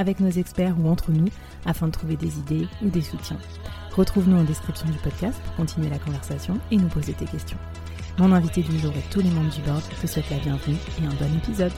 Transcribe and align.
avec 0.00 0.18
nos 0.18 0.30
experts 0.30 0.74
ou 0.82 0.88
entre 0.88 1.12
nous 1.12 1.28
afin 1.66 1.86
de 1.86 1.92
trouver 1.92 2.16
des 2.16 2.38
idées 2.38 2.66
ou 2.82 2.88
des 2.88 3.02
soutiens. 3.02 3.38
Retrouve-nous 3.94 4.38
en 4.38 4.44
description 4.44 4.88
du 4.88 4.96
podcast 4.98 5.38
pour 5.44 5.56
continuer 5.56 5.90
la 5.90 5.98
conversation 5.98 6.58
et 6.70 6.76
nous 6.76 6.88
poser 6.88 7.12
tes 7.12 7.26
questions. 7.26 7.58
Mon 8.18 8.32
invité 8.32 8.62
du 8.62 8.78
jour 8.78 8.92
et 8.92 9.12
tous 9.12 9.20
les 9.20 9.30
membres 9.30 9.54
du 9.54 9.60
board 9.60 9.82
te 10.00 10.06
souhaitent 10.06 10.30
la 10.30 10.38
bienvenue 10.38 10.76
et 11.00 11.06
un 11.06 11.10
bon 11.10 11.36
épisode. 11.36 11.72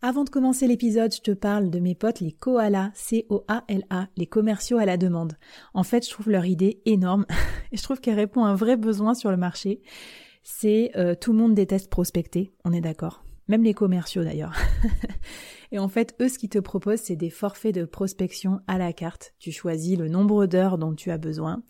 Avant 0.00 0.24
de 0.24 0.30
commencer 0.30 0.66
l'épisode, 0.66 1.14
je 1.14 1.20
te 1.20 1.30
parle 1.30 1.70
de 1.70 1.78
mes 1.78 1.94
potes 1.94 2.20
les 2.20 2.32
koalas, 2.32 2.90
C-O-A-L-A, 2.94 4.08
les 4.16 4.26
commerciaux 4.26 4.78
à 4.78 4.84
la 4.84 4.96
demande. 4.96 5.34
En 5.74 5.84
fait, 5.84 6.04
je 6.04 6.10
trouve 6.10 6.30
leur 6.30 6.46
idée 6.46 6.80
énorme 6.86 7.26
et 7.70 7.76
je 7.76 7.82
trouve 7.82 8.00
qu'elle 8.00 8.16
répond 8.16 8.44
à 8.44 8.48
un 8.48 8.54
vrai 8.54 8.76
besoin 8.76 9.14
sur 9.14 9.30
le 9.30 9.36
marché. 9.36 9.80
C'est 10.42 10.90
euh, 10.96 11.14
tout 11.14 11.32
le 11.32 11.38
monde 11.38 11.54
déteste 11.54 11.90
prospecter, 11.90 12.52
on 12.64 12.72
est 12.72 12.80
d'accord. 12.80 13.24
Même 13.48 13.64
les 13.64 13.74
commerciaux 13.74 14.24
d'ailleurs. 14.24 14.54
et 15.72 15.78
en 15.78 15.88
fait, 15.88 16.14
eux, 16.20 16.28
ce 16.28 16.38
qu'ils 16.38 16.48
te 16.48 16.58
proposent, 16.58 17.00
c'est 17.00 17.16
des 17.16 17.30
forfaits 17.30 17.74
de 17.74 17.84
prospection 17.84 18.60
à 18.66 18.78
la 18.78 18.92
carte. 18.92 19.34
Tu 19.38 19.52
choisis 19.52 19.98
le 19.98 20.08
nombre 20.08 20.46
d'heures 20.46 20.78
dont 20.78 20.94
tu 20.94 21.10
as 21.10 21.18
besoin 21.18 21.62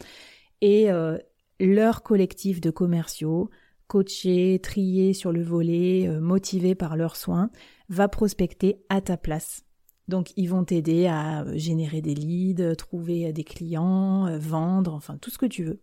et 0.60 0.90
euh, 0.90 1.18
leur 1.60 2.02
collectif 2.02 2.60
de 2.60 2.70
commerciaux, 2.70 3.50
coachés, 3.88 4.58
triés 4.62 5.12
sur 5.12 5.32
le 5.32 5.42
volet, 5.42 6.06
euh, 6.08 6.20
motivés 6.20 6.74
par 6.74 6.96
leurs 6.96 7.16
soins, 7.16 7.50
va 7.88 8.08
prospecter 8.08 8.82
à 8.88 9.00
ta 9.00 9.16
place. 9.16 9.64
Donc 10.08 10.32
ils 10.36 10.46
vont 10.46 10.64
t'aider 10.64 11.06
à 11.06 11.44
générer 11.54 12.00
des 12.00 12.14
leads, 12.14 12.76
trouver 12.76 13.32
des 13.32 13.44
clients, 13.44 14.26
euh, 14.26 14.38
vendre, 14.38 14.94
enfin 14.94 15.18
tout 15.18 15.30
ce 15.30 15.38
que 15.38 15.46
tu 15.46 15.64
veux. 15.64 15.80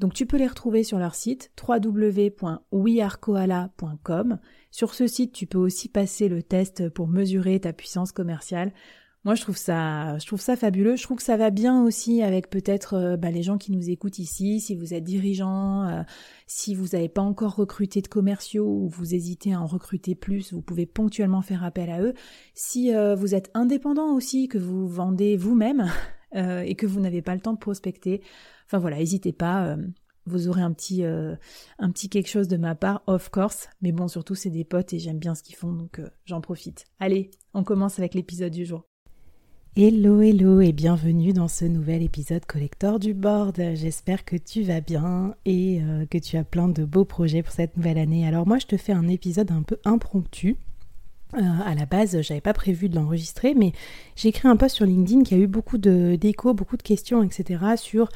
Donc 0.00 0.14
tu 0.14 0.26
peux 0.26 0.38
les 0.38 0.46
retrouver 0.46 0.82
sur 0.82 0.98
leur 0.98 1.14
site 1.14 1.52
www.wearekoala.com. 1.62 4.38
Sur 4.70 4.94
ce 4.94 5.06
site, 5.06 5.32
tu 5.32 5.46
peux 5.46 5.58
aussi 5.58 5.90
passer 5.90 6.28
le 6.28 6.42
test 6.42 6.88
pour 6.88 7.06
mesurer 7.06 7.60
ta 7.60 7.74
puissance 7.74 8.10
commerciale. 8.10 8.72
Moi, 9.24 9.34
je 9.34 9.42
trouve 9.42 9.58
ça, 9.58 10.16
je 10.16 10.36
ça 10.36 10.56
fabuleux. 10.56 10.96
Je 10.96 11.02
trouve 11.02 11.18
que 11.18 11.22
ça 11.22 11.36
va 11.36 11.50
bien 11.50 11.82
aussi 11.82 12.22
avec 12.22 12.48
peut-être 12.48 12.94
euh, 12.94 13.18
bah, 13.18 13.30
les 13.30 13.42
gens 13.42 13.58
qui 13.58 13.70
nous 13.70 13.90
écoutent 13.90 14.18
ici. 14.18 14.60
Si 14.60 14.74
vous 14.74 14.94
êtes 14.94 15.04
dirigeant, 15.04 15.86
euh, 15.86 16.00
si 16.46 16.74
vous 16.74 16.86
n'avez 16.94 17.10
pas 17.10 17.20
encore 17.20 17.54
recruté 17.54 18.00
de 18.00 18.08
commerciaux 18.08 18.66
ou 18.66 18.88
vous 18.88 19.14
hésitez 19.14 19.52
à 19.52 19.60
en 19.60 19.66
recruter 19.66 20.14
plus, 20.14 20.54
vous 20.54 20.62
pouvez 20.62 20.86
ponctuellement 20.86 21.42
faire 21.42 21.62
appel 21.62 21.90
à 21.90 22.00
eux. 22.00 22.14
Si 22.54 22.94
euh, 22.94 23.14
vous 23.14 23.34
êtes 23.34 23.50
indépendant 23.52 24.14
aussi, 24.14 24.48
que 24.48 24.56
vous 24.56 24.88
vendez 24.88 25.36
vous-même 25.36 25.92
et 26.32 26.76
que 26.76 26.86
vous 26.86 27.00
n'avez 27.00 27.22
pas 27.22 27.34
le 27.34 27.40
temps 27.40 27.52
de 27.52 27.58
prospecter, 27.58 28.22
enfin 28.70 28.78
voilà, 28.78 28.98
n'hésitez 28.98 29.32
pas. 29.32 29.76
vous 30.26 30.48
aurez 30.48 30.62
un 30.62 30.72
petit, 30.72 31.02
un 31.04 31.90
petit 31.90 32.08
quelque 32.08 32.28
chose 32.28 32.46
de 32.46 32.56
ma 32.56 32.74
part, 32.74 33.02
of 33.06 33.30
course. 33.30 33.68
Mais 33.82 33.90
bon, 33.90 34.06
surtout 34.06 34.36
c'est 34.36 34.50
des 34.50 34.64
potes 34.64 34.92
et 34.92 34.98
j'aime 34.98 35.18
bien 35.18 35.34
ce 35.34 35.42
qu'ils 35.42 35.56
font, 35.56 35.72
donc 35.72 36.00
j'en 36.24 36.40
profite. 36.40 36.86
Allez, 37.00 37.30
on 37.52 37.64
commence 37.64 37.98
avec 37.98 38.14
l'épisode 38.14 38.52
du 38.52 38.64
jour. 38.64 38.84
Hello, 39.76 40.20
hello 40.20 40.60
et 40.60 40.72
bienvenue 40.72 41.32
dans 41.32 41.46
ce 41.46 41.64
nouvel 41.64 42.02
épisode 42.02 42.44
collector 42.44 42.98
du 42.98 43.14
board. 43.14 43.54
J'espère 43.74 44.24
que 44.24 44.34
tu 44.34 44.62
vas 44.62 44.80
bien 44.80 45.36
et 45.44 45.80
euh, 45.80 46.06
que 46.06 46.18
tu 46.18 46.36
as 46.36 46.42
plein 46.42 46.66
de 46.66 46.84
beaux 46.84 47.04
projets 47.04 47.44
pour 47.44 47.52
cette 47.52 47.76
nouvelle 47.76 47.98
année. 47.98 48.26
Alors 48.26 48.48
moi 48.48 48.58
je 48.58 48.66
te 48.66 48.76
fais 48.76 48.92
un 48.92 49.06
épisode 49.06 49.52
un 49.52 49.62
peu 49.62 49.78
impromptu. 49.84 50.56
Euh, 51.34 51.40
à 51.64 51.76
la 51.76 51.86
base, 51.86 52.20
j'avais 52.20 52.40
pas 52.40 52.52
prévu 52.52 52.88
de 52.88 52.96
l'enregistrer, 52.96 53.54
mais 53.54 53.70
j'ai 54.16 54.30
écrit 54.30 54.48
un 54.48 54.56
post 54.56 54.74
sur 54.74 54.86
LinkedIn 54.86 55.22
qui 55.22 55.34
a 55.34 55.38
eu 55.38 55.46
beaucoup 55.46 55.78
d'échos, 55.78 56.52
beaucoup 56.52 56.76
de 56.76 56.82
questions, 56.82 57.22
etc. 57.22 57.76
sur 57.76 58.08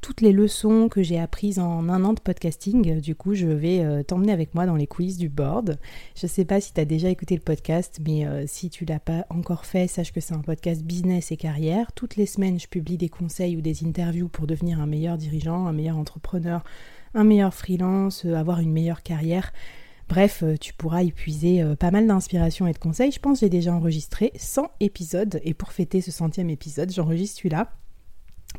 toutes 0.00 0.20
les 0.20 0.32
leçons 0.32 0.88
que 0.88 1.02
j'ai 1.02 1.18
apprises 1.18 1.58
en 1.58 1.88
un 1.88 2.04
an 2.04 2.12
de 2.14 2.20
podcasting. 2.20 3.00
Du 3.00 3.14
coup, 3.14 3.34
je 3.34 3.46
vais 3.46 3.80
euh, 3.80 4.02
t'emmener 4.02 4.32
avec 4.32 4.54
moi 4.54 4.66
dans 4.66 4.76
les 4.76 4.86
quiz 4.86 5.18
du 5.18 5.28
board. 5.28 5.78
Je 6.16 6.26
ne 6.26 6.28
sais 6.28 6.44
pas 6.44 6.60
si 6.60 6.72
tu 6.72 6.80
as 6.80 6.84
déjà 6.84 7.08
écouté 7.08 7.34
le 7.34 7.42
podcast, 7.42 8.00
mais 8.06 8.26
euh, 8.26 8.44
si 8.46 8.70
tu 8.70 8.84
l'as 8.84 9.00
pas 9.00 9.26
encore 9.28 9.66
fait, 9.66 9.86
sache 9.86 10.12
que 10.12 10.20
c'est 10.20 10.34
un 10.34 10.40
podcast 10.40 10.82
business 10.82 11.32
et 11.32 11.36
carrière. 11.36 11.92
Toutes 11.92 12.16
les 12.16 12.26
semaines, 12.26 12.58
je 12.58 12.68
publie 12.68 12.96
des 12.96 13.08
conseils 13.08 13.56
ou 13.56 13.60
des 13.60 13.84
interviews 13.84 14.28
pour 14.28 14.46
devenir 14.46 14.80
un 14.80 14.86
meilleur 14.86 15.18
dirigeant, 15.18 15.66
un 15.66 15.72
meilleur 15.72 15.98
entrepreneur, 15.98 16.64
un 17.14 17.24
meilleur 17.24 17.52
freelance, 17.52 18.24
euh, 18.24 18.34
avoir 18.34 18.60
une 18.60 18.72
meilleure 18.72 19.02
carrière. 19.02 19.52
Bref, 20.08 20.42
tu 20.60 20.74
pourras 20.74 21.04
y 21.04 21.12
puiser 21.12 21.62
pas 21.78 21.92
mal 21.92 22.04
d'inspiration 22.04 22.66
et 22.66 22.72
de 22.72 22.78
conseils. 22.78 23.12
Je 23.12 23.20
pense 23.20 23.38
que 23.38 23.46
j'ai 23.46 23.48
déjà 23.48 23.72
enregistré 23.72 24.32
100 24.34 24.68
épisodes 24.80 25.40
et 25.44 25.54
pour 25.54 25.70
fêter 25.70 26.00
ce 26.00 26.10
centième 26.10 26.50
épisode, 26.50 26.90
j'enregistre 26.90 27.36
celui-là 27.36 27.70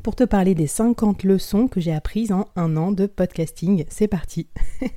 pour 0.03 0.15
te 0.15 0.23
parler 0.23 0.55
des 0.55 0.67
50 0.67 1.23
leçons 1.23 1.67
que 1.67 1.79
j'ai 1.79 1.93
apprises 1.93 2.31
en 2.31 2.47
un 2.55 2.77
an 2.77 2.91
de 2.91 3.05
podcasting. 3.05 3.85
C'est 3.89 4.07
parti 4.07 4.47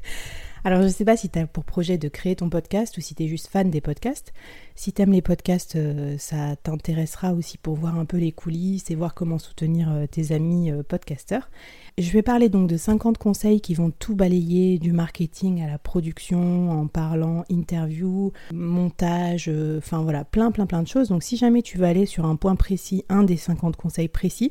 Alors 0.66 0.80
je 0.80 0.86
ne 0.86 0.92
sais 0.92 1.04
pas 1.04 1.18
si 1.18 1.28
tu 1.28 1.38
as 1.38 1.46
pour 1.46 1.62
projet 1.62 1.98
de 1.98 2.08
créer 2.08 2.36
ton 2.36 2.48
podcast 2.48 2.96
ou 2.96 3.02
si 3.02 3.14
tu 3.14 3.24
es 3.24 3.28
juste 3.28 3.48
fan 3.48 3.68
des 3.68 3.82
podcasts. 3.82 4.32
Si 4.74 4.94
tu 4.94 5.02
aimes 5.02 5.12
les 5.12 5.20
podcasts, 5.20 5.76
euh, 5.76 6.16
ça 6.16 6.56
t'intéressera 6.56 7.34
aussi 7.34 7.58
pour 7.58 7.74
voir 7.74 7.98
un 7.98 8.06
peu 8.06 8.16
les 8.16 8.32
coulisses 8.32 8.90
et 8.90 8.94
voir 8.94 9.12
comment 9.12 9.38
soutenir 9.38 9.92
euh, 9.92 10.06
tes 10.06 10.32
amis 10.32 10.70
euh, 10.70 10.82
podcasteurs. 10.82 11.50
Je 11.98 12.10
vais 12.12 12.22
parler 12.22 12.48
donc 12.48 12.66
de 12.66 12.78
50 12.78 13.18
conseils 13.18 13.60
qui 13.60 13.74
vont 13.74 13.90
tout 13.90 14.16
balayer 14.16 14.78
du 14.78 14.92
marketing 14.92 15.62
à 15.62 15.66
la 15.66 15.76
production 15.76 16.70
en 16.70 16.86
parlant 16.86 17.44
interview, 17.50 18.32
montage, 18.50 19.50
enfin 19.76 20.02
voilà, 20.02 20.24
plein 20.24 20.50
plein 20.50 20.64
plein 20.64 20.82
de 20.82 20.88
choses. 20.88 21.08
Donc 21.10 21.22
si 21.22 21.36
jamais 21.36 21.60
tu 21.60 21.76
veux 21.76 21.84
aller 21.84 22.06
sur 22.06 22.24
un 22.24 22.36
point 22.36 22.56
précis, 22.56 23.04
un 23.10 23.22
des 23.22 23.36
50 23.36 23.76
conseils 23.76 24.08
précis, 24.08 24.50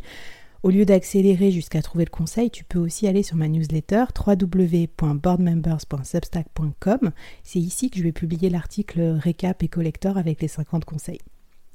au 0.63 0.69
lieu 0.69 0.85
d'accélérer 0.85 1.51
jusqu'à 1.51 1.81
trouver 1.81 2.05
le 2.05 2.09
conseil, 2.09 2.49
tu 2.49 2.63
peux 2.63 2.79
aussi 2.79 3.05
aller 3.05 3.21
sur 3.21 3.35
ma 3.35 3.49
newsletter 3.49 4.05
www.boardmembers.substack.com. 4.25 7.11
C'est 7.43 7.59
ici 7.59 7.89
que 7.89 7.99
je 7.99 8.03
vais 8.03 8.13
publier 8.13 8.49
l'article 8.49 9.19
récap 9.21 9.61
et 9.61 9.67
collector 9.67 10.17
avec 10.17 10.41
les 10.41 10.47
50 10.47 10.85
conseils. 10.85 11.19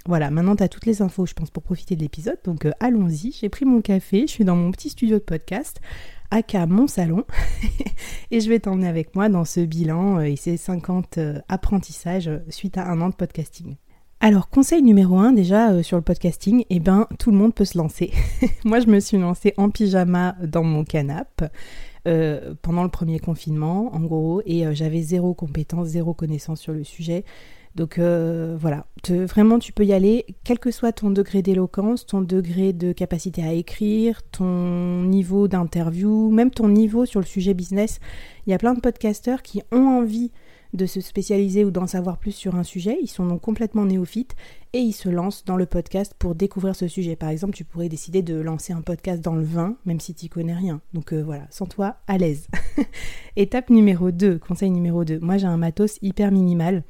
Voilà, 0.07 0.31
maintenant 0.31 0.57
tu 0.57 0.63
as 0.63 0.69
toutes 0.69 0.87
les 0.87 1.03
infos, 1.03 1.27
je 1.27 1.35
pense, 1.35 1.51
pour 1.51 1.63
profiter 1.63 1.95
de 1.95 2.01
l'épisode. 2.01 2.39
Donc 2.45 2.65
euh, 2.65 2.73
allons-y, 2.81 3.37
j'ai 3.39 3.51
pris 3.51 3.67
mon 3.67 3.83
café, 3.83 4.23
je 4.23 4.33
suis 4.33 4.45
dans 4.45 4.57
mon 4.57 4.71
petit 4.71 4.89
studio 4.89 5.19
de 5.19 5.23
podcast, 5.23 5.83
aka 6.31 6.65
mon 6.67 6.87
salon, 6.87 7.27
et 8.31 8.41
je 8.41 8.49
vais 8.49 8.59
t'emmener 8.59 8.89
avec 8.89 9.15
moi 9.15 9.29
dans 9.29 9.45
ce 9.45 9.61
bilan 9.61 10.21
euh, 10.21 10.23
et 10.23 10.37
ces 10.37 10.57
50 10.57 11.19
euh, 11.19 11.39
apprentissages 11.49 12.31
suite 12.49 12.79
à 12.79 12.87
un 12.87 13.03
an 13.03 13.11
de 13.11 13.15
podcasting. 13.15 13.77
Alors, 14.21 14.51
conseil 14.51 14.83
numéro 14.83 15.17
un 15.19 15.31
déjà 15.31 15.71
euh, 15.71 15.85
sur 15.85 15.97
le 15.97 16.03
podcasting, 16.03 16.65
eh 16.71 16.81
ben 16.81 17.07
tout 17.21 17.31
le 17.31 17.37
monde 17.37 17.55
peut 17.55 17.65
se 17.65 17.79
lancer. 17.79 18.11
Moi, 18.65 18.81
je 18.81 18.89
me 18.89 18.99
suis 18.99 19.17
lancée 19.17 19.55
en 19.57 19.71
pyjama 19.71 20.35
dans 20.43 20.65
mon 20.65 20.83
canapé 20.83 21.47
euh, 22.09 22.55
pendant 22.61 22.83
le 22.83 22.89
premier 22.89 23.21
confinement, 23.21 23.95
en 23.95 24.01
gros, 24.01 24.43
et 24.45 24.67
euh, 24.67 24.75
j'avais 24.75 25.03
zéro 25.03 25.35
compétence, 25.35 25.89
zéro 25.89 26.15
connaissance 26.15 26.61
sur 26.61 26.73
le 26.73 26.83
sujet. 26.83 27.25
Donc 27.77 28.01
voilà, 28.01 28.87
vraiment 29.09 29.61
tu 29.61 29.73
peux 29.73 29.85
y 29.85 29.93
aller, 29.93 30.27
quel 30.43 30.59
que 30.59 30.73
soit 30.73 30.91
ton 30.91 31.11
degré 31.11 31.43
d'éloquence, 31.43 32.07
ton 32.07 32.23
degré 32.23 32.73
de 32.73 32.91
capacité 32.91 33.45
à 33.45 33.53
écrire, 33.53 34.23
ton 34.33 35.03
niveau 35.05 35.47
d'interview, 35.47 36.29
même 36.31 36.51
ton 36.51 36.69
niveau 36.69 37.07
sur 37.07 37.21
le 37.21 37.27
sujet 37.27 37.55
business. 37.55 38.01
Il 38.47 38.51
y 38.51 38.55
a 38.55 38.59
plein 38.59 38.75
de 38.75 38.81
podcasteurs 38.81 39.43
qui 39.43 39.63
ont 39.71 39.87
envie 39.87 40.33
de 40.75 40.87
se 40.87 41.01
spécialiser 41.01 41.65
ou 41.65 41.71
d'en 41.71 41.87
savoir 41.87 42.19
plus 42.19 42.33
sur 42.33 42.55
un 42.57 42.63
sujet. 42.63 42.99
Ils 43.03 43.09
sont 43.09 43.27
donc 43.27 43.41
complètement 43.41 43.85
néophytes 43.85 44.35
et 44.73 44.79
ils 44.79 44.93
se 44.93 45.09
lancent 45.09 45.45
dans 45.45 45.57
le 45.57 45.67
podcast 45.67 46.15
pour 46.19 46.35
découvrir 46.35 46.77
ce 46.77 46.89
sujet. 46.89 47.17
Par 47.17 47.31
exemple, 47.31 47.55
tu 47.55 47.65
pourrais 47.65 47.89
décider 47.89 48.23
de 48.23 48.35
lancer 48.35 48.73
un 48.73 48.83
podcast 48.83 49.23
dans 49.23 49.35
le 49.35 49.45
vin, 49.45 49.77
même 49.87 50.01
si 50.01 50.15
tu 50.15 50.29
connais 50.29 50.55
rien. 50.55 50.81
Donc 50.93 51.13
euh, 51.13 51.23
voilà, 51.23 51.47
sens-toi 51.51 51.97
à 52.07 52.19
l'aise. 52.19 52.49
Étape 53.37 53.71
numéro 53.71 54.11
2, 54.11 54.39
conseil 54.39 54.71
numéro 54.71 55.05
2. 55.05 55.21
Moi 55.21 55.39
j'ai 55.39 55.47
un 55.47 55.57
matos 55.57 55.99
hyper 56.03 56.33
minimal. 56.33 56.85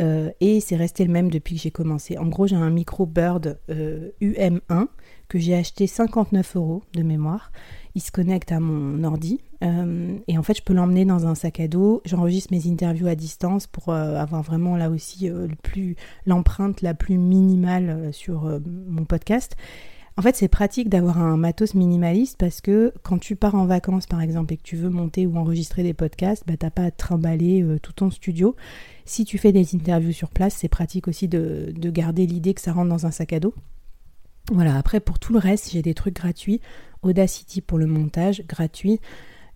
Euh, 0.00 0.30
et 0.40 0.60
c'est 0.60 0.76
resté 0.76 1.04
le 1.04 1.12
même 1.12 1.30
depuis 1.30 1.56
que 1.56 1.60
j'ai 1.60 1.70
commencé. 1.70 2.16
En 2.16 2.26
gros, 2.26 2.46
j'ai 2.46 2.56
un 2.56 2.70
micro 2.70 3.04
Bird 3.04 3.60
UM1 3.68 4.60
euh, 4.70 4.86
que 5.28 5.38
j'ai 5.38 5.54
acheté 5.54 5.86
59 5.86 6.56
euros 6.56 6.82
de 6.94 7.02
mémoire 7.02 7.52
il 7.94 8.02
se 8.02 8.10
connecte 8.10 8.52
à 8.52 8.60
mon 8.60 9.04
ordi 9.04 9.40
euh, 9.62 10.18
et 10.26 10.38
en 10.38 10.42
fait 10.42 10.56
je 10.56 10.62
peux 10.62 10.74
l'emmener 10.74 11.04
dans 11.04 11.26
un 11.26 11.34
sac 11.34 11.60
à 11.60 11.68
dos. 11.68 12.02
J'enregistre 12.04 12.52
mes 12.52 12.66
interviews 12.66 13.06
à 13.06 13.14
distance 13.14 13.66
pour 13.66 13.90
euh, 13.90 14.16
avoir 14.16 14.42
vraiment 14.42 14.76
là 14.76 14.90
aussi 14.90 15.30
euh, 15.30 15.46
le 15.76 15.94
l'empreinte 16.26 16.82
la 16.82 16.94
plus 16.94 17.16
minimale 17.16 18.12
sur 18.12 18.60
mon 18.66 19.04
podcast. 19.04 19.56
En 20.18 20.22
fait, 20.22 20.36
c'est 20.36 20.48
pratique 20.48 20.90
d'avoir 20.90 21.18
un 21.18 21.38
matos 21.38 21.74
minimaliste 21.74 22.36
parce 22.38 22.60
que 22.60 22.92
quand 23.02 23.18
tu 23.18 23.34
pars 23.34 23.54
en 23.54 23.64
vacances, 23.64 24.06
par 24.06 24.20
exemple, 24.20 24.52
et 24.52 24.58
que 24.58 24.62
tu 24.62 24.76
veux 24.76 24.90
monter 24.90 25.26
ou 25.26 25.38
enregistrer 25.38 25.82
des 25.82 25.94
podcasts, 25.94 26.44
bah, 26.46 26.58
t'as 26.58 26.68
pas 26.68 26.84
à 26.84 26.90
trimballer 26.90 27.64
tout 27.82 27.94
ton 27.94 28.10
studio. 28.10 28.54
Si 29.06 29.24
tu 29.24 29.38
fais 29.38 29.52
des 29.52 29.74
interviews 29.74 30.12
sur 30.12 30.28
place, 30.28 30.54
c'est 30.54 30.68
pratique 30.68 31.08
aussi 31.08 31.28
de, 31.28 31.72
garder 31.78 32.26
l'idée 32.26 32.52
que 32.52 32.60
ça 32.60 32.74
rentre 32.74 32.90
dans 32.90 33.06
un 33.06 33.10
sac 33.10 33.32
à 33.32 33.40
dos. 33.40 33.54
Voilà, 34.52 34.76
après 34.76 35.00
pour 35.00 35.18
tout 35.18 35.32
le 35.32 35.38
reste, 35.38 35.70
j'ai 35.72 35.80
des 35.80 35.94
trucs 35.94 36.16
gratuits. 36.16 36.60
Audacity 37.00 37.62
pour 37.62 37.78
le 37.78 37.86
montage, 37.86 38.44
gratuit. 38.46 39.00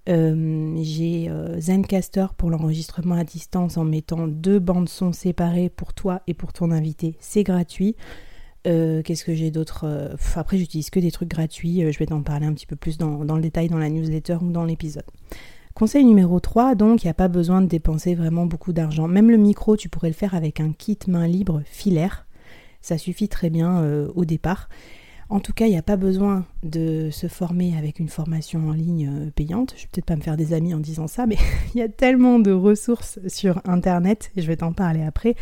Euh, 0.09 0.77
j'ai 0.83 1.29
euh, 1.29 1.61
Zencaster 1.61 2.27
pour 2.37 2.51
l'enregistrement 2.51 3.17
à 3.17 3.25
distance 3.25 3.77
en 3.77 3.85
mettant 3.85 4.29
deux 4.29 4.61
bandes 4.61 4.89
son 4.89 5.13
séparées 5.13 5.69
pour 5.69 5.95
toi 5.95 6.23
et 6.27 6.35
pour 6.35 6.53
ton 6.53 6.71
invité. 6.71 7.17
C'est 7.19 7.43
gratuit. 7.43 7.97
Euh, 8.67 9.03
qu'est-ce 9.03 9.25
que 9.25 9.35
j'ai 9.35 9.51
d'autre 9.51 10.17
Après, 10.35 10.59
j'utilise 10.59 10.91
que 10.91 11.01
des 11.01 11.11
trucs 11.11 11.29
gratuits. 11.29 11.81
je 11.91 11.99
vais 11.99 12.07
t'en 12.07 12.23
parler 12.23 12.47
un 12.47 12.53
petit 12.53 12.67
peu 12.67 12.77
plus 12.77 12.99
dans, 12.99 13.25
dans, 13.25 13.37
le 13.37 13.43
détail 13.43 13.69
dans 13.69 13.79
la 13.79 13.91
newsletter 13.91 14.39
ou 14.41 14.51
dans 14.51 14.65
l'épisode. 14.65 15.05
Conseil 15.75 16.05
numéro 16.05 16.41
3, 16.41 16.75
donc, 16.75 17.05
il 17.05 17.07
n'y 17.07 17.11
a 17.11 17.15
pas 17.15 17.29
besoin 17.29 17.61
de 17.61 17.67
dépenser 17.67 18.15
vraiment 18.15 18.47
beaucoup 18.47 18.73
d'argent. 18.73 19.09
Même 19.09 19.31
le 19.31 19.37
micro, 19.37 19.77
tu 19.77 19.89
pourrais 19.89 20.09
le 20.09 20.15
faire 20.15 20.35
avec 20.35 20.59
un 20.59 20.73
kit 20.73 20.99
main 21.07 21.27
libre 21.27 21.63
filaire. 21.67 22.27
Ça 22.81 22.97
suffit 22.97 23.29
très 23.29 23.51
bien 23.51 23.85
au 24.15 24.25
départ. 24.25 24.69
En 25.29 25.41
tout 25.41 25.53
cas, 25.53 25.67
il 25.67 25.71
n'y 25.71 25.79
a 25.79 25.83
pas 25.83 25.97
besoin 25.97 26.45
de 26.63 27.11
se 27.11 27.27
former 27.27 27.77
avec 27.77 27.99
une 27.99 28.09
formation 28.09 28.69
en 28.69 28.73
ligne 28.73 29.11
euh, 29.13 29.31
payante. 29.35 29.75
Je 29.77 29.83
vais 29.83 29.89
peut-être 29.91 30.05
pas 30.05 30.15
me 30.15 30.21
faire 30.21 30.37
des 30.37 30.53
amis 30.53 30.73
en 30.73 30.79
disant 30.79 31.09
ça, 31.09 31.27
mais 31.27 31.37
il 31.75 31.79
y 31.79 31.83
a 31.83 31.89
tellement 31.89 32.39
de 32.39 32.53
ressources 32.53 33.19
sur 33.27 33.61
Internet, 33.65 34.31
et 34.37 34.43
je 34.43 34.47
vais 34.47 34.57
t'en 34.57 34.73
parler 34.73 35.03
après, 35.03 35.35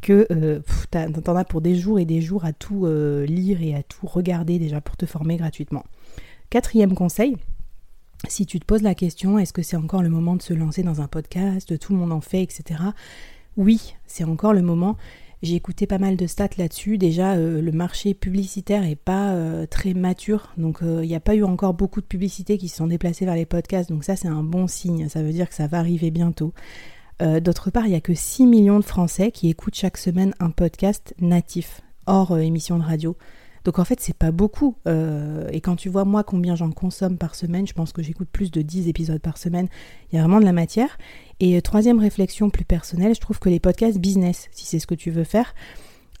que 0.00 0.26
euh, 0.30 0.60
t'en 0.90 1.36
as 1.36 1.44
pour 1.44 1.60
des 1.60 1.74
jours 1.74 1.98
et 1.98 2.06
des 2.06 2.22
jours 2.22 2.44
à 2.46 2.52
tout 2.52 2.86
euh, 2.86 3.26
lire 3.26 3.62
et 3.62 3.74
à 3.74 3.82
tout 3.82 4.06
regarder 4.06 4.58
déjà 4.58 4.80
pour 4.80 4.96
te 4.96 5.04
former 5.04 5.36
gratuitement. 5.36 5.84
Quatrième 6.48 6.94
conseil, 6.94 7.36
si 8.28 8.46
tu 8.46 8.58
te 8.58 8.64
poses 8.64 8.82
la 8.82 8.94
question, 8.94 9.38
est-ce 9.38 9.52
que 9.52 9.62
c'est 9.62 9.76
encore 9.76 10.02
le 10.02 10.08
moment 10.08 10.36
de 10.36 10.42
se 10.42 10.54
lancer 10.54 10.82
dans 10.82 11.02
un 11.02 11.08
podcast, 11.08 11.78
tout 11.78 11.92
le 11.92 11.98
monde 11.98 12.12
en 12.12 12.20
fait, 12.22 12.42
etc. 12.42 12.80
Oui, 13.56 13.94
c'est 14.06 14.24
encore 14.24 14.52
le 14.54 14.62
moment. 14.62 14.96
J'ai 15.42 15.54
écouté 15.54 15.86
pas 15.86 15.98
mal 15.98 16.16
de 16.16 16.26
stats 16.26 16.48
là-dessus. 16.56 16.96
Déjà, 16.96 17.34
euh, 17.34 17.60
le 17.60 17.72
marché 17.72 18.14
publicitaire 18.14 18.84
est 18.84 18.96
pas 18.96 19.32
euh, 19.32 19.66
très 19.66 19.92
mature, 19.92 20.52
donc 20.56 20.82
euh, 20.82 21.04
il 21.04 21.08
n'y 21.08 21.14
a 21.14 21.20
pas 21.20 21.34
eu 21.34 21.44
encore 21.44 21.74
beaucoup 21.74 22.00
de 22.00 22.06
publicités 22.06 22.56
qui 22.56 22.68
se 22.68 22.76
sont 22.76 22.86
déplacées 22.86 23.26
vers 23.26 23.34
les 23.34 23.46
podcasts, 23.46 23.90
donc 23.90 24.04
ça 24.04 24.16
c'est 24.16 24.28
un 24.28 24.42
bon 24.42 24.66
signe, 24.66 25.08
ça 25.08 25.22
veut 25.22 25.32
dire 25.32 25.48
que 25.48 25.54
ça 25.54 25.66
va 25.66 25.78
arriver 25.78 26.10
bientôt. 26.10 26.52
D'autre 27.18 27.70
part, 27.70 27.86
il 27.86 27.90
n'y 27.90 27.96
a 27.96 28.02
que 28.02 28.12
6 28.12 28.44
millions 28.44 28.78
de 28.78 28.84
Français 28.84 29.30
qui 29.30 29.48
écoutent 29.48 29.74
chaque 29.74 29.96
semaine 29.96 30.34
un 30.38 30.50
podcast 30.50 31.14
natif, 31.18 31.80
hors 32.04 32.38
émission 32.38 32.78
de 32.78 32.82
radio. 32.82 33.16
Donc 33.66 33.80
en 33.80 33.84
fait, 33.84 33.98
c'est 34.00 34.16
pas 34.16 34.30
beaucoup. 34.30 34.76
Euh, 34.86 35.48
et 35.50 35.60
quand 35.60 35.74
tu 35.74 35.88
vois 35.88 36.04
moi 36.04 36.22
combien 36.22 36.54
j'en 36.54 36.70
consomme 36.70 37.18
par 37.18 37.34
semaine, 37.34 37.66
je 37.66 37.72
pense 37.72 37.92
que 37.92 38.00
j'écoute 38.00 38.28
plus 38.30 38.52
de 38.52 38.62
10 38.62 38.86
épisodes 38.86 39.20
par 39.20 39.38
semaine. 39.38 39.66
Il 40.10 40.16
y 40.16 40.18
a 40.20 40.22
vraiment 40.22 40.38
de 40.38 40.44
la 40.44 40.52
matière. 40.52 40.96
Et 41.40 41.56
euh, 41.56 41.60
troisième 41.60 41.98
réflexion 41.98 42.48
plus 42.48 42.64
personnelle, 42.64 43.16
je 43.16 43.20
trouve 43.20 43.40
que 43.40 43.48
les 43.48 43.58
podcasts 43.58 43.98
business, 43.98 44.46
si 44.52 44.66
c'est 44.66 44.78
ce 44.78 44.86
que 44.86 44.94
tu 44.94 45.10
veux 45.10 45.24
faire, 45.24 45.52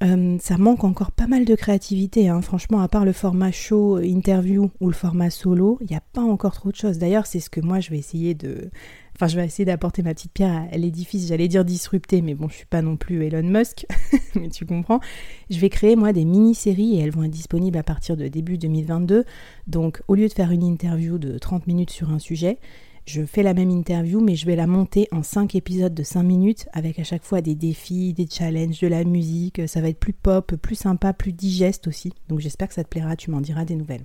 euh, 0.02 0.36
ça 0.40 0.58
manque 0.58 0.82
encore 0.82 1.12
pas 1.12 1.28
mal 1.28 1.44
de 1.44 1.54
créativité. 1.54 2.28
Hein. 2.28 2.42
Franchement, 2.42 2.80
à 2.80 2.88
part 2.88 3.04
le 3.04 3.12
format 3.12 3.52
show, 3.52 3.98
interview 3.98 4.72
ou 4.80 4.88
le 4.88 4.94
format 4.94 5.30
solo, 5.30 5.78
il 5.82 5.86
n'y 5.86 5.96
a 5.96 6.02
pas 6.12 6.22
encore 6.22 6.52
trop 6.52 6.72
de 6.72 6.76
choses. 6.76 6.98
D'ailleurs, 6.98 7.26
c'est 7.26 7.38
ce 7.38 7.48
que 7.48 7.60
moi 7.60 7.78
je 7.78 7.90
vais 7.90 7.98
essayer 7.98 8.34
de, 8.34 8.70
Enfin, 9.16 9.28
je 9.28 9.36
vais 9.36 9.46
essayer 9.46 9.64
d'apporter 9.64 10.02
ma 10.02 10.12
petite 10.12 10.32
pierre 10.32 10.68
à 10.70 10.76
l'édifice. 10.76 11.28
J'allais 11.28 11.48
dire 11.48 11.64
disrupter, 11.64 12.20
mais 12.20 12.34
bon, 12.34 12.48
je 12.50 12.56
suis 12.56 12.66
pas 12.66 12.82
non 12.82 12.98
plus 12.98 13.24
Elon 13.24 13.48
Musk, 13.48 13.86
mais 14.34 14.50
tu 14.50 14.66
comprends. 14.66 15.00
Je 15.48 15.58
vais 15.58 15.70
créer 15.70 15.96
moi 15.96 16.12
des 16.12 16.26
mini-séries 16.26 16.96
et 16.96 17.00
elles 17.00 17.12
vont 17.12 17.24
être 17.24 17.30
disponibles 17.30 17.78
à 17.78 17.82
partir 17.82 18.18
de 18.18 18.28
début 18.28 18.58
2022. 18.58 19.24
Donc, 19.68 20.02
au 20.08 20.14
lieu 20.14 20.28
de 20.28 20.32
faire 20.34 20.50
une 20.50 20.62
interview 20.62 21.16
de 21.16 21.38
30 21.38 21.66
minutes 21.66 21.90
sur 21.90 22.10
un 22.10 22.18
sujet, 22.18 22.58
je 23.06 23.24
fais 23.24 23.42
la 23.42 23.54
même 23.54 23.70
interview, 23.70 24.20
mais 24.20 24.36
je 24.36 24.44
vais 24.44 24.56
la 24.56 24.66
monter 24.66 25.08
en 25.12 25.22
5 25.22 25.54
épisodes 25.54 25.94
de 25.94 26.02
5 26.02 26.22
minutes 26.22 26.68
avec 26.74 26.98
à 26.98 27.04
chaque 27.04 27.24
fois 27.24 27.40
des 27.40 27.54
défis, 27.54 28.12
des 28.12 28.26
challenges, 28.30 28.80
de 28.80 28.88
la 28.88 29.02
musique. 29.04 29.66
Ça 29.66 29.80
va 29.80 29.88
être 29.88 30.00
plus 30.00 30.12
pop, 30.12 30.56
plus 30.56 30.74
sympa, 30.74 31.14
plus 31.14 31.32
digeste 31.32 31.86
aussi. 31.88 32.12
Donc, 32.28 32.40
j'espère 32.40 32.68
que 32.68 32.74
ça 32.74 32.84
te 32.84 32.88
plaira. 32.90 33.16
Tu 33.16 33.30
m'en 33.30 33.40
diras 33.40 33.64
des 33.64 33.76
nouvelles. 33.76 34.04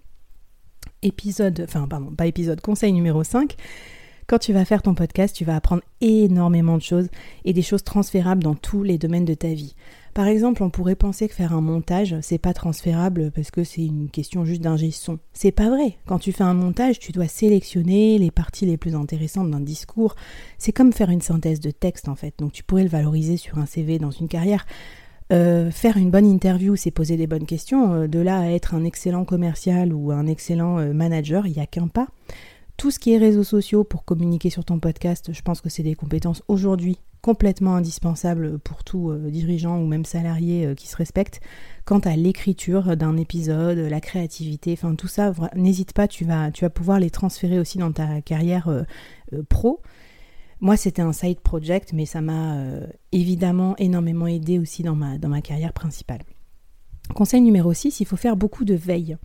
Épisode, 1.02 1.66
enfin, 1.68 1.86
pardon, 1.90 2.12
pas 2.12 2.28
épisode, 2.28 2.62
conseil 2.62 2.94
numéro 2.94 3.25
5 3.25 3.58
quand 4.27 4.39
tu 4.39 4.53
vas 4.53 4.65
faire 4.65 4.81
ton 4.81 4.94
podcast, 4.94 5.35
tu 5.35 5.45
vas 5.45 5.56
apprendre 5.56 5.83
énormément 6.01 6.77
de 6.77 6.81
choses 6.81 7.09
et 7.45 7.53
des 7.53 7.62
choses 7.62 7.83
transférables 7.83 8.44
dans 8.44 8.56
tous 8.56 8.83
les 8.83 8.97
domaines 8.97 9.25
de 9.25 9.33
ta 9.33 9.50
vie. 9.50 9.75
Par 10.13 10.27
exemple, 10.27 10.62
on 10.62 10.69
pourrait 10.69 10.95
penser 10.95 11.29
que 11.29 11.33
faire 11.33 11.53
un 11.53 11.62
montage, 11.62 12.18
c'est 12.21 12.38
pas 12.38 12.53
transférable 12.53 13.31
parce 13.31 13.50
que 13.50 13.63
c'est 13.63 13.85
une 13.85 14.09
question 14.09 14.44
juste 14.44 14.62
d'un 14.62 14.75
son. 14.91 15.19
C'est 15.31 15.53
pas 15.53 15.69
vrai. 15.69 15.97
Quand 16.06 16.19
tu 16.19 16.33
fais 16.33 16.44
un 16.44 16.53
montage, 16.53 17.00
tu 17.00 17.13
dois 17.13 17.27
sélectionner 17.27 18.18
les 18.18 18.31
parties 18.31 18.65
les 18.65 18.75
plus 18.75 18.95
intéressantes 18.95 19.50
d'un 19.50 19.62
discours. 19.62 20.15
C'est 20.57 20.74
comme 20.74 20.91
faire 20.91 21.12
une 21.12 21.21
synthèse 21.21 21.62
de 21.62 21.71
texte 21.71 22.09
en 22.09 22.15
fait. 22.15 22.33
Donc 22.39 22.51
tu 22.51 22.63
pourrais 22.63 22.83
le 22.83 22.89
valoriser 22.89 23.38
sur 23.38 23.57
un 23.57 23.65
CV 23.65 24.00
dans 24.00 24.12
une 24.12 24.27
carrière. 24.27 24.65
Euh, 25.31 25.71
faire 25.71 25.95
une 25.95 26.12
bonne 26.12 26.25
interview, 26.25 26.75
c'est 26.75 26.91
poser 26.91 27.15
des 27.15 27.27
bonnes 27.27 27.45
questions. 27.45 27.94
Euh, 27.94 28.07
de 28.07 28.19
là 28.19 28.39
à 28.39 28.47
être 28.47 28.75
un 28.75 28.83
excellent 28.83 29.24
commercial 29.24 29.94
ou 29.94 30.12
un 30.12 30.27
excellent 30.27 30.79
euh, 30.79 30.94
manager, 30.94 31.47
il 31.47 31.53
n'y 31.53 31.62
a 31.62 31.65
qu'un 31.65 31.88
pas. 31.88 32.07
Tout 32.81 32.89
ce 32.89 32.98
qui 32.98 33.13
est 33.13 33.19
réseaux 33.19 33.44
sociaux 33.44 33.83
pour 33.83 34.06
communiquer 34.06 34.50
sur 34.50 34.66
ton 34.66 34.80
podcast, 34.80 35.31
je 35.33 35.42
pense 35.44 35.62
que 35.62 35.69
c'est 35.69 35.83
des 35.83 35.94
compétences 35.94 36.42
aujourd'hui 36.48 36.98
complètement 37.22 37.75
indispensables 37.75 38.57
pour 38.57 38.83
tout 38.83 39.12
euh, 39.12 39.30
dirigeant 39.30 39.78
ou 39.78 39.86
même 39.86 40.04
salarié 40.04 40.66
euh, 40.66 40.74
qui 40.74 40.88
se 40.88 40.98
respecte. 40.98 41.42
Quant 41.86 42.00
à 42.00 42.16
l'écriture 42.16 42.98
d'un 42.98 43.18
épisode, 43.18 43.78
la 43.78 44.01
créativité, 44.01 44.74
enfin 44.74 44.95
tout 44.95 45.07
ça, 45.07 45.31
n'hésite 45.56 45.94
pas, 45.94 46.07
tu 46.07 46.25
vas, 46.25 46.50
tu 46.50 46.66
vas 46.66 46.72
pouvoir 46.72 47.00
les 47.00 47.12
transférer 47.12 47.60
aussi 47.60 47.78
dans 47.78 47.92
ta 47.92 48.19
carrière 48.22 48.68
euh, 48.68 48.84
pro. 49.48 49.84
Moi, 50.60 50.75
c'était 50.75 51.04
un 51.04 51.13
side 51.13 51.42
project, 51.42 51.94
mais 51.94 52.07
ça 52.07 52.22
m'a 52.22 52.66
évidemment 53.12 53.75
énormément 53.77 54.25
aidé 54.25 54.57
aussi 54.57 54.81
dans 54.81 54.95
ma, 54.95 55.19
dans 55.19 55.30
ma 55.30 55.42
carrière 55.44 55.74
principale. 55.74 56.22
Conseil 57.13 57.42
numéro 57.42 57.75
6, 57.75 58.00
il 58.00 58.06
faut 58.07 58.18
faire 58.18 58.38
beaucoup 58.38 58.66
de 58.66 58.74
veille. 58.74 59.18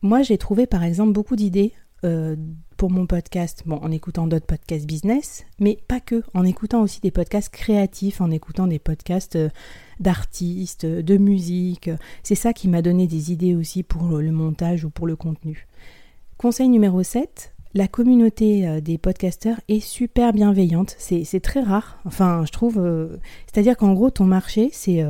Moi, 0.00 0.22
j'ai 0.22 0.38
trouvé 0.38 0.66
par 0.66 0.82
exemple 0.82 1.12
beaucoup 1.12 1.36
d'idées 1.36 1.74
pour 2.84 2.90
mon 2.90 3.06
podcast, 3.06 3.64
en 3.70 3.90
écoutant 3.90 4.26
d'autres 4.26 4.44
podcasts 4.44 4.84
business, 4.84 5.46
mais 5.58 5.78
pas 5.88 6.00
que, 6.00 6.22
en 6.34 6.44
écoutant 6.44 6.82
aussi 6.82 7.00
des 7.00 7.10
podcasts 7.10 7.48
créatifs, 7.48 8.20
en 8.20 8.30
écoutant 8.30 8.66
des 8.66 8.78
podcasts 8.78 9.36
euh, 9.36 9.48
d'artistes, 10.00 10.84
de 10.84 11.16
musique. 11.16 11.88
C'est 12.22 12.34
ça 12.34 12.52
qui 12.52 12.68
m'a 12.68 12.82
donné 12.82 13.06
des 13.06 13.32
idées 13.32 13.54
aussi 13.54 13.84
pour 13.84 14.18
le 14.18 14.30
montage 14.32 14.84
ou 14.84 14.90
pour 14.90 15.06
le 15.06 15.16
contenu. 15.16 15.66
Conseil 16.36 16.68
numéro 16.68 17.02
7, 17.02 17.54
la 17.72 17.88
communauté 17.88 18.68
euh, 18.68 18.82
des 18.82 18.98
podcasteurs 18.98 19.62
est 19.68 19.80
super 19.80 20.34
bienveillante. 20.34 20.94
C'est 20.98 21.40
très 21.42 21.62
rare. 21.62 21.98
Enfin, 22.04 22.44
je 22.44 22.52
trouve. 22.52 22.78
Euh, 22.78 23.16
c'est-à-dire 23.46 23.78
qu'en 23.78 23.94
gros, 23.94 24.10
ton 24.10 24.26
marché, 24.26 24.68
c'est 24.72 25.02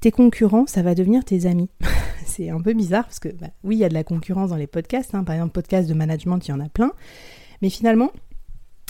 tes 0.00 0.10
concurrents, 0.10 0.66
ça 0.66 0.82
va 0.82 0.94
devenir 0.94 1.24
tes 1.24 1.46
amis. 1.46 1.70
c'est 2.26 2.50
un 2.50 2.60
peu 2.60 2.72
bizarre 2.72 3.04
parce 3.04 3.18
que 3.18 3.28
bah, 3.28 3.48
oui, 3.64 3.76
il 3.76 3.78
y 3.78 3.84
a 3.84 3.88
de 3.88 3.94
la 3.94 4.04
concurrence 4.04 4.50
dans 4.50 4.56
les 4.56 4.66
podcasts. 4.66 5.14
Hein. 5.14 5.24
Par 5.24 5.34
exemple, 5.34 5.52
podcast 5.52 5.88
de 5.88 5.94
management, 5.94 6.38
il 6.46 6.50
y 6.50 6.54
en 6.54 6.60
a 6.60 6.68
plein. 6.68 6.92
Mais 7.62 7.70
finalement, 7.70 8.12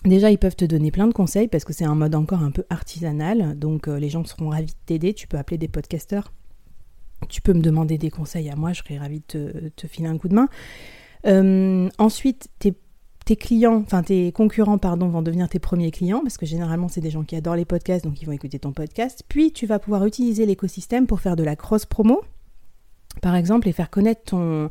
déjà, 0.04 0.30
ils 0.30 0.38
peuvent 0.38 0.56
te 0.56 0.64
donner 0.64 0.90
plein 0.90 1.06
de 1.06 1.12
conseils 1.12 1.48
parce 1.48 1.64
que 1.64 1.72
c'est 1.72 1.84
un 1.84 1.94
mode 1.94 2.14
encore 2.14 2.42
un 2.42 2.50
peu 2.50 2.64
artisanal. 2.70 3.58
Donc, 3.58 3.88
euh, 3.88 3.98
les 3.98 4.10
gens 4.10 4.24
seront 4.24 4.50
ravis 4.50 4.66
de 4.66 4.78
t'aider. 4.86 5.14
Tu 5.14 5.26
peux 5.26 5.38
appeler 5.38 5.58
des 5.58 5.68
podcasteurs. 5.68 6.32
Tu 7.28 7.40
peux 7.40 7.52
me 7.52 7.62
demander 7.62 7.98
des 7.98 8.10
conseils 8.10 8.50
à 8.50 8.56
moi. 8.56 8.72
Je 8.72 8.82
serai 8.82 8.98
ravie 8.98 9.22
de 9.34 9.70
te, 9.74 9.86
filer 9.86 10.08
un 10.08 10.18
coup 10.18 10.28
de 10.28 10.34
main. 10.34 10.48
Euh, 11.26 11.88
ensuite, 11.98 12.48
tes 12.58 12.74
tes 13.28 13.36
clients, 13.36 13.82
enfin 13.84 14.02
tes 14.02 14.32
concurrents, 14.32 14.78
pardon, 14.78 15.08
vont 15.08 15.20
devenir 15.20 15.50
tes 15.50 15.58
premiers 15.58 15.90
clients, 15.90 16.20
parce 16.22 16.38
que 16.38 16.46
généralement 16.46 16.88
c'est 16.88 17.02
des 17.02 17.10
gens 17.10 17.24
qui 17.24 17.36
adorent 17.36 17.56
les 17.56 17.66
podcasts, 17.66 18.02
donc 18.02 18.22
ils 18.22 18.24
vont 18.24 18.32
écouter 18.32 18.58
ton 18.58 18.72
podcast. 18.72 19.22
Puis 19.28 19.52
tu 19.52 19.66
vas 19.66 19.78
pouvoir 19.78 20.06
utiliser 20.06 20.46
l'écosystème 20.46 21.06
pour 21.06 21.20
faire 21.20 21.36
de 21.36 21.44
la 21.44 21.54
cross 21.54 21.84
promo, 21.84 22.22
par 23.20 23.36
exemple, 23.36 23.68
et 23.68 23.72
faire 23.72 23.90
connaître 23.90 24.22
ton 24.22 24.70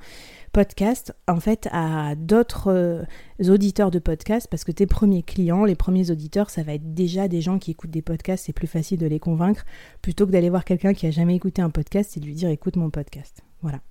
podcast 0.54 1.14
en 1.28 1.40
fait 1.40 1.70
à 1.72 2.16
d'autres 2.16 2.72
euh, 2.72 3.04
auditeurs 3.48 3.92
de 3.92 4.00
podcasts, 4.00 4.48
parce 4.50 4.64
que 4.64 4.72
tes 4.72 4.88
premiers 4.88 5.22
clients, 5.22 5.64
les 5.64 5.76
premiers 5.76 6.10
auditeurs, 6.10 6.50
ça 6.50 6.64
va 6.64 6.74
être 6.74 6.96
déjà 6.96 7.28
des 7.28 7.42
gens 7.42 7.60
qui 7.60 7.70
écoutent 7.70 7.92
des 7.92 8.02
podcasts, 8.02 8.46
c'est 8.48 8.54
plus 8.54 8.66
facile 8.66 8.98
de 8.98 9.06
les 9.06 9.20
convaincre, 9.20 9.66
plutôt 10.02 10.26
que 10.26 10.32
d'aller 10.32 10.50
voir 10.50 10.66
quelqu'un 10.66 10.96
qui 10.96 11.06
a 11.06 11.12
jamais 11.12 11.36
écouté 11.36 11.62
un 11.62 11.70
podcast 11.70 12.18
et 12.18 12.20
de 12.20 12.26
lui 12.26 12.34
dire 12.34 12.50
écoute 12.50 12.76
mon 12.76 12.90
podcast. 12.90 13.44
Voilà. 13.62 13.82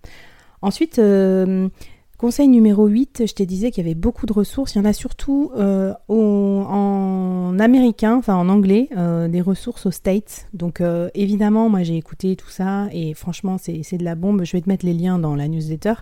Ensuite, 0.61 0.99
euh, 0.99 1.69
Conseil 2.19 2.49
numéro 2.49 2.87
8, 2.87 3.25
je 3.27 3.35
t'ai 3.35 3.45
disais 3.45 3.71
qu'il 3.71 3.85
y 3.85 3.87
avait 3.87 3.95
beaucoup 3.95 4.25
de 4.25 4.33
ressources. 4.33 4.75
Il 4.75 4.79
y 4.79 4.81
en 4.81 4.87
a 4.87 4.95
surtout 4.95 5.51
euh, 5.55 5.93
en 6.09 7.59
américain, 7.59 8.17
enfin 8.17 8.37
en 8.37 8.49
anglais, 8.49 8.89
euh, 8.97 9.29
des 9.29 9.43
ressources 9.43 9.85
aux 9.85 9.91
States. 9.91 10.49
Donc 10.55 10.81
euh, 10.81 11.11
évidemment, 11.15 11.69
moi 11.69 11.83
j'ai 11.83 11.97
écouté 11.99 12.35
tout 12.35 12.49
ça 12.49 12.89
et 12.91 13.13
franchement 13.13 13.59
c'est 13.59 13.99
de 13.99 14.05
la 14.05 14.15
bombe. 14.15 14.45
Je 14.45 14.53
vais 14.53 14.63
te 14.63 14.69
mettre 14.69 14.87
les 14.87 14.95
liens 14.95 15.19
dans 15.19 15.37
la 15.37 15.47
newsletter. 15.47 15.95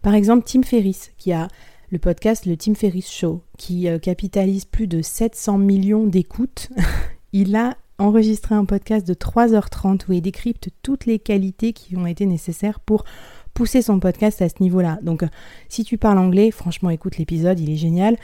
Par 0.00 0.14
exemple, 0.14 0.44
Tim 0.46 0.62
Ferriss, 0.62 1.12
qui 1.18 1.32
a 1.34 1.48
le 1.90 1.98
podcast 1.98 2.46
Le 2.46 2.56
Tim 2.56 2.74
Ferriss 2.74 3.10
Show, 3.10 3.42
qui 3.58 3.86
capitalise 4.00 4.64
plus 4.64 4.86
de 4.86 5.02
700 5.02 5.58
millions 5.58 6.06
d'écoutes. 6.06 6.70
il 7.34 7.54
a 7.54 7.76
enregistré 7.98 8.54
un 8.54 8.64
podcast 8.64 9.06
de 9.06 9.12
3h30 9.12 10.08
où 10.08 10.12
il 10.12 10.22
décrypte 10.22 10.70
toutes 10.82 11.04
les 11.04 11.18
qualités 11.18 11.74
qui 11.74 11.96
ont 11.98 12.06
été 12.06 12.24
nécessaires 12.24 12.80
pour 12.80 13.04
pousser 13.54 13.82
son 13.82 14.00
podcast 14.00 14.42
à 14.42 14.48
ce 14.48 14.56
niveau-là. 14.60 14.98
Donc, 15.02 15.24
si 15.68 15.84
tu 15.84 15.98
parles 15.98 16.18
anglais, 16.18 16.50
franchement, 16.50 16.90
écoute 16.90 17.18
l'épisode, 17.18 17.60
il 17.60 17.70
est 17.70 17.76
génial. 17.76 18.16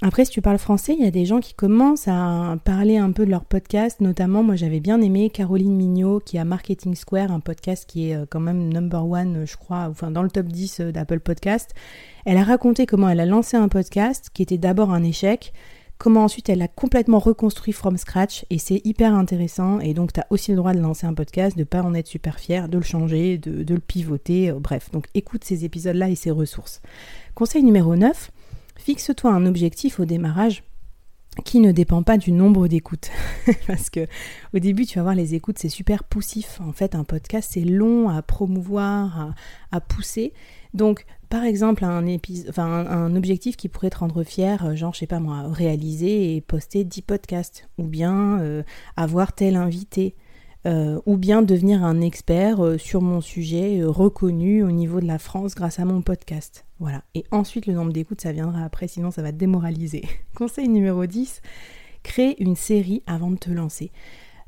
Après, 0.00 0.24
si 0.24 0.30
tu 0.30 0.40
parles 0.40 0.58
français, 0.58 0.94
il 0.96 1.04
y 1.04 1.08
a 1.08 1.10
des 1.10 1.24
gens 1.24 1.40
qui 1.40 1.54
commencent 1.54 2.06
à 2.06 2.56
parler 2.64 2.98
un 2.98 3.10
peu 3.10 3.26
de 3.26 3.32
leur 3.32 3.44
podcast. 3.44 4.00
Notamment, 4.00 4.44
moi, 4.44 4.54
j'avais 4.54 4.78
bien 4.78 5.00
aimé 5.00 5.28
Caroline 5.28 5.74
Mignot, 5.74 6.20
qui 6.20 6.38
a 6.38 6.44
Marketing 6.44 6.94
Square, 6.94 7.32
un 7.32 7.40
podcast 7.40 7.84
qui 7.84 8.10
est 8.10 8.14
euh, 8.14 8.24
quand 8.30 8.38
même 8.38 8.72
number 8.72 9.04
one, 9.04 9.44
je 9.44 9.56
crois, 9.56 9.88
enfin 9.90 10.12
dans 10.12 10.22
le 10.22 10.30
top 10.30 10.46
10 10.46 10.80
euh, 10.80 10.92
d'Apple 10.92 11.18
Podcast. 11.18 11.74
Elle 12.24 12.36
a 12.36 12.44
raconté 12.44 12.86
comment 12.86 13.08
elle 13.08 13.18
a 13.18 13.26
lancé 13.26 13.56
un 13.56 13.66
podcast 13.66 14.30
qui 14.32 14.42
était 14.42 14.56
d'abord 14.56 14.92
un 14.92 15.02
échec, 15.02 15.52
comment 15.98 16.24
ensuite 16.24 16.48
elle 16.48 16.62
a 16.62 16.68
complètement 16.68 17.18
reconstruit 17.18 17.72
from 17.72 17.96
scratch, 17.96 18.46
et 18.50 18.58
c'est 18.58 18.80
hyper 18.84 19.14
intéressant. 19.14 19.80
Et 19.80 19.94
donc, 19.94 20.12
tu 20.12 20.20
as 20.20 20.26
aussi 20.30 20.52
le 20.52 20.56
droit 20.56 20.72
de 20.72 20.80
lancer 20.80 21.06
un 21.06 21.14
podcast, 21.14 21.58
de 21.58 21.64
pas 21.64 21.82
en 21.82 21.94
être 21.94 22.06
super 22.06 22.38
fier, 22.38 22.68
de 22.68 22.78
le 22.78 22.84
changer, 22.84 23.38
de, 23.38 23.74
le 23.74 23.80
pivoter, 23.80 24.50
euh, 24.50 24.58
bref. 24.58 24.90
Donc, 24.92 25.06
écoute 25.14 25.44
ces 25.44 25.64
épisodes-là 25.64 26.08
et 26.08 26.14
ces 26.14 26.30
ressources. 26.30 26.80
Conseil 27.34 27.62
numéro 27.62 27.96
9 27.96 28.30
Fixe-toi 28.76 29.32
un 29.32 29.44
objectif 29.44 30.00
au 30.00 30.04
démarrage 30.04 30.62
qui 31.44 31.60
ne 31.60 31.72
dépend 31.72 32.02
pas 32.02 32.16
du 32.16 32.32
nombre 32.32 32.68
d'écoutes. 32.68 33.10
Parce 33.66 33.90
que 33.90 34.06
au 34.54 34.58
début, 34.58 34.86
tu 34.86 34.98
vas 34.98 35.02
voir 35.02 35.14
les 35.14 35.34
écoutes, 35.34 35.58
c'est 35.58 35.68
super 35.68 36.04
poussif. 36.04 36.60
En 36.60 36.72
fait, 36.72 36.94
un 36.94 37.04
podcast, 37.04 37.50
c'est 37.52 37.64
long 37.64 38.08
à 38.08 38.22
promouvoir, 38.22 39.34
à, 39.70 39.80
pousser. 39.80 40.32
Donc, 40.74 41.04
par 41.28 41.44
exemple, 41.44 41.84
un, 41.84 43.16
objectif 43.16 43.56
qui 43.56 43.68
pourrait 43.68 43.90
te 43.90 43.98
rendre 43.98 44.22
fier, 44.22 44.64
euh, 44.64 44.74
genre, 44.74 44.94
je 44.94 45.00
sais 45.00 45.06
pas 45.06 45.20
moi, 45.20 45.44
réaliser 45.50 46.36
et 46.36 46.40
poster 46.40 46.84
10 46.84 47.02
podcasts, 47.02 47.68
ou 47.76 47.84
bien 47.84 48.40
euh, 48.40 48.62
avoir 48.96 49.34
tel 49.34 49.56
invité, 49.56 50.14
euh, 50.66 51.00
ou 51.06 51.16
bien 51.16 51.42
devenir 51.42 51.84
un 51.84 52.00
expert 52.00 52.60
sur 52.78 53.02
mon 53.02 53.20
sujet 53.20 53.82
reconnu 53.84 54.62
au 54.62 54.70
niveau 54.70 55.00
de 55.00 55.06
la 55.06 55.18
France 55.18 55.54
grâce 55.54 55.78
à 55.78 55.84
mon 55.84 56.00
podcast. 56.00 56.64
Voilà. 56.78 57.04
Et 57.14 57.24
ensuite, 57.30 57.66
le 57.66 57.74
nombre 57.74 57.92
d'écoutes, 57.92 58.22
ça 58.22 58.32
viendra 58.32 58.64
après, 58.64 58.88
sinon 58.88 59.10
ça 59.10 59.22
va 59.22 59.30
te 59.30 59.36
démoraliser. 59.36 60.04
Conseil 60.34 60.68
numéro 60.68 61.04
10, 61.04 61.42
crée 62.02 62.36
une 62.38 62.56
série 62.56 63.02
avant 63.06 63.30
de 63.30 63.36
te 63.36 63.50
lancer. 63.50 63.90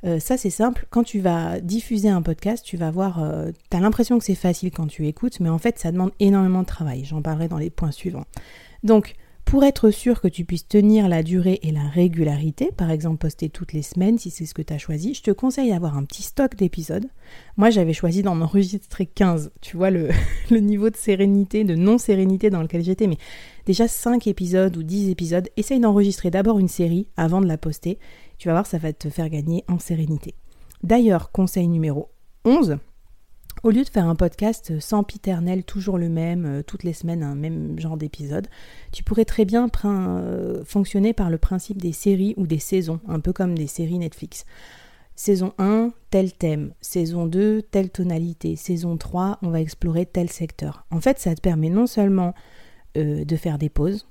Ça 0.03 0.37
c'est 0.37 0.51
simple, 0.51 0.87
quand 0.91 1.03
tu 1.03 1.21
vas 1.21 1.61
diffuser 1.61 2.09
un 2.09 2.23
podcast, 2.23 2.65
tu 2.65 2.77
vas 2.77 2.91
voir, 2.91 3.23
tu 3.71 3.77
as 3.77 3.81
l'impression 3.81 4.19
que 4.19 4.25
c'est 4.25 4.35
facile 4.35 4.71
quand 4.71 4.87
tu 4.87 5.07
écoutes, 5.07 5.41
mais 5.41 5.49
en 5.49 5.59
fait 5.59 5.79
ça 5.79 5.93
demande 5.93 6.13
énormément 6.21 6.61
de 6.61 6.67
travail. 6.67 7.05
J'en 7.05 7.23
parlerai 7.23 7.49
dans 7.49 7.59
les 7.59 7.71
points 7.71 7.91
suivants. 7.91 8.25
Donc, 8.83 9.17
pour 9.51 9.65
être 9.65 9.91
sûr 9.91 10.21
que 10.21 10.29
tu 10.29 10.45
puisses 10.45 10.69
tenir 10.69 11.09
la 11.09 11.25
durée 11.25 11.59
et 11.65 11.73
la 11.73 11.89
régularité, 11.89 12.71
par 12.77 12.89
exemple 12.93 13.17
poster 13.17 13.49
toutes 13.49 13.73
les 13.73 13.83
semaines 13.83 14.17
si 14.17 14.31
c'est 14.31 14.47
ce 14.47 14.55
que 14.55 14.63
tu 14.63 14.73
as 14.73 14.79
choisi, 14.79 15.13
je 15.13 15.23
te 15.23 15.33
conseille 15.33 15.71
d'avoir 15.71 15.97
un 15.97 16.05
petit 16.05 16.23
stock 16.23 16.55
d'épisodes. 16.55 17.07
Moi 17.57 17.71
j'avais 17.71 17.93
choisi 17.93 18.23
d'en 18.23 18.41
enregistrer 18.41 19.07
15, 19.07 19.51
tu 19.61 19.77
vois 19.77 19.91
le, 19.91 20.11
niveau 20.53 20.89
de 20.89 20.95
sérénité, 20.95 21.65
de 21.65 21.75
non-sérénité 21.75 22.49
dans 22.49 22.63
lequel 22.63 22.85
j'étais, 22.85 23.09
mais 23.09 23.19
déjà 23.67 23.89
5 23.89 24.29
épisodes 24.29 24.77
ou 24.77 24.85
10 24.85 25.11
épisodes, 25.11 25.49
essaye 25.57 25.81
d'enregistrer 25.81 26.31
d'abord 26.31 26.61
une 26.61 26.69
série 26.69 27.09
avant 27.17 27.41
de 27.41 27.49
la 27.49 27.59
poster, 27.59 27.99
tu 28.41 28.49
vas 28.49 28.55
voir 28.55 28.67
ça 28.67 28.79
va 28.79 28.93
te 28.93 29.11
faire 29.11 29.29
gagner 29.29 29.65
en 29.69 29.79
sérénité. 29.79 30.35
D'ailleurs, 30.83 31.31
conseil 31.31 31.69
numéro 31.69 32.09
11, 32.47 32.79
au 33.63 33.71
lieu 33.71 33.85
de 33.85 33.89
faire 33.91 34.09
un 34.09 34.17
podcast 34.17 34.81
sans 34.81 35.05
piternel, 35.05 35.63
toujours 35.63 35.99
le 35.99 36.09
même, 36.09 36.47
euh, 36.47 36.63
toutes 36.63 36.83
les 36.83 36.95
semaines 36.95 37.23
un 37.23 37.35
même 37.35 37.79
genre 37.79 37.99
d'épisode, 37.99 38.49
tu 38.93 39.05
pourrais 39.05 39.27
très 39.27 39.45
bien 39.45 39.69
euh, 39.85 40.65
fonctionner 40.65 41.13
par 41.13 41.29
le 41.29 41.37
principe 41.37 41.83
des 41.83 41.93
séries 41.93 42.33
ou 42.39 42.47
des 42.47 42.59
saisons, 42.59 43.01
un 43.07 43.21
peu 43.21 43.35
comme 43.35 43.55
des 43.55 43.67
séries 43.67 43.99
Netflix. 43.99 44.47
Saison 45.17 45.53
1, 45.59 45.91
tel 46.09 46.33
thème. 46.33 46.73
Saison 46.81 47.27
2, 47.27 47.61
telle 47.71 47.91
tonalité. 47.91 48.57
Saison 48.57 48.97
3, 48.97 49.41
on 49.43 49.51
va 49.51 49.61
explorer 49.61 50.07
tel 50.07 50.31
secteur. 50.31 50.87
En 50.91 51.03
fait, 51.03 51.19
ça 51.19 51.35
te 51.35 51.43
permet 51.43 51.69
non 51.69 51.87
seulement 51.87 52.33
euh, 52.97 53.27
de 53.27 53.37
faire 53.37 53.59
des 53.59 53.69
pauses, 53.69 54.07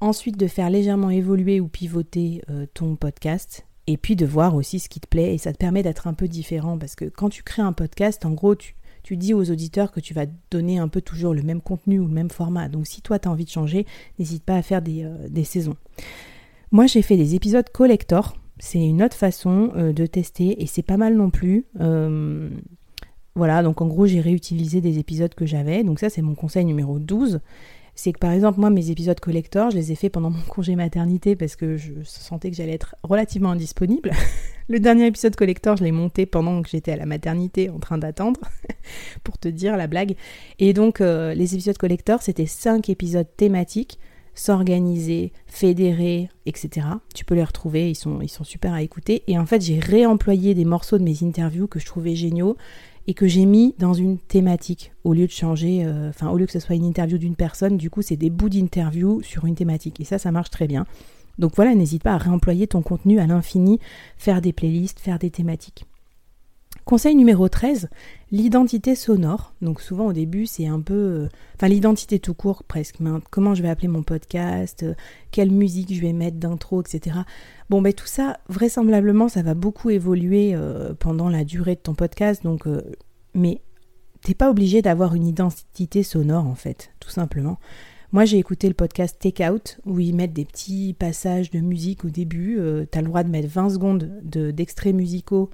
ensuite 0.00 0.36
de 0.36 0.46
faire 0.46 0.70
légèrement 0.70 1.10
évoluer 1.10 1.60
ou 1.60 1.68
pivoter 1.68 2.42
ton 2.74 2.96
podcast, 2.96 3.64
et 3.86 3.96
puis 3.96 4.14
de 4.14 4.24
voir 4.24 4.54
aussi 4.54 4.78
ce 4.78 4.88
qui 4.88 5.00
te 5.00 5.08
plaît 5.08 5.34
et 5.34 5.38
ça 5.38 5.52
te 5.52 5.58
permet 5.58 5.82
d'être 5.82 6.06
un 6.06 6.14
peu 6.14 6.28
différent 6.28 6.78
parce 6.78 6.94
que 6.94 7.06
quand 7.06 7.28
tu 7.28 7.42
crées 7.42 7.62
un 7.62 7.72
podcast, 7.72 8.24
en 8.24 8.30
gros, 8.30 8.54
tu, 8.54 8.76
dis 9.16 9.34
aux 9.34 9.50
auditeurs 9.50 9.90
que 9.90 9.98
tu 9.98 10.14
vas 10.14 10.26
donner 10.52 10.78
un 10.78 10.86
peu 10.86 11.00
toujours 11.00 11.34
le 11.34 11.42
même 11.42 11.60
contenu 11.60 11.98
ou 11.98 12.06
le 12.06 12.12
même 12.12 12.30
format. 12.30 12.68
Donc 12.68 12.86
si 12.86 13.02
toi 13.02 13.18
tu 13.18 13.26
as 13.26 13.32
envie 13.32 13.44
de 13.44 13.50
changer, 13.50 13.86
n'hésite 14.20 14.44
pas 14.44 14.54
à 14.54 14.62
faire 14.62 14.80
des, 14.82 15.02
euh, 15.02 15.44
saisons. 15.44 15.76
Moi 16.70 16.86
j'ai 16.86 17.02
fait 17.02 17.16
des 17.16 17.34
épisodes 17.34 17.68
collector, 17.70 18.36
c'est 18.60 18.78
une 18.78 19.02
autre 19.02 19.16
façon 19.16 19.72
euh, 19.74 19.92
de 19.92 20.06
tester 20.06 20.62
et 20.62 20.66
c'est 20.66 20.82
pas 20.82 20.96
mal 20.96 21.16
non 21.16 21.30
plus. 21.30 21.64
Euh, 21.80 22.48
voilà, 23.34 23.64
donc 23.64 23.80
en 23.80 23.88
gros 23.88 24.06
j'ai 24.06 24.20
réutilisé 24.20 24.80
des 24.80 25.00
épisodes 25.00 25.34
que 25.34 25.46
j'avais, 25.46 25.82
donc 25.82 25.98
ça 25.98 26.10
c'est 26.10 26.22
mon 26.22 26.36
conseil 26.36 26.64
numéro 26.64 27.00
12 27.00 27.40
c'est 27.94 28.12
que 28.12 28.18
par 28.18 28.32
exemple, 28.32 28.60
moi, 28.60 28.70
mes 28.70 28.90
épisodes 28.90 29.18
collector, 29.20 29.70
je 29.70 29.76
les 29.76 29.92
ai 29.92 29.94
faits 29.94 30.12
pendant 30.12 30.30
mon 30.30 30.42
congé 30.42 30.76
maternité 30.76 31.36
parce 31.36 31.56
que 31.56 31.76
je 31.76 31.92
sentais 32.04 32.50
que 32.50 32.56
j'allais 32.56 32.74
être 32.74 32.94
relativement 33.02 33.50
indisponible. 33.50 34.10
Le 34.68 34.78
dernier 34.78 35.06
épisode 35.06 35.34
collector, 35.34 35.76
je 35.76 35.84
l'ai 35.84 35.92
monté 35.92 36.26
pendant 36.26 36.62
que 36.62 36.68
j'étais 36.68 36.92
à 36.92 36.96
la 36.96 37.06
maternité 37.06 37.70
en 37.70 37.78
train 37.78 37.98
d'attendre, 37.98 38.40
pour 39.24 39.36
te 39.36 39.48
dire 39.48 39.76
la 39.76 39.88
blague. 39.88 40.14
Et 40.60 40.72
donc, 40.72 41.00
euh, 41.00 41.34
les 41.34 41.54
épisodes 41.54 41.76
collector, 41.76 42.22
c'était 42.22 42.46
cinq 42.46 42.88
épisodes 42.88 43.26
thématiques 43.36 43.98
s'organiser, 44.34 45.32
fédérer, 45.46 46.30
etc. 46.46 46.86
Tu 47.14 47.24
peux 47.24 47.34
les 47.34 47.44
retrouver, 47.44 47.90
ils 47.90 47.94
sont, 47.94 48.20
ils 48.22 48.28
sont 48.28 48.44
super 48.44 48.72
à 48.72 48.82
écouter. 48.82 49.22
Et 49.26 49.38
en 49.38 49.44
fait, 49.44 49.60
j'ai 49.60 49.78
réemployé 49.78 50.54
des 50.54 50.64
morceaux 50.64 50.98
de 50.98 51.02
mes 51.02 51.22
interviews 51.22 51.66
que 51.66 51.78
je 51.78 51.86
trouvais 51.86 52.14
géniaux 52.14 52.56
et 53.06 53.14
que 53.14 53.26
j'ai 53.26 53.46
mis 53.46 53.74
dans 53.78 53.94
une 53.94 54.18
thématique 54.18 54.92
au 55.04 55.12
lieu 55.12 55.26
de 55.26 55.32
changer, 55.32 55.84
euh, 55.84 56.10
enfin 56.10 56.30
au 56.30 56.36
lieu 56.36 56.46
que 56.46 56.52
ce 56.52 56.60
soit 56.60 56.76
une 56.76 56.84
interview 56.84 57.18
d'une 57.18 57.36
personne, 57.36 57.76
du 57.76 57.90
coup 57.90 58.02
c'est 58.02 58.16
des 58.16 58.30
bouts 58.30 58.48
d'interview 58.48 59.22
sur 59.22 59.46
une 59.46 59.54
thématique 59.54 60.00
et 60.00 60.04
ça 60.04 60.18
ça 60.18 60.30
marche 60.32 60.50
très 60.50 60.66
bien. 60.66 60.86
Donc 61.38 61.52
voilà, 61.56 61.74
n'hésite 61.74 62.02
pas 62.02 62.12
à 62.12 62.18
réemployer 62.18 62.66
ton 62.66 62.82
contenu 62.82 63.18
à 63.18 63.26
l'infini, 63.26 63.78
faire 64.18 64.42
des 64.42 64.52
playlists, 64.52 65.00
faire 65.00 65.18
des 65.18 65.30
thématiques. 65.30 65.86
Conseil 66.90 67.14
numéro 67.14 67.48
13, 67.48 67.88
l'identité 68.32 68.96
sonore. 68.96 69.54
Donc 69.62 69.80
souvent 69.80 70.06
au 70.06 70.12
début 70.12 70.46
c'est 70.46 70.66
un 70.66 70.80
peu... 70.80 70.94
Euh, 70.94 71.28
enfin 71.54 71.68
l'identité 71.68 72.18
tout 72.18 72.34
court 72.34 72.64
presque. 72.64 72.96
comment 73.30 73.54
je 73.54 73.62
vais 73.62 73.68
appeler 73.68 73.86
mon 73.86 74.02
podcast, 74.02 74.82
euh, 74.82 74.94
quelle 75.30 75.52
musique 75.52 75.94
je 75.94 76.00
vais 76.00 76.12
mettre 76.12 76.38
d'intro, 76.38 76.82
etc. 76.82 77.18
Bon 77.68 77.80
ben 77.80 77.92
tout 77.92 78.08
ça, 78.08 78.40
vraisemblablement 78.48 79.28
ça 79.28 79.42
va 79.42 79.54
beaucoup 79.54 79.90
évoluer 79.90 80.50
euh, 80.56 80.92
pendant 80.98 81.28
la 81.28 81.44
durée 81.44 81.76
de 81.76 81.80
ton 81.80 81.94
podcast. 81.94 82.42
Donc, 82.42 82.66
mais 83.34 83.60
t'es 84.24 84.34
pas 84.34 84.50
obligé 84.50 84.82
d'avoir 84.82 85.14
une 85.14 85.28
identité 85.28 86.02
sonore 86.02 86.48
en 86.48 86.56
fait, 86.56 86.90
tout 86.98 87.10
simplement. 87.10 87.60
Moi, 88.10 88.24
j'ai 88.24 88.38
écouté 88.38 88.66
le 88.66 88.74
podcast 88.74 89.16
Take 89.20 89.48
Out 89.48 89.78
où 89.86 90.00
ils 90.00 90.16
mettent 90.16 90.32
des 90.32 90.44
petits 90.44 90.96
passages 90.98 91.52
de 91.52 91.60
musique 91.60 92.04
au 92.04 92.10
début. 92.10 92.58
tu 92.90 92.98
as 92.98 93.00
le 93.00 93.06
droit 93.06 93.22
de 93.22 93.30
mettre 93.30 93.48
20 93.48 93.70
secondes 93.70 94.10
d'extraits 94.24 94.92
musicaux 94.92 95.50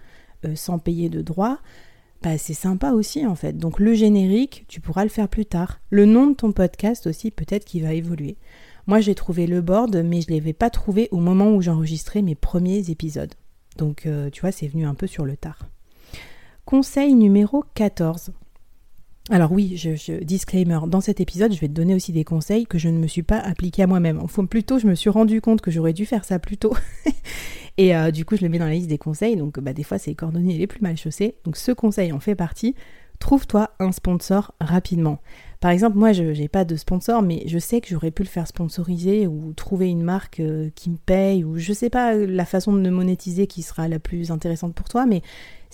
sans 0.55 0.79
payer 0.79 1.09
de 1.09 1.23
droits, 1.23 1.59
bah, 2.23 2.39
c'est 2.39 2.55
sympa 2.55 2.93
aussi 2.93 3.27
en 3.27 3.35
fait. 3.35 3.57
Donc 3.59 3.79
le 3.79 3.95
générique, 3.95 4.65
tu 4.69 4.81
pourras 4.81 5.05
le 5.05 5.11
faire 5.11 5.29
plus 5.29 5.47
tard. 5.47 5.81
Le 5.91 6.07
nom 6.07 6.29
de 6.29 6.35
ton 6.35 6.53
podcast 6.53 7.07
aussi, 7.07 7.31
peut-être 7.31 7.65
qu'il 7.65 7.83
va 7.83 7.93
évoluer. 7.93 8.37
Moi 8.87 9.01
j'ai 9.01 9.15
trouvé 9.15 9.47
le 9.47 9.61
board, 9.61 9.97
mais 10.05 10.21
je 10.21 10.31
ne 10.31 10.37
l'avais 10.37 10.53
pas 10.53 10.71
trouvé 10.71 11.09
au 11.11 11.19
moment 11.19 11.55
où 11.55 11.61
j'enregistrais 11.61 12.23
mes 12.23 12.35
premiers 12.35 12.91
épisodes. 12.91 13.35
Donc 13.77 14.07
euh, 14.07 14.31
tu 14.31 14.41
vois, 14.41 14.53
c'est 14.53 14.69
venu 14.69 14.87
un 14.87 14.95
peu 14.95 15.07
sur 15.07 15.25
le 15.25 15.37
tard. 15.37 15.69
Conseil 16.65 17.15
numéro 17.15 17.65
14. 17.75 18.33
Alors 19.31 19.51
oui, 19.51 19.77
je, 19.77 20.23
disclaimer, 20.23 20.79
dans 20.87 21.01
cet 21.01 21.21
épisode, 21.21 21.53
je 21.53 21.59
vais 21.59 21.67
te 21.67 21.73
donner 21.73 21.97
aussi 21.97 22.13
des 22.13 22.23
conseils 22.23 22.65
que 22.65 22.79
je 22.79 22.89
ne 22.89 22.99
me 22.99 23.09
suis 23.09 23.25
pas 23.25 23.39
appliqué 23.39 23.83
à 23.83 23.89
moi-même. 23.89 24.21
Enfin, 24.23 24.45
plutôt, 24.45 24.79
je 24.79 24.87
me 24.87 24.95
suis 24.95 25.11
rendu 25.11 25.41
compte 25.41 25.61
que 25.61 25.73
j'aurais 25.73 25.93
dû 25.93 26.07
faire 26.07 26.25
ça 26.25 26.39
plus 26.39 26.57
tôt. 26.57 26.77
et 27.77 27.97
euh, 27.97 28.13
du 28.13 28.25
coup, 28.25 28.37
je 28.37 28.43
le 28.43 28.49
mets 28.49 28.61
dans 28.61 28.67
la 28.67 28.75
liste 28.75 28.89
des 28.89 28.99
conseils. 28.99 29.35
Donc, 29.35 29.59
bah, 29.59 29.73
des 29.73 29.83
fois, 29.83 29.99
c'est 29.99 30.13
les 30.13 30.15
cordonniers 30.15 30.57
les 30.57 30.69
plus 30.69 30.81
mal 30.81 30.97
chaussés. 30.97 31.35
Donc, 31.45 31.57
ce 31.57 31.73
conseil 31.73 32.13
en 32.13 32.21
fait 32.21 32.37
partie. 32.37 32.77
Trouve-toi 33.19 33.71
un 33.81 33.93
sponsor 33.93 34.55
rapidement. 34.61 35.19
Par 35.61 35.71
exemple, 35.71 35.97
moi, 35.97 36.13
je 36.13 36.23
n'ai 36.23 36.49
pas 36.49 36.65
de 36.65 36.77
sponsor, 36.77 37.23
mais 37.23 37.43
je 37.47 37.59
sais 37.59 37.81
que 37.81 37.89
j'aurais 37.89 38.11
pu 38.11 38.23
le 38.23 38.29
faire 38.29 38.47
sponsoriser 38.47 39.27
ou 39.27 39.53
trouver 39.55 39.89
une 39.89 40.03
marque 40.03 40.39
euh, 40.39 40.69
qui 40.75 40.91
me 40.91 40.99
paye 40.99 41.43
ou 41.43 41.57
je 41.57 41.73
sais 41.73 41.91
pas 41.91 42.15
la 42.15 42.45
façon 42.45 42.75
de 42.75 42.81
me 42.81 42.91
monétiser 42.91 43.47
qui 43.47 43.63
sera 43.63 43.89
la 43.89 43.99
plus 43.99 44.31
intéressante 44.31 44.75
pour 44.75 44.89
toi, 44.89 45.07
mais 45.07 45.23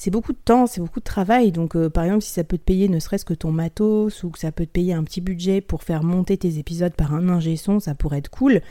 c'est 0.03 0.11
beaucoup 0.11 0.33
de 0.33 0.39
temps, 0.45 0.67
c'est 0.67 0.81
beaucoup 0.81 0.99
de 0.99 1.05
travail. 1.05 1.53
Donc, 1.53 1.77
euh, 1.77 1.89
par 1.89 2.03
exemple, 2.03 2.23
si 2.23 2.33
ça 2.33 2.43
peut 2.43 2.59
te 2.59 2.65
payer 2.65 2.89
ne 2.89 2.99
serait-ce 2.99 3.25
que 3.25 3.35
ton 3.35 3.53
matos 3.53 4.25
ou 4.25 4.31
que 4.31 4.39
ça 4.41 4.51
peut 4.51 4.67
te 4.67 4.73
payer 4.73 4.95
un 4.95 5.05
petit 5.05 5.21
budget 5.21 5.61
pour 5.61 5.85
faire 5.85 6.03
monter 6.03 6.37
tes 6.37 6.59
épisodes 6.59 6.93
par 6.93 7.15
un 7.15 7.29
ingé 7.29 7.55
son, 7.55 7.79
ça 7.79 7.95
pourrait 7.95 8.19
être 8.19 8.29
cool. 8.29 8.63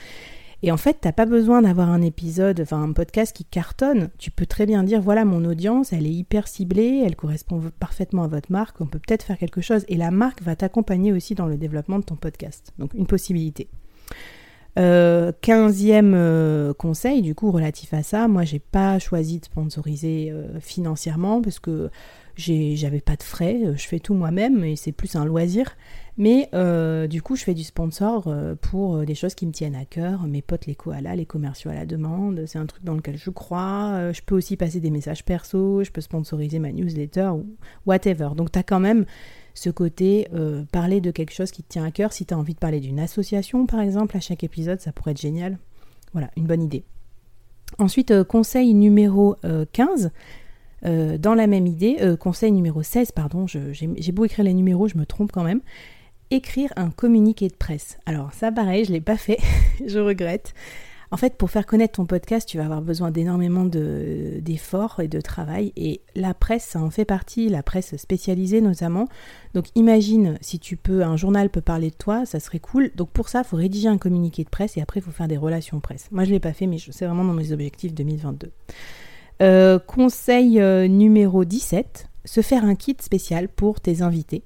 Et 0.62 0.74
en 0.74 0.78
fait, 0.78 0.98
t'as 1.00 1.14
pas 1.14 1.26
besoin 1.26 1.62
d'avoir 1.62 1.90
un 1.90 2.02
épisode, 2.02 2.60
enfin 2.60 2.84
un 2.84 2.92
podcast 2.92 3.34
qui 3.34 3.46
cartonne. 3.46 4.10
Tu 4.18 4.30
peux 4.30 4.46
très 4.46 4.66
bien 4.66 4.84
dire 4.84 5.00
voilà, 5.00 5.24
mon 5.24 5.46
audience, 5.46 5.94
elle 5.94 6.06
est 6.06 6.12
hyper 6.12 6.50
ciblée, 6.50 7.02
elle 7.06 7.16
correspond 7.16 7.62
parfaitement 7.80 8.24
à 8.24 8.28
votre 8.28 8.52
marque, 8.52 8.82
on 8.82 8.86
peut 8.86 9.00
peut-être 9.00 9.24
faire 9.24 9.38
quelque 9.38 9.62
chose. 9.62 9.86
Et 9.88 9.96
la 9.96 10.12
marque 10.12 10.42
va 10.42 10.58
t'accompagner 10.58 11.14
aussi 11.14 11.34
dans 11.34 11.48
le 11.48 11.56
développement 11.56 12.00
de 12.00 12.04
ton 12.04 12.18
podcast. 12.18 12.74
Donc, 12.78 12.94
une 12.94 13.08
possibilité. 13.08 13.70
Euh, 14.80 15.32
quinzième 15.42 16.14
euh, 16.16 16.74
conseil, 16.74 17.22
du 17.22 17.36
coup, 17.36 17.52
relatif 17.52 17.94
à 17.94 18.04
ça, 18.04 18.28
moi 18.28 18.44
j'ai 18.44 18.60
pas 18.60 19.00
choisi 19.00 19.40
de 19.40 19.46
sponsoriser 19.46 20.30
euh, 20.32 20.60
financièrement 20.62 21.42
parce 21.42 21.60
que 21.60 21.90
j'avais 22.38 23.02
pas 23.02 23.16
de 23.16 23.24
frais, 23.24 23.60
je 23.76 23.88
fais 23.88 24.00
tout 24.00 24.14
moi-même 24.14 24.64
et 24.64 24.76
c'est 24.76 24.94
plus 24.94 25.16
un 25.16 25.26
loisir. 25.26 25.76
Mais 26.18 26.50
euh, 26.54 27.08
du 27.08 27.22
coup, 27.22 27.36
je 27.36 27.44
fais 27.44 27.54
du 27.54 27.64
sponsor 27.64 28.26
euh, 28.28 28.56
pour 28.56 28.98
euh, 28.98 29.06
des 29.06 29.16
choses 29.16 29.34
qui 29.34 29.48
me 29.48 29.52
tiennent 29.52 29.76
à 29.76 29.86
cœur. 29.86 30.28
Mes 30.28 30.42
potes, 30.42 30.66
les 30.66 30.76
koalas, 30.76 31.16
les 31.16 31.26
commerciaux 31.26 31.72
à 31.72 31.74
la 31.74 31.86
demande, 31.86 32.44
c'est 32.48 32.60
un 32.60 32.66
truc 32.66 32.84
dans 32.84 32.96
lequel 32.96 33.18
je 33.18 33.30
crois. 33.30 34.12
je 34.12 34.22
peux 34.22 34.36
aussi 34.36 34.58
passer 34.58 34.80
des 34.80 34.92
messages 34.92 35.24
perso, 35.24 35.84
je 35.84 35.92
peux 35.92 36.02
sponsoriser 36.02 36.60
ma 36.60 36.72
newsletter 36.72 37.30
ou 37.34 37.46
whatever. 37.86 38.30
Donc, 38.36 38.52
tu 38.52 38.60
quand 38.64 38.80
même 38.80 39.06
ce 39.54 39.70
côté 39.70 40.28
parler 40.72 41.02
de 41.02 41.12
quelque 41.12 41.34
chose 41.34 41.52
qui 41.52 41.64
te 41.64 41.70
tient 41.70 41.86
à 41.86 41.92
cœur. 41.92 42.14
Si 42.14 42.26
tu 42.26 42.34
as 42.34 42.38
envie 42.38 42.54
de 42.54 42.60
parler 42.60 42.80
d'une 42.80 43.00
association, 43.00 43.66
par 43.66 43.82
exemple, 43.82 44.16
à 44.18 44.20
chaque 44.20 44.44
épisode, 44.44 44.80
ça 44.80 44.92
pourrait 44.92 45.12
être 45.12 45.22
génial. 45.22 45.58
Voilà, 46.14 46.30
une 46.38 46.46
bonne 46.46 46.62
idée. 46.62 46.84
Ensuite, 47.78 48.24
conseil 48.24 48.74
numéro 48.74 49.36
15. 49.74 50.12
dans 50.84 51.36
la 51.36 51.48
même 51.48 51.68
idée, 51.68 52.16
conseil 52.20 52.52
numéro 52.52 52.84
16, 52.84 53.12
pardon, 53.12 53.46
j'ai 53.48 54.12
beau 54.12 54.26
écrire 54.26 54.46
les 54.46 54.54
numéros, 54.54 54.88
je 54.88 54.98
me 54.98 55.06
trompe 55.06 55.32
quand 55.32 55.44
même 55.44 55.62
écrire 56.32 56.72
un 56.78 56.90
communiqué 56.90 57.48
de 57.50 57.56
presse. 57.56 58.00
Alors 58.06 58.34
ça 58.34 58.52
pareil, 58.52 58.86
je 58.86 58.92
l'ai 58.92 59.02
pas 59.02 59.18
fait, 59.18 59.38
je 59.86 60.00
regrette. 60.00 60.54
En 61.14 61.18
fait, 61.18 61.36
pour 61.36 61.52
faire 61.52 61.66
connaître 61.66 61.96
ton 61.96 62.06
podcast, 62.06 62.48
tu 62.48 62.58
vas 62.58 62.64
avoir 62.64 62.82
besoin 62.82 63.12
d'énormément 63.12 63.66
d'efforts 63.66 65.02
et 65.02 65.10
de 65.10 65.20
travail. 65.20 65.74
Et 65.76 66.00
la 66.16 66.34
presse, 66.34 66.64
ça 66.64 66.80
en 66.80 66.90
fait 66.90 67.04
partie, 67.04 67.50
la 67.50 67.64
presse 67.64 67.98
spécialisée 67.98 68.62
notamment. 68.62 69.10
Donc 69.54 69.66
imagine 69.76 70.38
si 70.40 70.58
tu 70.58 70.78
peux, 70.78 71.04
un 71.04 71.18
journal 71.18 71.50
peut 71.50 71.60
parler 71.60 71.90
de 71.90 71.96
toi, 71.96 72.26
ça 72.26 72.40
serait 72.40 72.60
cool. 72.60 72.92
Donc 72.96 73.10
pour 73.10 73.28
ça, 73.28 73.40
il 73.40 73.44
faut 73.44 73.58
rédiger 73.58 73.90
un 73.90 73.98
communiqué 73.98 74.46
de 74.46 74.50
presse 74.50 74.78
et 74.78 74.82
après, 74.82 75.02
il 75.02 75.04
faut 75.04 75.12
faire 75.12 75.28
des 75.28 75.36
relations 75.36 75.82
presse. 75.82 76.08
Moi, 76.12 76.24
je 76.24 76.30
ne 76.30 76.36
l'ai 76.36 76.40
pas 76.40 76.54
fait, 76.54 76.66
mais 76.66 76.78
c'est 76.80 77.06
vraiment 77.06 77.26
dans 77.26 77.34
mes 77.34 77.52
objectifs 77.52 77.94
2022. 77.94 78.50
Euh, 79.42 79.80
conseil 79.80 80.62
euh, 80.62 80.88
numéro 80.88 81.44
17, 81.44 82.08
se 82.24 82.42
faire 82.42 82.64
un 82.64 82.76
kit 82.76 82.96
spécial 83.02 83.50
pour 83.50 83.82
tes 83.82 84.02
invités. 84.02 84.44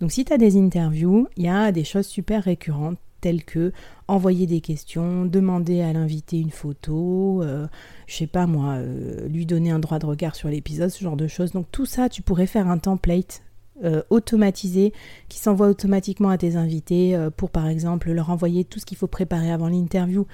Donc 0.00 0.10
si 0.10 0.24
tu 0.24 0.32
as 0.32 0.38
des 0.38 0.56
interviews, 0.56 1.28
il 1.36 1.44
y 1.44 1.48
a 1.48 1.70
des 1.70 1.84
choses 1.84 2.06
super 2.06 2.42
récurrentes 2.42 2.98
telles 3.20 3.44
que 3.44 3.72
envoyer 4.06 4.46
des 4.46 4.60
questions, 4.60 5.24
demander 5.24 5.82
à 5.82 5.92
l'invité 5.92 6.38
une 6.38 6.50
photo, 6.50 7.42
euh, 7.42 7.66
je 8.06 8.16
sais 8.16 8.26
pas 8.26 8.46
moi, 8.46 8.74
euh, 8.74 9.28
lui 9.28 9.46
donner 9.46 9.70
un 9.70 9.78
droit 9.78 9.98
de 9.98 10.06
regard 10.06 10.34
sur 10.34 10.48
l'épisode, 10.48 10.90
ce 10.90 11.02
genre 11.02 11.16
de 11.16 11.26
choses. 11.26 11.52
Donc 11.52 11.66
tout 11.70 11.86
ça, 11.86 12.08
tu 12.08 12.22
pourrais 12.22 12.46
faire 12.46 12.68
un 12.68 12.78
template 12.78 13.42
euh, 13.84 14.02
automatisé 14.10 14.92
qui 15.28 15.38
s'envoie 15.38 15.68
automatiquement 15.68 16.30
à 16.30 16.38
tes 16.38 16.56
invités 16.56 17.16
pour 17.36 17.50
par 17.50 17.68
exemple 17.68 18.10
leur 18.10 18.30
envoyer 18.30 18.64
tout 18.64 18.80
ce 18.80 18.86
qu'il 18.86 18.96
faut 18.96 19.06
préparer 19.06 19.50
avant 19.50 19.68
l'interview. 19.68 20.26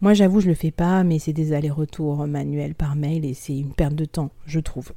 Moi 0.00 0.14
j'avoue 0.14 0.40
je 0.40 0.48
le 0.48 0.54
fais 0.54 0.70
pas 0.70 1.04
mais 1.04 1.18
c'est 1.18 1.32
des 1.32 1.52
allers-retours 1.52 2.26
manuels 2.26 2.74
par 2.74 2.96
mail 2.96 3.24
et 3.24 3.34
c'est 3.34 3.56
une 3.56 3.72
perte 3.72 3.94
de 3.94 4.04
temps 4.04 4.30
je 4.46 4.60
trouve. 4.60 4.92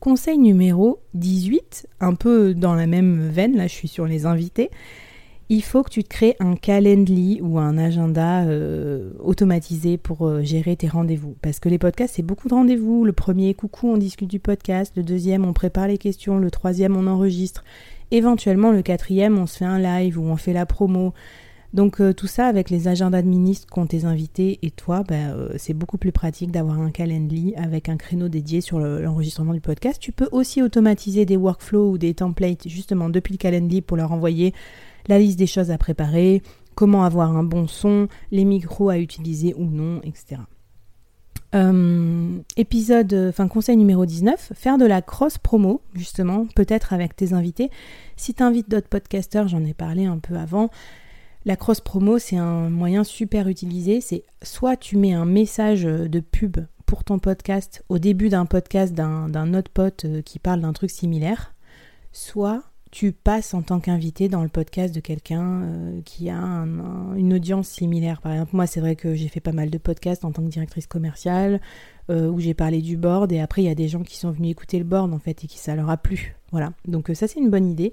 Conseil 0.00 0.38
numéro 0.38 1.00
18, 1.14 1.88
un 2.00 2.14
peu 2.14 2.54
dans 2.54 2.74
la 2.74 2.86
même 2.86 3.28
veine, 3.28 3.56
là 3.56 3.66
je 3.66 3.72
suis 3.72 3.88
sur 3.88 4.06
les 4.06 4.26
invités, 4.26 4.70
il 5.48 5.62
faut 5.62 5.82
que 5.82 5.90
tu 5.90 6.02
te 6.02 6.08
crées 6.08 6.36
un 6.40 6.56
calendly 6.56 7.40
ou 7.40 7.58
un 7.58 7.78
agenda 7.78 8.44
euh, 8.44 9.12
automatisé 9.20 9.96
pour 9.96 10.26
euh, 10.26 10.42
gérer 10.42 10.74
tes 10.76 10.88
rendez-vous. 10.88 11.36
Parce 11.40 11.60
que 11.60 11.68
les 11.68 11.78
podcasts, 11.78 12.16
c'est 12.16 12.22
beaucoup 12.22 12.48
de 12.48 12.54
rendez-vous. 12.54 13.04
Le 13.04 13.12
premier, 13.12 13.54
coucou, 13.54 13.88
on 13.88 13.96
discute 13.96 14.28
du 14.28 14.40
podcast. 14.40 14.92
Le 14.96 15.04
deuxième, 15.04 15.44
on 15.44 15.52
prépare 15.52 15.86
les 15.86 15.98
questions. 15.98 16.38
Le 16.38 16.50
troisième, 16.50 16.96
on 16.96 17.06
enregistre. 17.06 17.62
Éventuellement, 18.10 18.72
le 18.72 18.82
quatrième, 18.82 19.38
on 19.38 19.46
se 19.46 19.58
fait 19.58 19.64
un 19.64 19.78
live 19.78 20.18
ou 20.18 20.24
on 20.24 20.36
fait 20.36 20.52
la 20.52 20.66
promo. 20.66 21.12
Donc 21.76 22.00
euh, 22.00 22.14
tout 22.14 22.26
ça 22.26 22.46
avec 22.46 22.70
les 22.70 22.88
agendas 22.88 23.20
de 23.20 23.26
ministres 23.26 23.66
qu'ont 23.68 23.86
tes 23.86 24.06
invités 24.06 24.58
et 24.62 24.70
toi, 24.70 25.02
euh, 25.10 25.50
c'est 25.58 25.74
beaucoup 25.74 25.98
plus 25.98 26.12
pratique 26.12 26.50
d'avoir 26.50 26.80
un 26.80 26.90
calendly 26.90 27.54
avec 27.56 27.88
un 27.88 27.98
créneau 27.98 28.28
dédié 28.28 28.62
sur 28.62 28.78
l'enregistrement 28.78 29.52
du 29.52 29.60
podcast. 29.60 30.00
Tu 30.00 30.10
peux 30.10 30.28
aussi 30.32 30.62
automatiser 30.62 31.26
des 31.26 31.36
workflows 31.36 31.90
ou 31.90 31.98
des 31.98 32.14
templates 32.14 32.66
justement 32.66 33.10
depuis 33.10 33.34
le 33.34 33.38
calendly 33.38 33.82
pour 33.82 33.96
leur 33.98 34.12
envoyer 34.12 34.54
la 35.08 35.18
liste 35.18 35.38
des 35.38 35.46
choses 35.46 35.70
à 35.70 35.78
préparer, 35.78 36.42
comment 36.74 37.04
avoir 37.04 37.36
un 37.36 37.44
bon 37.44 37.66
son, 37.66 38.08
les 38.30 38.44
micros 38.44 38.90
à 38.90 38.98
utiliser 38.98 39.54
ou 39.54 39.64
non, 39.64 40.00
etc. 40.02 40.42
Euh, 41.54 42.38
épisode, 42.56 43.14
enfin 43.28 43.48
conseil 43.48 43.76
numéro 43.76 44.04
19, 44.04 44.52
faire 44.54 44.78
de 44.78 44.84
la 44.84 45.00
cross 45.00 45.38
promo, 45.38 45.80
justement, 45.94 46.46
peut-être 46.54 46.92
avec 46.92 47.16
tes 47.16 47.32
invités. 47.32 47.70
Si 48.16 48.34
tu 48.34 48.42
invites 48.42 48.70
d'autres 48.70 48.88
podcasters, 48.88 49.48
j'en 49.48 49.64
ai 49.64 49.74
parlé 49.74 50.04
un 50.04 50.18
peu 50.18 50.36
avant, 50.36 50.70
la 51.46 51.54
cross 51.54 51.80
promo, 51.80 52.18
c'est 52.18 52.36
un 52.36 52.68
moyen 52.68 53.04
super 53.04 53.46
utilisé. 53.46 54.00
C'est 54.00 54.24
soit 54.42 54.76
tu 54.76 54.96
mets 54.96 55.12
un 55.12 55.24
message 55.24 55.84
de 55.84 56.20
pub 56.20 56.58
pour 56.86 57.04
ton 57.04 57.20
podcast 57.20 57.84
au 57.88 57.98
début 57.98 58.28
d'un 58.28 58.46
podcast 58.46 58.92
d'un 58.92 59.54
autre 59.54 59.70
pote 59.70 60.04
euh, 60.04 60.22
qui 60.22 60.40
parle 60.40 60.60
d'un 60.60 60.72
truc 60.72 60.90
similaire, 60.90 61.54
soit 62.12 62.64
tu 62.96 63.12
passes 63.12 63.52
en 63.52 63.60
tant 63.60 63.78
qu'invité 63.78 64.30
dans 64.30 64.42
le 64.42 64.48
podcast 64.48 64.94
de 64.94 65.00
quelqu'un 65.00 65.60
euh, 65.64 66.00
qui 66.06 66.30
a 66.30 66.40
une 66.40 67.34
audience 67.34 67.68
similaire. 67.68 68.22
Par 68.22 68.32
exemple, 68.32 68.56
moi, 68.56 68.66
c'est 68.66 68.80
vrai 68.80 68.96
que 68.96 69.14
j'ai 69.14 69.28
fait 69.28 69.40
pas 69.40 69.52
mal 69.52 69.68
de 69.68 69.76
podcasts 69.76 70.24
en 70.24 70.32
tant 70.32 70.42
que 70.42 70.48
directrice 70.48 70.86
commerciale, 70.86 71.60
euh, 72.08 72.30
où 72.30 72.40
j'ai 72.40 72.54
parlé 72.54 72.80
du 72.80 72.96
board, 72.96 73.30
et 73.32 73.40
après, 73.40 73.60
il 73.60 73.66
y 73.66 73.68
a 73.68 73.74
des 73.74 73.88
gens 73.88 74.02
qui 74.02 74.16
sont 74.16 74.30
venus 74.30 74.52
écouter 74.52 74.78
le 74.78 74.86
board, 74.86 75.12
en 75.12 75.18
fait, 75.18 75.44
et 75.44 75.46
qui 75.46 75.58
ça 75.58 75.74
leur 75.74 75.90
a 75.90 75.98
plu. 75.98 76.36
Voilà. 76.52 76.72
Donc 76.88 77.10
ça, 77.12 77.28
c'est 77.28 77.38
une 77.38 77.50
bonne 77.50 77.66
idée. 77.66 77.92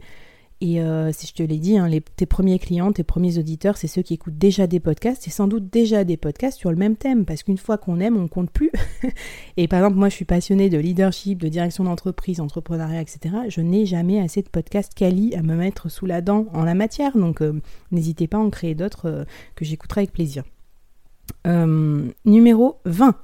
Et 0.65 0.80
euh, 0.80 1.12
si 1.12 1.28
je 1.28 1.34
te 1.34 1.43
l'ai 1.43 1.58
dit, 1.58 1.78
hein, 1.78 1.89
tes 2.15 2.26
premiers 2.26 2.58
clients, 2.58 2.93
tes 2.93 3.04
premiers 3.04 3.38
auditeurs, 3.38 3.76
c'est 3.76 3.88
ceux 3.89 4.02
qui 4.02 4.13
écoutent 4.13 4.38
déjà 4.38 4.65
des 4.65 4.80
podcasts, 4.80 5.28
et 5.28 5.30
sans 5.30 5.49
doute 5.49 5.69
déjà 5.69 6.06
des 6.06 6.15
podcasts 6.15 6.58
sur 6.58 6.71
le 6.71 6.78
même 6.78 6.95
thème, 6.95 7.26
parce 7.26 7.43
qu'une 7.43 7.58
fois 7.58 7.78
qu'on 7.78 7.99
aime, 7.99 8.15
on 8.15 8.30
compte 8.30 8.49
plus. 8.49 8.71
et 9.58 9.67
par 9.67 9.80
exemple, 9.80 9.97
moi, 9.97 10.08
je 10.08 10.15
suis 10.15 10.23
passionnée 10.23 10.69
de 10.69 10.78
leadership, 10.78 11.41
de 11.41 11.49
direction 11.49 11.84
d'entreprise, 11.84 12.39
entrepreneuriat, 12.39 13.02
etc. 13.02 13.36
Je 13.49 13.60
n'ai 13.60 13.86
jamais 13.86 14.21
assez 14.21 14.41
de 14.41 14.47
podcasts 14.47 14.93
quali 14.93 15.36
à 15.36 15.41
me 15.41 15.54
mettre 15.54 15.91
sous 15.91 16.06
la 16.06 16.21
dent 16.21 16.45
en 16.54 16.63
la 16.63 16.76
matière, 16.76 17.17
donc 17.17 17.41
euh, 17.41 17.60
n'hésitez 17.91 18.28
pas 18.28 18.38
à 18.38 18.39
en 18.39 18.49
créer 18.49 18.73
d'autres 18.73 19.10
euh, 19.10 19.26
que 19.56 19.65
j'écouterai 19.65 19.99
avec 20.04 20.13
plaisir. 20.13 20.45
numéro 21.43 22.80
20. 22.86 23.17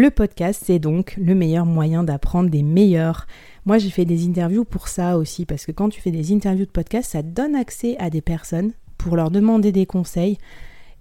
Le 0.00 0.12
podcast, 0.12 0.62
c'est 0.64 0.78
donc 0.78 1.16
le 1.16 1.34
meilleur 1.34 1.66
moyen 1.66 2.04
d'apprendre 2.04 2.50
des 2.50 2.62
meilleurs. 2.62 3.26
Moi, 3.66 3.78
j'ai 3.78 3.90
fait 3.90 4.04
des 4.04 4.28
interviews 4.28 4.64
pour 4.64 4.86
ça 4.86 5.18
aussi, 5.18 5.44
parce 5.44 5.66
que 5.66 5.72
quand 5.72 5.88
tu 5.88 6.00
fais 6.00 6.12
des 6.12 6.32
interviews 6.32 6.66
de 6.66 6.70
podcast, 6.70 7.10
ça 7.10 7.22
donne 7.24 7.56
accès 7.56 7.96
à 7.98 8.08
des 8.08 8.20
personnes 8.20 8.74
pour 8.96 9.16
leur 9.16 9.32
demander 9.32 9.72
des 9.72 9.86
conseils. 9.86 10.38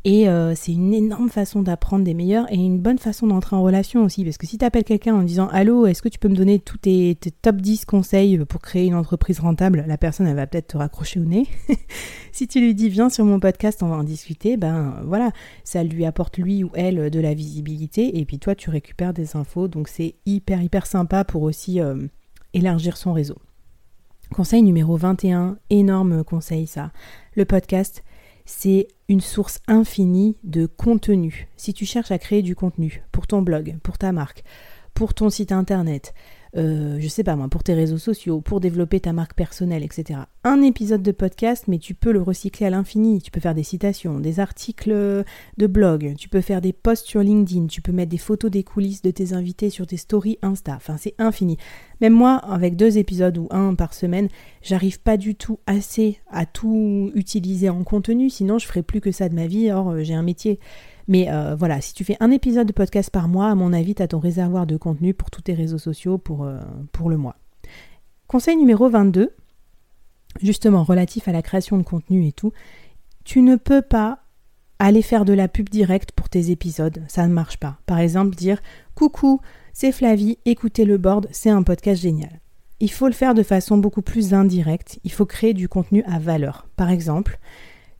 Et 0.09 0.29
euh, 0.29 0.55
c'est 0.55 0.71
une 0.71 0.93
énorme 0.93 1.27
façon 1.27 1.61
d'apprendre 1.61 2.05
des 2.05 2.13
meilleurs 2.13 2.49
et 2.49 2.55
une 2.55 2.79
bonne 2.79 2.97
façon 2.97 3.27
d'entrer 3.27 3.57
en 3.57 3.61
relation 3.61 4.05
aussi. 4.05 4.23
Parce 4.23 4.37
que 4.37 4.47
si 4.47 4.57
tu 4.57 4.63
appelles 4.63 4.85
quelqu'un 4.85 5.13
en 5.13 5.21
disant 5.21 5.49
Allô, 5.49 5.85
est-ce 5.85 6.01
que 6.01 6.07
tu 6.07 6.17
peux 6.17 6.29
me 6.29 6.35
donner 6.35 6.59
tous 6.59 6.77
tes, 6.77 7.17
top 7.41 7.57
10 7.57 7.83
conseils 7.83 8.37
pour 8.45 8.61
créer 8.61 8.85
une 8.85 8.95
entreprise 8.95 9.41
rentable? 9.41 9.83
La 9.85 9.97
personne, 9.97 10.25
elle 10.25 10.37
va 10.37 10.47
peut-être 10.47 10.67
te 10.67 10.77
raccrocher 10.77 11.19
au 11.19 11.25
nez. 11.25 11.45
si 12.31 12.47
tu 12.47 12.61
lui 12.61 12.73
dis 12.73 12.87
Viens 12.87 13.09
sur 13.09 13.25
mon 13.25 13.41
podcast, 13.41 13.83
on 13.83 13.89
va 13.89 13.97
en 13.97 14.05
discuter, 14.05 14.55
ben 14.55 15.01
voilà, 15.03 15.31
ça 15.65 15.83
lui 15.83 16.05
apporte 16.05 16.37
lui 16.37 16.63
ou 16.63 16.69
elle 16.73 17.09
de 17.09 17.19
la 17.19 17.33
visibilité. 17.33 18.17
Et 18.17 18.23
puis 18.23 18.39
toi, 18.39 18.55
tu 18.55 18.69
récupères 18.69 19.13
des 19.13 19.35
infos. 19.35 19.67
Donc 19.67 19.89
c'est 19.89 20.15
hyper, 20.25 20.61
hyper 20.61 20.85
sympa 20.85 21.25
pour 21.25 21.41
aussi 21.41 21.81
euh, 21.81 21.97
élargir 22.53 22.95
son 22.95 23.11
réseau. 23.11 23.39
Conseil 24.33 24.61
numéro 24.61 24.95
21, 24.95 25.57
énorme 25.69 26.23
conseil 26.23 26.65
ça. 26.65 26.91
Le 27.35 27.43
podcast, 27.43 28.05
c'est 28.47 28.87
une 29.09 29.19
source 29.19 29.59
infinie 29.67 30.37
de 30.43 30.65
contenu. 30.65 31.49
Si 31.57 31.73
tu 31.73 31.85
cherches 31.85 32.11
à 32.11 32.17
créer 32.17 32.41
du 32.41 32.55
contenu 32.55 33.03
pour 33.11 33.27
ton 33.27 33.41
blog, 33.41 33.77
pour 33.83 33.97
ta 33.97 34.13
marque, 34.13 34.43
pour 34.93 35.13
ton 35.13 35.29
site 35.29 35.51
internet, 35.51 36.13
euh, 36.55 36.97
je 36.99 37.07
sais 37.07 37.23
pas 37.23 37.35
moi, 37.35 37.47
pour 37.49 37.63
tes 37.63 37.73
réseaux 37.73 37.97
sociaux, 37.97 38.41
pour 38.41 38.59
développer 38.59 38.99
ta 38.99 39.13
marque 39.13 39.33
personnelle, 39.33 39.83
etc. 39.83 40.21
Un 40.43 40.61
épisode 40.61 41.03
de 41.03 41.11
podcast, 41.11 41.65
mais 41.67 41.77
tu 41.77 41.93
peux 41.93 42.11
le 42.11 42.21
recycler 42.21 42.67
à 42.67 42.69
l'infini. 42.69 43.21
Tu 43.21 43.31
peux 43.31 43.39
faire 43.39 43.55
des 43.55 43.63
citations, 43.63 44.19
des 44.19 44.39
articles 44.39 44.91
de 45.57 45.67
blog, 45.67 46.15
tu 46.17 46.29
peux 46.29 46.41
faire 46.41 46.61
des 46.61 46.73
posts 46.73 47.07
sur 47.07 47.21
LinkedIn, 47.21 47.67
tu 47.67 47.81
peux 47.81 47.91
mettre 47.91 48.11
des 48.11 48.17
photos 48.17 48.49
des 48.51 48.63
coulisses 48.63 49.01
de 49.01 49.11
tes 49.11 49.33
invités 49.33 49.69
sur 49.69 49.85
tes 49.85 49.97
stories 49.97 50.37
Insta. 50.41 50.73
Enfin, 50.75 50.95
c'est 50.97 51.15
infini. 51.17 51.57
Même 52.01 52.13
moi, 52.13 52.35
avec 52.35 52.75
deux 52.75 52.97
épisodes 52.97 53.37
ou 53.37 53.47
un 53.49 53.75
par 53.75 53.93
semaine, 53.93 54.29
j'arrive 54.61 54.99
pas 55.01 55.17
du 55.17 55.35
tout 55.35 55.59
assez 55.65 56.19
à 56.29 56.45
tout 56.45 57.11
utiliser 57.15 57.69
en 57.69 57.83
contenu, 57.83 58.29
sinon 58.29 58.59
je 58.59 58.67
ferais 58.67 58.83
plus 58.83 59.01
que 59.01 59.11
ça 59.11 59.29
de 59.29 59.35
ma 59.35 59.47
vie. 59.47 59.71
Or, 59.71 59.89
euh, 59.89 60.03
j'ai 60.03 60.13
un 60.13 60.23
métier. 60.23 60.59
Mais 61.07 61.29
euh, 61.29 61.55
voilà, 61.55 61.79
si 61.81 61.93
tu 61.93 62.03
fais 62.03 62.17
un 62.19 62.31
épisode 62.31 62.67
de 62.67 62.73
podcast 62.73 63.09
par 63.09 63.27
mois, 63.27 63.49
à 63.49 63.55
mon 63.55 63.71
avis, 63.73 63.95
tu 63.95 64.01
as 64.01 64.07
ton 64.07 64.19
réservoir 64.19 64.67
de 64.67 64.77
contenu 64.77 65.13
pour 65.13 65.31
tous 65.31 65.41
tes 65.41 65.53
réseaux 65.53 65.77
sociaux 65.77 66.17
pour, 66.17 66.43
euh, 66.43 66.59
pour 66.91 67.09
le 67.09 67.17
mois. 67.17 67.37
Conseil 68.27 68.57
numéro 68.57 68.89
22, 68.89 69.33
justement 70.41 70.83
relatif 70.83 71.27
à 71.27 71.31
la 71.31 71.41
création 71.41 71.77
de 71.77 71.83
contenu 71.83 72.27
et 72.27 72.33
tout, 72.33 72.51
tu 73.23 73.41
ne 73.41 73.55
peux 73.55 73.81
pas 73.81 74.19
aller 74.79 75.01
faire 75.01 75.25
de 75.25 75.33
la 75.33 75.47
pub 75.47 75.69
directe 75.69 76.11
pour 76.11 76.29
tes 76.29 76.51
épisodes, 76.51 77.03
ça 77.07 77.25
ne 77.25 77.33
marche 77.33 77.57
pas. 77.57 77.77
Par 77.85 77.99
exemple, 77.99 78.35
dire 78.35 78.61
Coucou, 78.95 79.41
c'est 79.73 79.91
Flavie, 79.91 80.37
écoutez 80.45 80.85
le 80.85 80.97
board, 80.97 81.27
c'est 81.31 81.49
un 81.49 81.63
podcast 81.63 82.01
génial. 82.01 82.41
Il 82.79 82.91
faut 82.91 83.07
le 83.07 83.13
faire 83.13 83.33
de 83.33 83.43
façon 83.43 83.77
beaucoup 83.77 84.03
plus 84.03 84.33
indirecte, 84.33 84.99
il 85.03 85.11
faut 85.11 85.25
créer 85.25 85.53
du 85.53 85.67
contenu 85.67 86.03
à 86.03 86.19
valeur. 86.19 86.67
Par 86.75 86.89
exemple, 86.91 87.39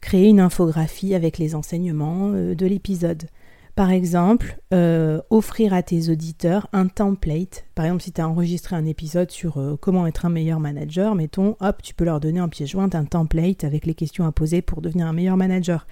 créer 0.08 0.30
une 0.30 0.40
infographie 0.40 1.16
avec 1.16 1.38
les 1.38 1.54
enseignements 1.54 2.32
euh, 2.34 2.56
de 2.56 2.66
l'épisode, 2.66 3.28
Par 3.76 3.92
exemple, 3.92 4.58
euh, 4.74 5.20
offrir 5.30 5.74
à 5.74 5.84
tes 5.84 6.10
auditeurs 6.10 6.70
un 6.72 6.88
template. 6.88 7.66
Par 7.76 7.84
exemple, 7.84 8.04
si 8.04 8.14
tu 8.14 8.22
as 8.22 8.30
enregistré 8.30 8.78
un 8.78 8.86
épisode 8.86 9.32
sur 9.32 9.58
euh, 9.58 9.76
comment 9.76 10.08
être 10.08 10.26
un 10.26 10.30
meilleur 10.30 10.62
manager, 10.62 11.14
mettons, 11.14 11.58
hop, 11.60 11.82
tu 11.84 11.94
peux 11.94 12.06
leur 12.06 12.22
donner 12.22 12.40
en 12.40 12.48
pièce 12.48 12.70
jointe 12.70 12.96
un 12.96 13.04
template 13.04 13.66
avec 13.66 13.86
les 13.86 13.96
questions 13.96 14.26
à 14.26 14.32
poser 14.32 14.62
pour 14.62 14.82
devenir 14.82 15.08
un 15.08 15.14
meilleur 15.14 15.36
manager. 15.36 15.86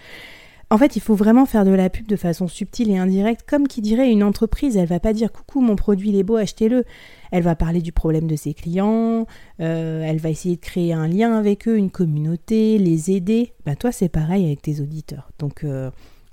En 0.72 0.78
fait, 0.78 0.96
il 0.96 1.00
faut 1.00 1.16
vraiment 1.16 1.46
faire 1.46 1.64
de 1.64 1.72
la 1.72 1.90
pub 1.90 2.08
de 2.08 2.16
façon 2.16 2.48
subtile 2.48 2.90
et 2.90 2.98
indirecte, 2.98 3.48
comme 3.48 3.68
qui 3.68 3.82
dirait 3.82 4.12
une 4.12 4.24
entreprise. 4.24 4.78
Elle 4.78 4.88
va 4.88 5.00
pas 5.00 5.14
dire 5.14 5.32
coucou, 5.32 5.62
mon 5.62 5.76
produit 5.76 6.10
il 6.10 6.16
est 6.16 6.24
beau, 6.24 6.38
achetez-le. 6.38 6.86
Elle 7.32 7.44
va 7.44 7.56
parler 7.56 7.82
du 7.82 7.92
problème 7.92 8.28
de 8.28 8.36
ses 8.36 8.54
clients. 8.54 9.28
Euh, 9.60 10.04
elle 10.04 10.18
va 10.18 10.30
essayer 10.30 10.56
de 10.56 10.62
créer 10.62 10.92
un 10.94 11.08
lien 11.08 11.38
avec 11.38 11.68
eux, 11.68 11.78
une 11.78 11.92
communauté, 11.92 12.78
les 12.80 13.12
aider. 13.12 13.54
Ben, 13.66 13.76
toi, 13.76 13.92
c'est 13.92 14.10
pareil 14.10 14.46
avec 14.46 14.64
tes 14.64 14.82
auditeurs. 14.82 15.30
Donc 15.38 15.64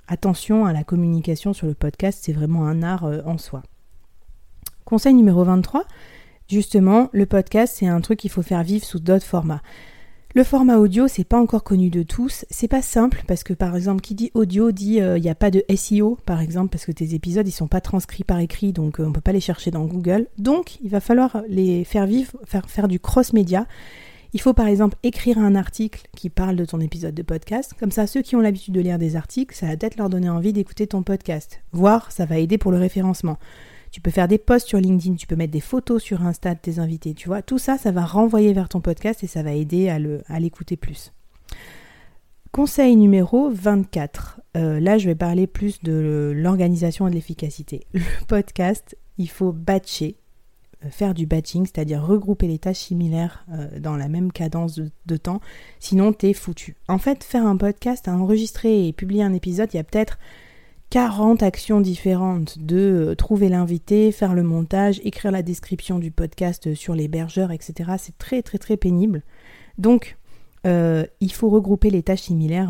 Attention 0.07 0.65
à 0.65 0.73
la 0.73 0.83
communication 0.83 1.53
sur 1.53 1.65
le 1.65 1.73
podcast, 1.73 2.19
c'est 2.21 2.33
vraiment 2.33 2.67
un 2.67 2.83
art 2.83 3.05
euh, 3.05 3.21
en 3.25 3.37
soi. 3.37 3.63
Conseil 4.83 5.13
numéro 5.13 5.45
23, 5.45 5.85
justement, 6.49 7.09
le 7.13 7.25
podcast, 7.25 7.75
c'est 7.77 7.87
un 7.87 8.01
truc 8.01 8.19
qu'il 8.19 8.29
faut 8.29 8.41
faire 8.41 8.63
vivre 8.63 8.83
sous 8.83 8.99
d'autres 8.99 9.25
formats. 9.25 9.61
Le 10.35 10.43
format 10.43 10.77
audio, 10.77 11.07
c'est 11.07 11.23
pas 11.23 11.39
encore 11.39 11.63
connu 11.63 11.91
de 11.91 12.01
tous. 12.01 12.45
C'est 12.49 12.67
pas 12.67 12.81
simple 12.81 13.23
parce 13.27 13.43
que 13.43 13.53
par 13.53 13.75
exemple, 13.75 14.01
qui 14.01 14.15
dit 14.15 14.31
audio 14.33 14.71
dit 14.71 14.99
euh, 14.99 15.19
il 15.19 15.21
n'y 15.21 15.29
a 15.29 15.35
pas 15.35 15.51
de 15.51 15.63
SEO 15.75 16.17
par 16.25 16.41
exemple 16.41 16.69
parce 16.69 16.85
que 16.85 16.91
tes 16.91 17.13
épisodes 17.13 17.47
ils 17.47 17.51
sont 17.51 17.67
pas 17.67 17.81
transcrits 17.81 18.23
par 18.23 18.39
écrit 18.39 18.73
donc 18.73 18.99
euh, 18.99 19.05
on 19.05 19.11
peut 19.11 19.21
pas 19.21 19.31
les 19.31 19.39
chercher 19.39 19.69
dans 19.69 19.85
Google. 19.85 20.25
Donc 20.39 20.79
il 20.81 20.89
va 20.89 21.01
falloir 21.01 21.43
les 21.47 21.83
faire 21.83 22.07
vivre, 22.07 22.31
faire 22.45 22.67
faire 22.67 22.87
du 22.87 22.99
cross 22.99 23.31
média 23.31 23.67
il 24.33 24.41
faut 24.41 24.53
par 24.53 24.67
exemple 24.67 24.97
écrire 25.03 25.37
un 25.37 25.55
article 25.55 26.07
qui 26.15 26.29
parle 26.29 26.55
de 26.55 26.65
ton 26.65 26.79
épisode 26.79 27.13
de 27.13 27.21
podcast. 27.21 27.73
Comme 27.79 27.91
ça, 27.91 28.07
ceux 28.07 28.23
qui 28.23 28.35
ont 28.35 28.41
l'habitude 28.41 28.73
de 28.73 28.81
lire 28.81 28.97
des 28.97 29.15
articles, 29.15 29.55
ça 29.55 29.67
va 29.67 29.77
peut-être 29.77 29.97
leur 29.97 30.09
donner 30.09 30.29
envie 30.29 30.53
d'écouter 30.53 30.87
ton 30.87 31.03
podcast. 31.03 31.61
Voire, 31.71 32.11
ça 32.11 32.25
va 32.25 32.39
aider 32.39 32.57
pour 32.57 32.71
le 32.71 32.79
référencement. 32.79 33.37
Tu 33.93 34.01
peux 34.01 34.09
faire 34.09 34.27
des 34.27 34.39
posts 34.39 34.67
sur 34.67 34.79
LinkedIn, 34.79 35.15
tu 35.15 35.27
peux 35.27 35.35
mettre 35.35 35.53
des 35.53 35.59
photos 35.59 36.01
sur 36.01 36.23
Insta 36.23 36.55
de 36.55 36.59
tes 36.59 36.79
invités, 36.79 37.13
tu 37.13 37.27
vois. 37.27 37.43
Tout 37.43 37.59
ça, 37.59 37.77
ça 37.77 37.91
va 37.91 38.03
renvoyer 38.03 38.51
vers 38.51 38.67
ton 38.67 38.81
podcast 38.81 39.23
et 39.23 39.27
ça 39.27 39.43
va 39.43 39.53
aider 39.53 39.87
à 39.87 40.39
l'écouter 40.39 40.77
plus. 40.77 41.13
Conseil 42.51 42.95
numéro 42.95 43.51
24. 43.51 44.41
Euh, 44.57 44.79
là, 44.79 44.97
je 44.97 45.05
vais 45.05 45.15
parler 45.15 45.45
plus 45.45 45.79
de 45.83 46.33
l'organisation 46.35 47.07
et 47.07 47.11
de 47.11 47.15
l'efficacité. 47.15 47.85
Le 47.93 48.01
podcast, 48.27 48.97
il 49.19 49.29
faut 49.29 49.51
batcher 49.51 50.17
faire 50.89 51.13
du 51.13 51.25
batching, 51.25 51.65
c'est-à-dire 51.65 52.05
regrouper 52.05 52.47
les 52.47 52.59
tâches 52.59 52.77
similaires 52.77 53.45
euh, 53.51 53.79
dans 53.79 53.95
la 53.95 54.07
même 54.07 54.31
cadence 54.31 54.79
de, 55.05 55.17
temps, 55.17 55.39
sinon 55.79 56.13
t'es 56.13 56.33
foutu. 56.33 56.75
En 56.87 56.97
fait, 56.97 57.23
faire 57.23 57.45
un 57.45 57.57
podcast, 57.57 58.07
enregistrer 58.07 58.87
et 58.87 58.93
publier 58.93 59.23
un 59.23 59.33
épisode, 59.33 59.69
il 59.73 59.77
y 59.77 59.79
a 59.79 59.83
peut-être 59.83 60.17
40 60.93 61.41
actions 61.41 61.81
différentes 61.81 62.59
de 62.59 62.77
euh, 62.77 63.15
trouver 63.15 63.49
l'invité, 63.49 64.11
faire 64.11 64.35
le 64.35 64.43
montage, 64.43 65.01
écrire 65.03 65.31
la 65.31 65.41
description 65.41 65.97
du 65.97 66.11
podcast 66.11 66.75
sur 66.75 66.93
l'hébergeur, 66.93 67.49
etc. 67.49 67.93
C'est 67.97 68.15
très 68.19 68.43
très 68.43 68.59
très 68.59 68.77
pénible. 68.77 69.23
Donc, 69.79 70.17
euh, 70.67 71.03
il 71.19 71.33
faut 71.33 71.49
regrouper 71.49 71.89
les 71.89 72.03
tâches 72.03 72.21
similaires 72.21 72.69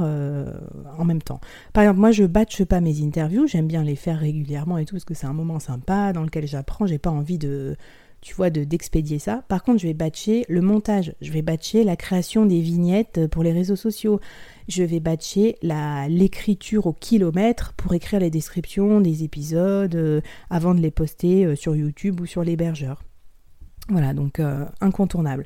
en 0.98 1.04
même 1.04 1.22
temps. 1.22 1.42
Par 1.74 1.84
exemple, 1.84 2.00
moi 2.00 2.12
je 2.12 2.24
batche 2.24 2.64
pas 2.64 2.80
mes 2.80 3.04
interviews, 3.04 3.46
j'aime 3.46 3.68
bien 3.68 3.84
les 3.84 3.98
faire 3.98 4.20
régulièrement 4.20 4.78
et 4.78 4.86
tout 4.86 4.96
parce 4.96 5.04
que 5.04 5.14
c'est 5.14 5.28
un 5.28 5.34
moment 5.34 5.60
sympa 5.60 6.14
dans 6.14 6.24
lequel 6.24 6.48
j'apprends, 6.48 6.86
j'ai 6.88 7.00
pas 7.00 7.12
envie 7.12 7.38
de 7.38 7.76
tu 8.24 8.34
vois, 8.36 8.50
de 8.50 8.64
d'expédier 8.64 9.20
ça. 9.20 9.44
Par 9.50 9.64
contre, 9.64 9.80
je 9.80 9.88
vais 9.88 9.94
batcher 9.94 10.46
le 10.48 10.62
montage, 10.62 11.14
je 11.22 11.32
vais 11.32 11.42
batcher 11.42 11.84
la 11.84 11.98
création 11.98 12.46
des 12.46 12.62
vignettes 12.62 13.28
pour 13.28 13.44
les 13.44 13.52
réseaux 13.52 13.76
sociaux, 13.76 14.22
je 14.70 14.82
vais 14.82 15.02
batcher 15.02 15.58
l'écriture 15.62 16.88
au 16.88 16.94
kilomètre 16.94 17.74
pour 17.74 17.94
écrire 17.94 18.22
les 18.22 18.30
descriptions 18.30 19.02
des 19.02 19.26
épisodes 19.26 19.96
euh, 19.96 20.22
avant 20.50 20.74
de 20.74 20.80
les 20.80 20.90
poster 20.90 21.46
euh, 21.46 21.56
sur 21.56 21.76
YouTube 21.76 22.22
ou 22.22 22.26
sur 22.26 22.46
l'hébergeur. 22.46 23.04
Voilà, 23.90 24.14
donc 24.14 24.40
euh, 24.40 24.66
incontournable. 24.80 25.46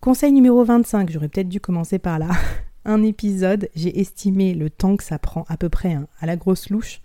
Conseil 0.00 0.32
numéro 0.32 0.62
25, 0.62 1.10
j'aurais 1.10 1.28
peut-être 1.28 1.48
dû 1.48 1.60
commencer 1.60 1.98
par 1.98 2.18
là. 2.18 2.28
Un 2.84 3.02
épisode, 3.02 3.70
j'ai 3.74 3.98
estimé 3.98 4.52
le 4.52 4.68
temps 4.68 4.96
que 4.96 5.02
ça 5.02 5.18
prend 5.18 5.46
à 5.48 5.56
peu 5.56 5.70
près 5.70 5.94
hein, 5.94 6.06
à 6.20 6.26
la 6.26 6.36
grosse 6.36 6.68
louche. 6.68 7.00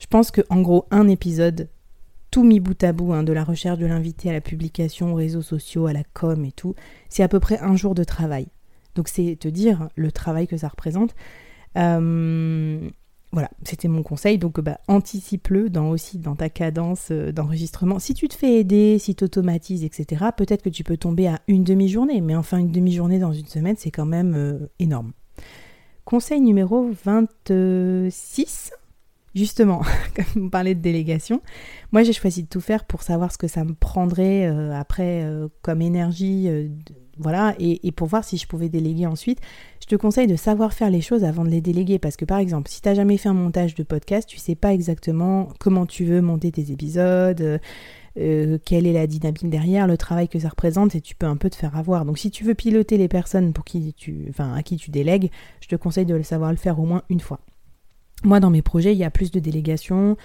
Je 0.00 0.06
pense 0.06 0.30
que 0.30 0.42
gros 0.50 0.84
un 0.90 1.08
épisode 1.08 1.68
tout 2.30 2.44
mis 2.44 2.60
bout 2.60 2.82
à 2.82 2.92
bout, 2.92 3.12
hein, 3.12 3.22
de 3.22 3.32
la 3.32 3.44
recherche 3.44 3.78
de 3.78 3.86
l'invité 3.86 4.30
à 4.30 4.32
la 4.32 4.40
publication 4.40 5.12
aux 5.12 5.16
réseaux 5.16 5.42
sociaux, 5.42 5.86
à 5.86 5.92
la 5.92 6.02
com 6.12 6.44
et 6.44 6.52
tout, 6.52 6.74
c'est 7.08 7.22
à 7.22 7.28
peu 7.28 7.40
près 7.40 7.58
un 7.58 7.76
jour 7.76 7.94
de 7.94 8.04
travail. 8.04 8.48
Donc 8.94 9.08
c'est 9.08 9.36
te 9.38 9.48
dire 9.48 9.88
le 9.94 10.10
travail 10.10 10.46
que 10.46 10.56
ça 10.56 10.68
représente. 10.68 11.14
Euh, 11.76 12.88
voilà, 13.32 13.50
c'était 13.64 13.88
mon 13.88 14.02
conseil. 14.02 14.38
Donc 14.38 14.60
bah, 14.60 14.80
anticipe-le 14.88 15.70
aussi 15.78 16.18
dans 16.18 16.36
ta 16.36 16.48
cadence 16.48 17.08
euh, 17.10 17.32
d'enregistrement. 17.32 17.98
Si 17.98 18.14
tu 18.14 18.28
te 18.28 18.34
fais 18.34 18.60
aider, 18.60 18.98
si 18.98 19.14
tu 19.14 19.24
automatises, 19.24 19.84
etc., 19.84 20.26
peut-être 20.36 20.62
que 20.62 20.70
tu 20.70 20.84
peux 20.84 20.96
tomber 20.96 21.28
à 21.28 21.40
une 21.46 21.64
demi-journée. 21.64 22.20
Mais 22.20 22.34
enfin, 22.34 22.58
une 22.58 22.72
demi-journée 22.72 23.18
dans 23.18 23.32
une 23.32 23.46
semaine, 23.46 23.76
c'est 23.78 23.90
quand 23.90 24.06
même 24.06 24.34
euh, 24.34 24.66
énorme. 24.78 25.12
Conseil 26.04 26.40
numéro 26.40 26.90
26. 27.04 28.72
Justement, 29.36 29.82
comme 30.16 30.44
vous 30.44 30.50
parlez 30.50 30.74
de 30.74 30.80
délégation, 30.80 31.42
moi 31.92 32.02
j'ai 32.02 32.14
choisi 32.14 32.42
de 32.42 32.48
tout 32.48 32.62
faire 32.62 32.86
pour 32.86 33.02
savoir 33.02 33.30
ce 33.30 33.36
que 33.36 33.48
ça 33.48 33.64
me 33.64 33.74
prendrait 33.74 34.46
euh, 34.46 34.72
après 34.72 35.24
euh, 35.24 35.48
comme 35.60 35.82
énergie, 35.82 36.48
euh, 36.48 36.68
voilà, 37.18 37.54
et, 37.58 37.92
pour 37.92 38.06
voir 38.06 38.24
si 38.24 38.38
je 38.38 38.46
pouvais 38.46 38.70
déléguer 38.70 39.04
ensuite. 39.04 39.40
Je 39.82 39.86
te 39.86 39.94
conseille 39.94 40.26
de 40.26 40.36
savoir 40.36 40.72
faire 40.72 40.88
les 40.88 41.02
choses 41.02 41.22
avant 41.22 41.44
de 41.44 41.50
les 41.50 41.60
déléguer 41.60 41.98
parce 41.98 42.16
que 42.16 42.24
par 42.24 42.38
exemple, 42.38 42.70
si 42.70 42.80
tu 42.80 42.88
n'as 42.88 42.94
jamais 42.94 43.18
fait 43.18 43.28
un 43.28 43.34
montage 43.34 43.74
de 43.74 43.82
podcast, 43.82 44.26
tu 44.26 44.38
sais 44.38 44.54
pas 44.54 44.72
exactement 44.72 45.50
comment 45.60 45.84
tu 45.84 46.06
veux 46.06 46.22
monter 46.22 46.50
tes 46.50 46.72
épisodes. 46.72 47.60
quelle 48.14 48.86
est 48.86 48.92
la 48.94 49.06
dynamique 49.06 49.50
derrière, 49.50 49.86
le 49.86 49.98
travail 49.98 50.28
que 50.28 50.38
ça 50.38 50.48
représente, 50.48 50.94
et 50.94 51.02
tu 51.02 51.14
peux 51.14 51.26
un 51.26 51.36
peu 51.36 51.50
te 51.50 51.56
faire 51.56 51.76
avoir. 51.76 52.06
Donc 52.06 52.16
si 52.18 52.30
tu 52.30 52.42
veux 52.42 52.54
piloter 52.54 52.96
les 52.96 53.08
personnes 53.08 53.52
pour 53.52 53.66
qui 53.66 53.92
tu, 53.92 54.26
enfin, 54.30 54.54
à 54.54 54.62
qui 54.62 54.76
tu 54.76 54.90
délègues, 54.90 55.30
je 55.60 55.68
te 55.68 55.76
conseille 55.76 56.06
de 56.06 56.22
savoir 56.22 56.52
le 56.52 56.56
faire 56.56 56.80
au 56.80 56.86
moins 56.86 57.02
une 57.10 57.20
fois. 57.20 57.40
Moi, 58.24 58.40
dans 58.40 58.50
mes 58.50 58.62
projets, 58.62 58.92
il 58.92 58.98
y 58.98 59.04
a 59.04 59.10
plus 59.10 59.30
de 59.30 59.40
délégations 59.40 60.16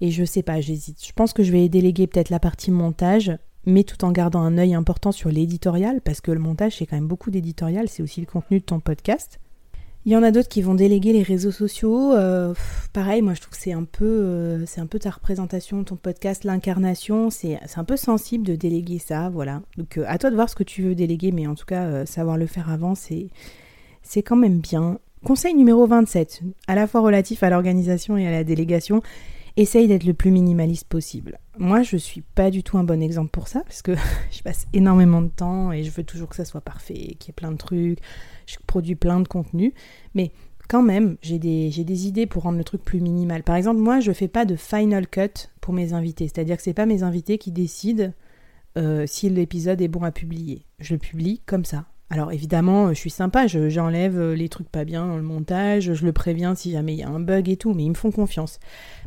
et 0.00 0.10
je 0.10 0.24
sais 0.24 0.42
pas, 0.42 0.60
j'hésite. 0.60 1.04
Je 1.04 1.12
pense 1.12 1.32
que 1.32 1.42
je 1.42 1.52
vais 1.52 1.68
déléguer 1.68 2.06
peut-être 2.06 2.30
la 2.30 2.40
partie 2.40 2.70
montage, 2.70 3.32
mais 3.66 3.84
tout 3.84 4.04
en 4.04 4.12
gardant 4.12 4.40
un 4.40 4.56
œil 4.56 4.74
important 4.74 5.12
sur 5.12 5.30
l'éditorial, 5.30 6.00
parce 6.00 6.20
que 6.20 6.30
le 6.30 6.40
montage, 6.40 6.76
c'est 6.76 6.86
quand 6.86 6.96
même 6.96 7.06
beaucoup 7.06 7.30
d'éditorial, 7.30 7.88
c'est 7.88 8.02
aussi 8.02 8.20
le 8.20 8.26
contenu 8.26 8.60
de 8.60 8.64
ton 8.64 8.80
podcast. 8.80 9.38
Il 10.06 10.12
y 10.12 10.16
en 10.16 10.22
a 10.22 10.30
d'autres 10.30 10.48
qui 10.48 10.62
vont 10.62 10.74
déléguer 10.74 11.12
les 11.12 11.22
réseaux 11.22 11.50
sociaux. 11.50 12.14
Euh, 12.14 12.54
pareil, 12.94 13.20
moi 13.20 13.34
je 13.34 13.42
trouve 13.42 13.52
que 13.52 13.62
c'est 13.62 13.74
un 13.74 13.84
peu, 13.84 14.06
euh, 14.06 14.64
un 14.78 14.86
peu 14.86 14.98
ta 14.98 15.10
représentation, 15.10 15.84
ton 15.84 15.96
podcast, 15.96 16.44
l'incarnation. 16.44 17.28
C'est, 17.28 17.58
un 17.76 17.84
peu 17.84 17.98
sensible 17.98 18.46
de 18.46 18.56
déléguer 18.56 18.98
ça, 18.98 19.28
voilà. 19.28 19.60
Donc 19.76 19.98
euh, 19.98 20.04
à 20.08 20.16
toi 20.16 20.30
de 20.30 20.36
voir 20.36 20.48
ce 20.48 20.54
que 20.54 20.62
tu 20.62 20.80
veux 20.82 20.94
déléguer, 20.94 21.32
mais 21.32 21.46
en 21.46 21.54
tout 21.54 21.66
cas 21.66 22.06
savoir 22.06 22.38
le 22.38 22.46
faire 22.46 22.70
avant, 22.70 22.94
c'est 22.94 23.28
quand 24.22 24.36
même 24.36 24.60
bien. 24.60 24.98
Conseil 25.24 25.54
numéro 25.54 25.86
27, 25.86 26.42
à 26.66 26.74
la 26.74 26.86
fois 26.86 27.02
relatif 27.02 27.42
à 27.42 27.50
l'organisation 27.50 28.16
et 28.16 28.26
à 28.26 28.30
la 28.30 28.42
délégation, 28.42 29.02
essaye 29.58 29.86
d'être 29.86 30.04
le 30.04 30.14
plus 30.14 30.30
minimaliste 30.30 30.88
possible. 30.88 31.38
Moi, 31.58 31.82
je 31.82 31.98
suis 31.98 32.22
pas 32.22 32.50
du 32.50 32.62
tout 32.62 32.78
un 32.78 32.84
bon 32.84 33.02
exemple 33.02 33.30
pour 33.30 33.46
ça, 33.46 33.60
parce 33.60 33.82
que 33.82 33.92
je 34.30 34.42
passe 34.42 34.66
énormément 34.72 35.20
de 35.20 35.28
temps 35.28 35.72
et 35.72 35.84
je 35.84 35.90
veux 35.90 36.04
toujours 36.04 36.30
que 36.30 36.36
ça 36.36 36.46
soit 36.46 36.62
parfait, 36.62 37.16
qu'il 37.18 37.28
y 37.28 37.30
ait 37.30 37.34
plein 37.34 37.52
de 37.52 37.58
trucs, 37.58 37.98
je 38.46 38.56
produis 38.66 38.94
plein 38.94 39.20
de 39.20 39.28
contenu, 39.28 39.74
mais 40.14 40.32
quand 40.68 40.82
même, 40.82 41.16
j'ai 41.20 41.38
des, 41.38 42.06
idées 42.06 42.26
pour 42.26 42.44
rendre 42.44 42.58
le 42.58 42.64
truc 42.64 42.82
plus 42.82 43.00
minimal. 43.00 43.42
Par 43.42 43.56
exemple, 43.56 43.80
moi, 43.80 44.00
je 44.00 44.12
fais 44.12 44.28
pas 44.28 44.46
de 44.46 44.56
final 44.56 45.06
cut 45.06 45.50
pour 45.60 45.74
mes 45.74 45.92
invités, 45.92 46.28
c'est-à-dire 46.28 46.56
que 46.56 46.62
c'est 46.62 46.72
pas 46.72 46.86
mes 46.86 47.02
invités 47.02 47.36
qui 47.36 47.50
décident 47.50 48.12
euh, 48.78 49.04
si 49.06 49.28
l'épisode 49.28 49.82
est 49.82 49.88
bon 49.88 50.02
à 50.02 50.12
publier. 50.12 50.64
Je 50.78 50.94
le 50.94 50.98
publie 50.98 51.42
comme 51.44 51.64
ça, 51.64 51.86
alors 52.12 52.32
évidemment, 52.32 52.88
je 52.88 52.98
suis 52.98 53.10
sympa, 53.10 53.46
j'enlève 53.46 54.18
euh, 54.18 54.34
les 54.34 54.48
trucs 54.48 54.68
pas 54.68 54.84
bien 54.84 55.06
dans 55.06 55.16
le 55.16 55.22
montage, 55.22 55.94
je 55.94 56.04
le 56.04 56.12
préviens 56.12 56.56
si 56.56 56.72
jamais 56.72 56.94
il 56.94 56.98
y 56.98 57.04
a 57.04 57.08
un 57.08 57.20
bug 57.20 57.48
et 57.48 57.56
tout, 57.56 57.72
mais 57.72 57.84
ils 57.84 57.90
me 57.90 57.94
font 57.94 58.10
confiance. 58.10 58.58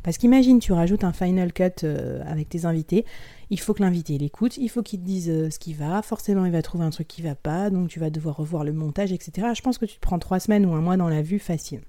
Parce 0.04 0.18
qu'imagine, 0.18 0.60
tu 0.60 0.72
rajoutes 0.72 1.04
un 1.04 1.12
final 1.12 1.52
cut 1.52 1.84
euh, 1.84 2.24
avec 2.26 2.48
tes 2.48 2.64
invités, 2.64 3.04
il 3.50 3.60
faut 3.60 3.74
que 3.74 3.82
l'invité 3.82 4.18
l'écoute, 4.18 4.56
il 4.56 4.70
faut 4.70 4.82
qu'il 4.82 5.02
te 5.02 5.06
dise 5.06 5.30
euh, 5.30 5.50
ce 5.50 5.60
qui 5.60 5.74
va, 5.74 6.02
forcément 6.02 6.46
il 6.46 6.54
va 6.54 6.62
trouver 6.62 6.86
un 6.86 6.92
truc 6.92 7.10
qui 7.10 7.22
va 7.22 7.36
pas, 7.36 7.70
donc 7.70 7.90
tu 7.90 8.00
vas 8.00 8.10
devoir 8.10 8.38
revoir 8.38 8.64
le 8.64 8.72
montage, 8.72 9.12
etc. 9.12 9.50
Je 9.54 9.62
pense 9.62 9.78
que 9.78 9.86
tu 9.86 9.96
te 9.96 10.02
prends 10.02 10.20
trois 10.20 10.40
semaines 10.40 10.66
ou 10.66 10.74
un 10.74 10.82
mois 10.82 10.96
dans 10.96 11.10
la 11.10 11.22
vue 11.22 11.40
facile. 11.40 11.82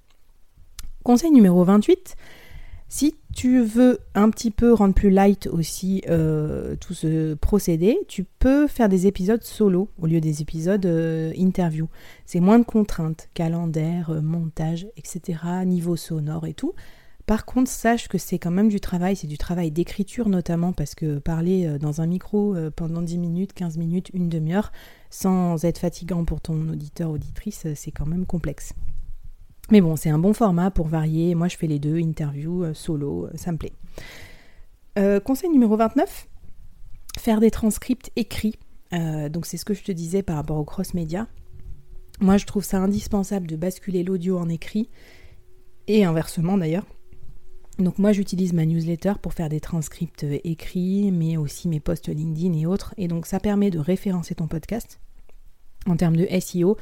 Conseil 1.04 1.30
numéro 1.30 1.62
28, 1.62 2.16
si 2.96 3.16
tu 3.34 3.60
veux 3.60 3.98
un 4.14 4.30
petit 4.30 4.52
peu 4.52 4.72
rendre 4.72 4.94
plus 4.94 5.10
light 5.10 5.48
aussi 5.48 6.04
euh, 6.08 6.76
tout 6.76 6.94
ce 6.94 7.34
procédé, 7.34 7.98
tu 8.06 8.22
peux 8.22 8.68
faire 8.68 8.88
des 8.88 9.08
épisodes 9.08 9.42
solo 9.42 9.88
au 10.00 10.06
lieu 10.06 10.20
des 10.20 10.42
épisodes 10.42 10.86
euh, 10.86 11.32
interview. 11.36 11.88
C'est 12.24 12.38
moins 12.38 12.60
de 12.60 12.64
contraintes, 12.64 13.30
calendaire, 13.34 14.10
euh, 14.10 14.20
montage, 14.20 14.86
etc., 14.96 15.40
niveau 15.66 15.96
sonore 15.96 16.46
et 16.46 16.54
tout. 16.54 16.72
Par 17.26 17.44
contre, 17.44 17.68
sache 17.68 18.06
que 18.06 18.16
c'est 18.16 18.38
quand 18.38 18.52
même 18.52 18.68
du 18.68 18.78
travail, 18.78 19.16
c'est 19.16 19.26
du 19.26 19.38
travail 19.38 19.72
d'écriture 19.72 20.28
notamment 20.28 20.72
parce 20.72 20.94
que 20.94 21.18
parler 21.18 21.78
dans 21.80 22.00
un 22.00 22.06
micro 22.06 22.54
pendant 22.76 23.02
10 23.02 23.18
minutes, 23.18 23.54
15 23.54 23.76
minutes, 23.76 24.10
une 24.14 24.28
demi-heure, 24.28 24.70
sans 25.10 25.64
être 25.64 25.78
fatigant 25.78 26.24
pour 26.24 26.40
ton 26.40 26.68
auditeur, 26.68 27.10
auditrice, 27.10 27.66
c'est 27.74 27.90
quand 27.90 28.06
même 28.06 28.24
complexe. 28.24 28.72
Mais 29.70 29.80
bon, 29.80 29.96
c'est 29.96 30.10
un 30.10 30.18
bon 30.18 30.32
format 30.32 30.70
pour 30.70 30.86
varier. 30.86 31.34
Moi, 31.34 31.48
je 31.48 31.56
fais 31.56 31.66
les 31.66 31.78
deux, 31.78 31.98
interview, 31.98 32.74
solo, 32.74 33.28
ça 33.34 33.50
me 33.52 33.56
plaît. 33.56 33.72
conseil 35.20 35.50
numéro 35.50 35.76
29, 35.76 36.28
faire 37.18 37.40
des 37.40 37.50
transcripts 37.50 38.10
écrits. 38.16 38.58
donc 38.92 39.46
c'est 39.46 39.56
ce 39.56 39.64
que 39.64 39.74
je 39.74 39.82
te 39.82 39.92
disais 39.92 40.22
par 40.22 40.36
rapport 40.36 40.58
au 40.58 40.64
cross-média. 40.64 41.26
Moi, 42.20 42.36
je 42.36 42.44
trouve 42.44 42.62
ça 42.62 42.78
indispensable 42.78 43.46
de 43.46 43.56
basculer 43.56 44.02
l'audio 44.02 44.38
en 44.38 44.48
écrit, 44.48 44.90
et 45.86 46.04
inversement 46.04 46.58
d'ailleurs. 46.58 46.86
Donc 47.78 47.98
moi 47.98 48.12
j'utilise 48.12 48.52
ma 48.52 48.64
newsletter 48.64 49.14
pour 49.20 49.34
faire 49.34 49.48
des 49.48 49.60
transcripts 49.60 50.24
écrits, 50.44 51.10
mais 51.10 51.36
aussi 51.36 51.68
mes 51.68 51.80
posts 51.80 52.08
LinkedIn 52.08 52.52
et 52.54 52.66
autres. 52.66 52.94
Et 52.96 53.08
donc 53.08 53.26
ça 53.26 53.40
permet 53.40 53.70
de 53.70 53.78
référencer 53.78 54.34
ton 54.36 54.46
podcast 54.46 55.00
en 55.86 55.96
termes 55.96 56.16
de 56.16 56.26
SEO. 56.40 56.76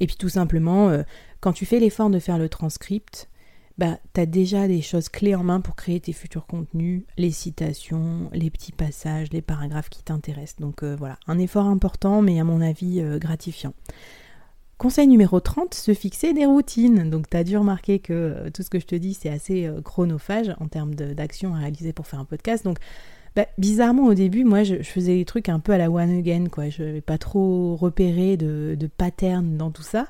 Et 0.00 0.06
puis 0.06 0.16
tout 0.16 0.30
simplement, 0.30 0.88
euh, 0.88 1.02
quand 1.40 1.52
tu 1.52 1.66
fais 1.66 1.78
l'effort 1.78 2.10
de 2.10 2.18
faire 2.18 2.38
le 2.38 2.48
transcript, 2.48 3.28
bah, 3.78 3.98
tu 4.12 4.20
as 4.20 4.26
déjà 4.26 4.66
des 4.66 4.82
choses 4.82 5.08
clés 5.08 5.36
en 5.36 5.44
main 5.44 5.60
pour 5.60 5.76
créer 5.76 6.00
tes 6.00 6.12
futurs 6.12 6.46
contenus, 6.46 7.04
les 7.16 7.30
citations, 7.30 8.28
les 8.32 8.50
petits 8.50 8.72
passages, 8.72 9.28
les 9.32 9.40
paragraphes 9.40 9.88
qui 9.88 10.02
t'intéressent. 10.02 10.58
Donc 10.58 10.82
euh, 10.82 10.96
voilà, 10.98 11.16
un 11.28 11.38
effort 11.38 11.66
important, 11.66 12.20
mais 12.20 12.40
à 12.40 12.44
mon 12.44 12.60
avis 12.60 13.00
euh, 13.00 13.18
gratifiant. 13.18 13.72
Conseil 14.78 15.06
numéro 15.06 15.38
30, 15.38 15.74
se 15.74 15.94
fixer 15.94 16.32
des 16.34 16.44
routines. 16.44 17.08
Donc 17.08 17.30
tu 17.30 17.36
as 17.36 17.44
dû 17.44 17.56
remarquer 17.56 18.00
que 18.00 18.12
euh, 18.12 18.50
tout 18.50 18.64
ce 18.64 18.70
que 18.70 18.80
je 18.80 18.86
te 18.86 18.96
dis, 18.96 19.14
c'est 19.14 19.30
assez 19.30 19.70
chronophage 19.84 20.52
en 20.58 20.66
termes 20.66 20.94
d'action 20.94 21.54
à 21.54 21.58
réaliser 21.58 21.92
pour 21.92 22.08
faire 22.08 22.18
un 22.18 22.24
podcast. 22.24 22.64
Donc 22.64 22.78
bah, 23.36 23.46
bizarrement 23.58 24.06
au 24.06 24.14
début, 24.14 24.42
moi 24.42 24.64
je, 24.64 24.82
faisais 24.82 25.14
des 25.14 25.24
trucs 25.24 25.48
un 25.48 25.60
peu 25.60 25.70
à 25.70 25.78
la 25.78 25.88
one 25.88 26.18
again, 26.18 26.46
quoi. 26.50 26.68
Je 26.68 26.82
n'avais 26.82 27.00
pas 27.00 27.18
trop 27.18 27.76
repéré 27.76 28.36
de, 28.36 28.76
de 28.76 28.86
pattern 28.88 29.56
dans 29.56 29.70
tout 29.70 29.82
ça. 29.82 30.08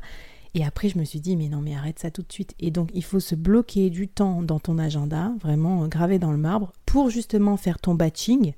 Et 0.58 0.64
après, 0.64 0.88
je 0.88 0.98
me 0.98 1.04
suis 1.04 1.20
dit, 1.20 1.36
mais 1.36 1.48
non, 1.48 1.60
mais 1.60 1.76
arrête 1.76 2.00
ça 2.00 2.10
tout 2.10 2.22
de 2.22 2.32
suite. 2.32 2.56
Et 2.58 2.72
donc, 2.72 2.90
il 2.92 3.04
faut 3.04 3.20
se 3.20 3.36
bloquer 3.36 3.90
du 3.90 4.08
temps 4.08 4.42
dans 4.42 4.58
ton 4.58 4.76
agenda, 4.76 5.32
vraiment 5.40 5.84
euh, 5.84 5.86
gravé 5.86 6.18
dans 6.18 6.32
le 6.32 6.36
marbre, 6.36 6.72
pour 6.84 7.10
justement 7.10 7.56
faire 7.56 7.78
ton 7.78 7.94
batching. 7.94 8.54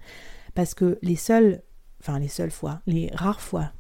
Parce 0.55 0.73
que 0.73 0.99
les 1.03 1.17
seules, 1.17 1.61
enfin 2.01 2.19
les 2.19 2.29
seules 2.29 2.51
fois, 2.51 2.81
les 2.87 3.11
rares 3.13 3.43
fois 3.43 3.73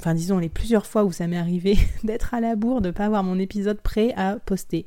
enfin 0.00 0.14
disons 0.14 0.38
les 0.38 0.48
plusieurs 0.48 0.86
fois 0.86 1.04
où 1.04 1.12
ça 1.12 1.26
m'est 1.26 1.36
arrivé 1.36 1.78
d'être 2.04 2.34
à 2.34 2.40
la 2.40 2.56
bourre, 2.56 2.80
de 2.80 2.88
ne 2.88 2.92
pas 2.92 3.04
avoir 3.04 3.22
mon 3.22 3.38
épisode 3.38 3.80
prêt 3.80 4.12
à 4.16 4.36
poster. 4.36 4.86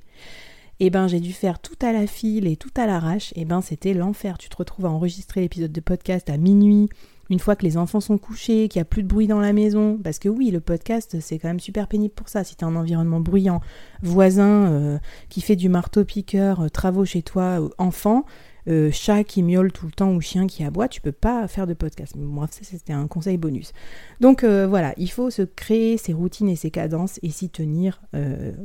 Et 0.80 0.88
eh 0.88 0.90
ben 0.90 1.08
j'ai 1.08 1.20
dû 1.20 1.34
faire 1.34 1.60
tout 1.60 1.78
à 1.82 1.94
la 1.94 2.08
file 2.08 2.48
et 2.48 2.58
tout 2.58 2.72
à 2.76 2.88
l'arrache, 2.88 3.32
et 3.34 3.42
eh 3.42 3.46
ben 3.46 3.62
c'était 3.62 3.94
l'enfer. 3.94 4.40
Tu 4.40 4.50
te 4.50 4.58
retrouves 4.58 4.88
à 4.88 4.90
enregistrer 4.90 5.42
l'épisode 5.42 5.72
de 5.72 5.80
podcast 5.80 6.30
à 6.32 6.38
minuit, 6.38 6.90
une 7.30 7.40
fois 7.40 7.56
que 7.56 7.64
les 7.64 7.78
enfants 7.78 8.02
sont 8.02 8.18
couchés, 8.18 8.68
qu'il 8.68 8.80
n'y 8.80 8.84
a 8.84 8.86
plus 8.86 9.04
de 9.04 9.08
bruit 9.08 9.28
dans 9.28 9.40
la 9.40 9.54
maison, 9.54 9.98
parce 10.04 10.20
que 10.20 10.30
oui, 10.30 10.52
le 10.52 10.60
podcast, 10.60 11.18
c'est 11.22 11.40
quand 11.40 11.48
même 11.48 11.60
super 11.60 11.88
pénible 11.88 12.14
pour 12.14 12.30
ça. 12.30 12.44
Si 12.44 12.56
tu 12.56 12.66
un 12.66 12.76
environnement 12.76 13.22
bruyant, 13.22 13.62
voisin 14.02 14.72
euh, 14.72 14.98
qui 15.30 15.42
fait 15.42 15.56
du 15.56 15.70
marteau-piqueur, 15.70 16.62
euh, 16.62 16.70
travaux 16.70 17.06
chez 17.06 17.22
toi, 17.22 17.62
euh, 17.62 17.70
enfant, 17.78 18.26
euh, 18.68 18.92
chat 18.92 19.24
qui 19.24 19.42
miaule 19.42 19.72
tout 19.72 19.86
le 19.86 19.92
temps 19.94 20.14
ou 20.14 20.22
chien 20.22 20.48
qui 20.48 20.64
aboie, 20.64 20.88
tu 20.90 21.02
peux 21.02 21.14
pas 21.14 21.48
faire 21.48 21.66
de 21.66 21.74
podcast. 21.74 22.16
Moi, 22.18 22.48
ça 22.52 22.60
c'était 22.64 22.94
un 22.94 23.08
conseil 23.08 23.38
bonus. 23.38 23.72
Donc 24.20 24.44
voilà, 24.44 24.94
il 24.98 25.10
faut 25.10 25.30
se 25.30 25.42
créer 25.42 25.98
ses 25.98 26.14
routines 26.14 26.50
et 26.50 26.56
ses 26.56 26.72
cadences 26.72 27.20
et 27.24 27.30
s'y 27.30 27.50
tenir 27.50 28.02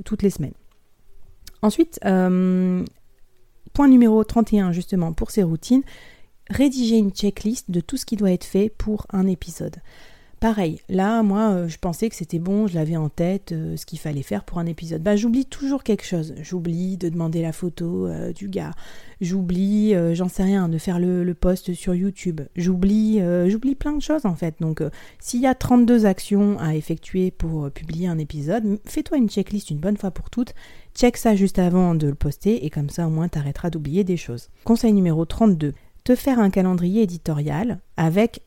toutes 0.04 0.22
les 0.22 0.30
semaines. 0.30 0.54
Ensuite, 1.62 1.98
point 2.00 3.88
numéro 3.88 4.22
31 4.22 4.70
justement 4.70 5.12
pour 5.12 5.32
ces 5.32 5.42
routines, 5.42 5.82
rédiger 6.50 6.96
une 6.96 7.10
checklist 7.10 7.70
de 7.70 7.80
tout 7.80 7.96
ce 7.96 8.06
qui 8.06 8.16
doit 8.16 8.32
être 8.32 8.44
fait 8.44 8.68
pour 8.68 9.06
un 9.10 9.26
épisode. 9.26 9.76
Pareil, 10.40 10.80
là, 10.88 11.24
moi, 11.24 11.50
euh, 11.50 11.68
je 11.68 11.78
pensais 11.78 12.08
que 12.08 12.14
c'était 12.14 12.38
bon, 12.38 12.68
je 12.68 12.76
l'avais 12.76 12.96
en 12.96 13.08
tête, 13.08 13.50
euh, 13.50 13.76
ce 13.76 13.84
qu'il 13.84 13.98
fallait 13.98 14.22
faire 14.22 14.44
pour 14.44 14.58
un 14.58 14.66
épisode. 14.66 15.02
Bah, 15.02 15.16
j'oublie 15.16 15.44
toujours 15.44 15.82
quelque 15.82 16.04
chose. 16.04 16.32
J'oublie 16.42 16.96
de 16.96 17.08
demander 17.08 17.42
la 17.42 17.50
photo 17.50 18.06
euh, 18.06 18.32
du 18.32 18.48
gars. 18.48 18.70
J'oublie, 19.20 19.94
j'en 20.14 20.28
sais 20.28 20.44
rien, 20.44 20.68
de 20.68 20.78
faire 20.78 21.00
le, 21.00 21.34
post 21.34 21.74
sur 21.74 21.92
YouTube. 21.92 22.40
J'oublie, 22.54 23.20
j'oublie 23.48 23.74
plein 23.74 23.92
de 23.94 24.00
choses 24.00 24.26
en 24.26 24.36
fait. 24.36 24.54
Donc, 24.60 24.80
s'il 25.18 25.40
y 25.40 25.46
a 25.48 25.56
32 25.56 26.06
actions 26.06 26.56
à 26.60 26.76
effectuer 26.76 27.32
pour 27.32 27.68
publier 27.72 28.06
un 28.06 28.18
épisode, 28.18 28.78
fais-toi 28.84 29.18
une 29.18 29.28
checklist 29.28 29.70
une 29.70 29.78
bonne 29.78 29.96
fois 29.96 30.12
pour 30.12 30.30
toutes. 30.30 30.54
Check 30.94 31.16
ça 31.16 31.34
juste 31.34 31.58
avant 31.58 31.96
de 31.96 32.06
le 32.06 32.14
poster 32.14 32.64
et 32.64 32.70
comme 32.70 32.90
ça, 32.90 33.08
au 33.08 33.10
moins, 33.10 33.26
t'arrêteras 33.26 33.70
d'oublier 33.70 34.04
des 34.04 34.16
choses. 34.16 34.50
Conseil 34.62 34.92
numéro 34.92 35.24
32 35.24 35.74
te 36.08 36.16
faire 36.16 36.38
un 36.38 36.48
calendrier 36.48 37.02
éditorial 37.02 37.80
avec 37.98 38.40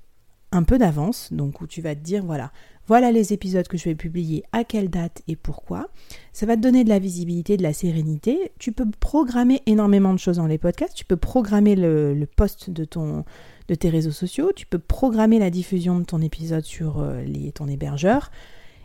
un 0.52 0.64
peu 0.64 0.80
d'avance, 0.80 1.32
donc 1.32 1.62
où 1.62 1.68
tu 1.68 1.80
vas 1.80 1.94
te 1.94 2.00
dire 2.00 2.26
voilà, 2.26 2.52
voilà 2.88 3.12
les 3.12 3.34
épisodes 3.34 3.68
que 3.68 3.78
je 3.78 3.84
vais 3.84 3.94
publier, 3.94 4.44
à 4.52 4.64
quelle 4.64 4.90
date 4.90 5.22
et 5.28 5.36
pourquoi. 5.36 5.90
Ça 6.34 6.48
va 6.48 6.56
te 6.56 6.62
donner 6.62 6.84
de 6.84 6.90
la 6.90 6.98
visibilité, 6.98 7.58
de 7.58 7.62
la 7.62 7.72
sérénité. 7.72 8.52
Tu 8.58 8.72
peux 8.72 8.88
programmer 9.00 9.62
énormément 9.68 10.12
de 10.12 10.18
choses 10.18 10.38
dans 10.38 10.48
les 10.48 10.58
podcasts. 10.58 10.96
Tu 10.96 11.06
peux 11.06 11.18
programmer 11.18 11.76
le, 11.76 12.26
post 12.36 12.72
de, 12.72 12.84
ton, 12.84 13.26
de 13.68 13.76
tes 13.76 13.90
réseaux 13.90 14.10
sociaux. 14.10 14.52
Tu 14.56 14.66
peux 14.66 14.80
programmer 14.80 15.38
la 15.38 15.52
diffusion 15.52 16.00
de 16.00 16.06
ton 16.06 16.20
épisode 16.20 16.66
sur 16.66 17.00
euh, 17.00 17.22
les, 17.22 17.52
ton 17.52 17.68
hébergeur. 17.68 18.32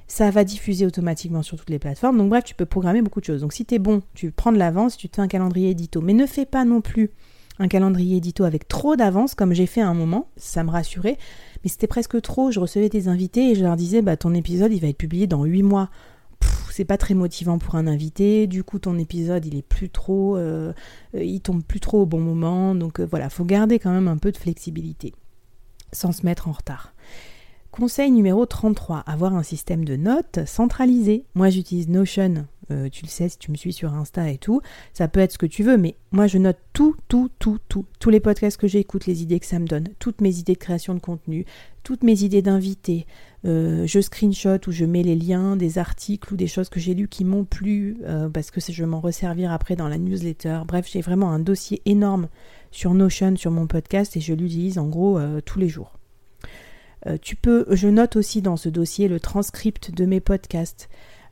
Ça 0.07 0.31
va 0.31 0.45
diffuser 0.45 0.85
automatiquement 0.85 1.43
sur 1.43 1.57
toutes 1.57 1.71
les 1.71 1.79
plateformes. 1.79 2.19
Donc 2.19 2.29
bref, 2.29 2.45
tu 2.45 2.55
peux 2.55 2.67
programmer 2.67 3.01
beaucoup 3.01 3.21
de 3.21 3.25
choses. 3.25 3.41
Donc 3.41 3.55
si 3.55 3.65
tu 3.65 3.77
es 3.77 3.79
bon, 3.79 4.03
tu 4.13 4.33
prends 4.33 4.53
de 4.53 4.59
l'avance, 4.59 4.99
tu 4.99 5.09
te 5.09 5.17
fais 5.17 5.23
un 5.23 5.29
calendrier 5.29 5.71
édito. 5.71 6.03
Mais 6.03 6.13
ne 6.13 6.27
fais 6.27 6.45
pas 6.45 6.67
non 6.67 6.83
plus 6.83 7.11
un 7.59 7.69
calendrier 7.69 8.19
édito 8.19 8.45
avec 8.45 8.69
trop 8.69 8.97
d'avance, 8.97 9.35
comme 9.35 9.53
j'ai 9.53 9.67
fait 9.67 9.81
à 9.81 9.89
un 9.89 9.95
moment, 9.95 10.29
ça 10.37 10.65
me 10.65 10.71
rassurait, 10.71 11.19
mais 11.65 11.71
c'était 11.71 11.87
presque 11.87 12.21
trop. 12.21 12.51
Je 12.51 12.61
recevais 12.61 12.89
des 12.89 13.09
invités 13.09 13.51
et 13.51 13.55
je 13.55 13.63
leur 13.63 13.77
disais, 13.77 14.03
bah 14.03 14.17
ton 14.17 14.35
épisode 14.35 14.73
il 14.73 14.81
va 14.81 14.89
être 14.89 14.99
publié 14.99 15.27
dans 15.27 15.45
8 15.45 15.63
mois. 15.63 15.91
C'est 16.71 16.85
pas 16.85 16.99
très 16.99 17.15
motivant 17.15 17.59
pour 17.59 17.77
un 17.77 17.87
invité, 17.87 18.47
du 18.47 18.63
coup 18.63 18.79
ton 18.79 18.99
épisode 18.99 19.47
il 19.47 19.57
est 19.57 19.67
plus 19.67 19.89
trop, 19.89 20.37
euh, 20.37 20.75
il 21.15 21.41
tombe 21.41 21.65
plus 21.65 21.81
trop 21.81 22.03
au 22.03 22.07
bon 22.07 22.21
moment, 22.21 22.75
donc 22.75 23.01
euh, 23.01 23.07
voilà, 23.11 23.31
faut 23.31 23.47
garder 23.47 23.79
quand 23.79 23.91
même 23.91 24.09
un 24.09 24.19
peu 24.19 24.31
de 24.31 24.37
flexibilité, 24.37 25.15
sans 25.95 26.13
se 26.13 26.27
mettre 26.27 26.49
en 26.49 26.53
retard. 26.53 26.93
Conseil 27.71 28.11
numéro 28.11 28.45
33, 28.45 29.01
avoir 29.07 29.35
un 29.35 29.43
système 29.43 29.87
de 29.87 29.97
notes 29.97 30.41
centralisé. 30.47 31.25
Moi 31.35 31.49
j'utilise 31.49 31.89
Notion, 31.89 32.47
euh, 32.71 32.89
tu 32.89 33.05
le 33.05 33.09
sais 33.09 33.29
si 33.29 33.39
tu 33.39 33.51
me 33.51 33.57
suis 33.57 33.73
sur 33.73 33.95
Insta 33.95 34.31
et 34.31 34.39
tout, 34.39 34.61
ça 34.93 35.07
peut 35.07 35.21
être 35.21 35.33
ce 35.33 35.39
que 35.39 35.47
tu 35.47 35.63
veux, 35.63 35.77
mais 35.77 35.95
moi 36.11 36.27
je 36.27 36.39
note 36.39 36.59
tout, 36.73 36.97
tout, 37.09 37.31
tout, 37.39 37.59
tout, 37.69 37.85
tous 38.01 38.11
les 38.11 38.21
podcasts 38.21 38.57
que 38.57 38.67
j'écoute, 38.67 39.07
les 39.07 39.23
idées 39.23 39.39
que 39.39 39.47
ça 39.47 39.59
me 39.59 39.67
donne, 39.67 39.89
toutes 39.99 40.21
mes 40.21 40.39
idées 40.39 40.55
de 40.55 40.59
création 40.59 40.95
de 40.95 40.99
contenu, 40.99 41.45
toutes 41.85 42.03
mes 42.03 42.25
idées 42.25 42.43
d'invités, 42.43 43.07
euh, 43.45 43.87
je 43.87 44.01
screenshot 44.01 44.59
ou 44.67 44.73
je 44.73 44.85
mets 44.85 45.05
les 45.05 45.15
liens 45.15 45.57
des 45.57 45.79
articles 45.79 46.35
ou 46.35 46.37
des 46.37 46.49
choses 46.49 46.69
que 46.69 46.81
j'ai 46.81 46.95
lues 46.95 47.09
qui 47.09 47.25
m'ont 47.25 47.45
plu, 47.45 47.99
euh, 48.05 48.29
parce 48.29 48.51
que 48.51 48.61
je 48.61 48.83
vais 48.83 48.89
m'en 48.89 49.01
resservir 49.01 49.53
après 49.53 49.77
dans 49.77 49.89
la 49.89 49.99
newsletter. 49.99 50.63
Bref, 50.67 50.89
j'ai 50.91 51.03
vraiment 51.03 51.31
un 51.31 51.39
dossier 51.39 51.83
énorme 51.85 52.29
sur 52.73 52.95
Notion, 52.95 53.37
sur 53.37 53.53
mon 53.53 53.69
podcast, 53.69 54.17
et 54.17 54.21
je 54.21 54.35
l'utilise 54.35 54.79
en 54.79 54.89
gros 54.89 55.21
tous 55.45 55.59
les 55.59 55.69
jours. 55.69 55.93
Tu 57.23 57.37
peux, 57.37 57.65
je 57.71 57.87
note 57.87 58.17
aussi 58.17 58.43
dans 58.43 58.57
ce 58.57 58.69
dossier 58.69 59.07
le 59.07 59.21
transcript 59.21 59.93
de 59.95 60.05
mes 60.05 60.19
podcasts. 60.21 60.89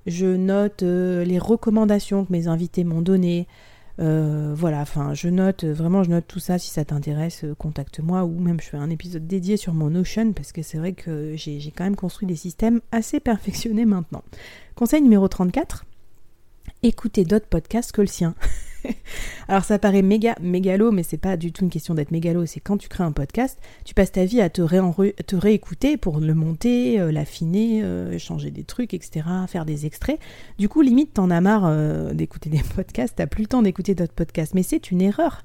Je 0.07 0.27
note 0.27 0.83
euh, 0.83 1.25
les 1.25 1.39
recommandations 1.39 2.25
que 2.25 2.33
mes 2.33 2.49
invités 2.49 2.85
m'ont 2.85 3.03
données. 3.03 3.47
Euh, 4.01 4.53
voilà, 4.57 4.81
enfin, 4.81 5.15
je 5.15 5.29
note 5.29 5.65
vraiment, 5.65 6.03
je 6.03 6.11
note 6.11 6.27
tout 6.27 6.41
ça. 6.41 6.59
Si 6.59 6.71
ça 6.71 6.85
t'intéresse, 6.85 7.45
contacte-moi 7.59 8.25
ou 8.25 8.39
même 8.39 8.61
je 8.61 8.67
fais 8.67 8.77
un 8.77 8.91
épisode 8.91 9.27
dédié 9.27 9.57
sur 9.57 9.73
mon 9.73 9.91
Notion 9.91 10.33
parce 10.33 10.53
que 10.53 10.63
c'est 10.63 10.79
vrai 10.79 10.93
que 10.93 11.35
j'ai 11.37 11.73
quand 11.77 11.85
même 11.85 11.97
construit 11.97 12.27
des 12.27 12.37
systèmes 12.37 12.81
assez 12.93 13.21
perfectionnés 13.21 13.85
maintenant. 13.85 14.23
Conseil 14.75 15.03
numéro 15.03 15.29
34 15.29 15.85
écouter 16.83 17.25
d'autres 17.25 17.47
podcasts 17.47 17.93
que 17.93 18.01
le 18.01 18.07
sien. 18.07 18.35
Alors 19.49 19.65
ça 19.65 19.79
paraît 19.79 20.03
méga 20.03 20.35
mégalo, 20.41 20.93
mais 20.93 21.03
c'est 21.03 21.19
pas 21.19 21.37
du 21.37 21.53
tout 21.53 21.65
une 21.65 21.71
question 21.71 21.95
d'être 21.95 22.11
mégalo, 22.11 22.47
c'est 22.47 22.61
quand 22.61 22.77
tu 22.77 22.89
crées 22.89 23.05
un 23.05 23.13
podcast, 23.13 23.59
tu 23.85 23.95
passes 23.95 24.13
ta 24.13 24.25
vie 24.25 24.41
à 24.41 24.51
te, 24.51 24.63
te 25.23 25.37
réécouter 25.37 25.97
pour 25.97 26.21
le 26.21 26.35
monter, 26.35 27.01
euh, 27.01 27.13
l'affiner, 27.13 27.83
euh, 27.83 28.19
changer 28.19 28.51
des 28.51 28.65
trucs, 28.65 28.95
etc., 28.95 29.27
faire 29.49 29.65
des 29.65 29.87
extraits. 29.87 30.19
Du 30.59 30.69
coup, 30.69 30.83
limite, 30.83 31.15
t'en 31.15 31.31
as 31.31 31.41
marre 31.41 31.65
euh, 31.67 32.13
d'écouter 32.13 32.51
des 32.51 32.63
podcasts, 32.75 33.15
t'as 33.17 33.27
plus 33.27 33.43
le 33.43 33.49
temps 33.49 33.63
d'écouter 33.63 33.95
d'autres 33.95 34.15
podcasts, 34.15 34.55
mais 34.55 34.63
c'est 34.63 34.91
une 34.91 35.01
erreur. 35.01 35.43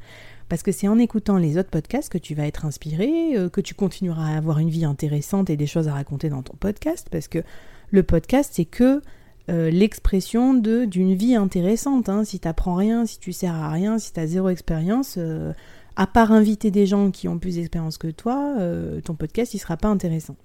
Parce 0.48 0.64
que 0.64 0.72
c'est 0.72 0.88
en 0.88 0.98
écoutant 0.98 1.38
les 1.38 1.60
autres 1.60 1.70
podcasts 1.70 2.12
que 2.12 2.18
tu 2.18 2.34
vas 2.34 2.48
être 2.48 2.66
inspiré, 2.66 3.36
que 3.54 3.62
tu 3.62 3.76
continueras 3.76 4.34
à 4.34 4.38
avoir 4.38 4.58
une 4.58 4.72
vie 4.72 4.84
intéressante 4.84 5.52
et 5.52 5.58
des 5.58 5.68
choses 5.68 5.88
à 5.88 5.94
raconter 5.94 6.30
dans 6.30 6.42
ton 6.42 6.56
podcast, 6.56 7.08
parce 7.12 7.28
que 7.28 7.44
le 7.92 8.02
podcast, 8.02 8.54
c'est 8.56 8.66
que 8.66 9.04
euh, 9.50 9.72
l'expression 9.72 10.54
de 10.54 10.86
d'une 10.86 11.16
vie 11.16 11.36
intéressante. 11.36 12.08
Hein. 12.08 12.24
Si 12.24 12.40
t'apprends 12.40 12.76
rien, 12.76 13.06
si 13.06 13.20
tu 13.20 13.34
sers 13.34 13.54
à 13.54 13.72
rien, 13.72 13.98
si 13.98 14.14
t'as 14.14 14.28
zéro 14.28 14.50
expérience, 14.50 15.16
euh, 15.18 15.54
à 15.96 16.08
part 16.08 16.32
inviter 16.32 16.72
des 16.72 16.86
gens 16.86 17.10
qui 17.10 17.28
ont 17.28 17.40
plus 17.40 17.56
d'expérience 17.56 17.98
que 17.98 18.10
toi, 18.10 18.56
euh, 18.60 19.02
ton 19.02 19.16
podcast 19.16 19.54
il 19.54 19.60
sera 19.60 19.76
pas 19.76 19.88
intéressant. 19.88 20.36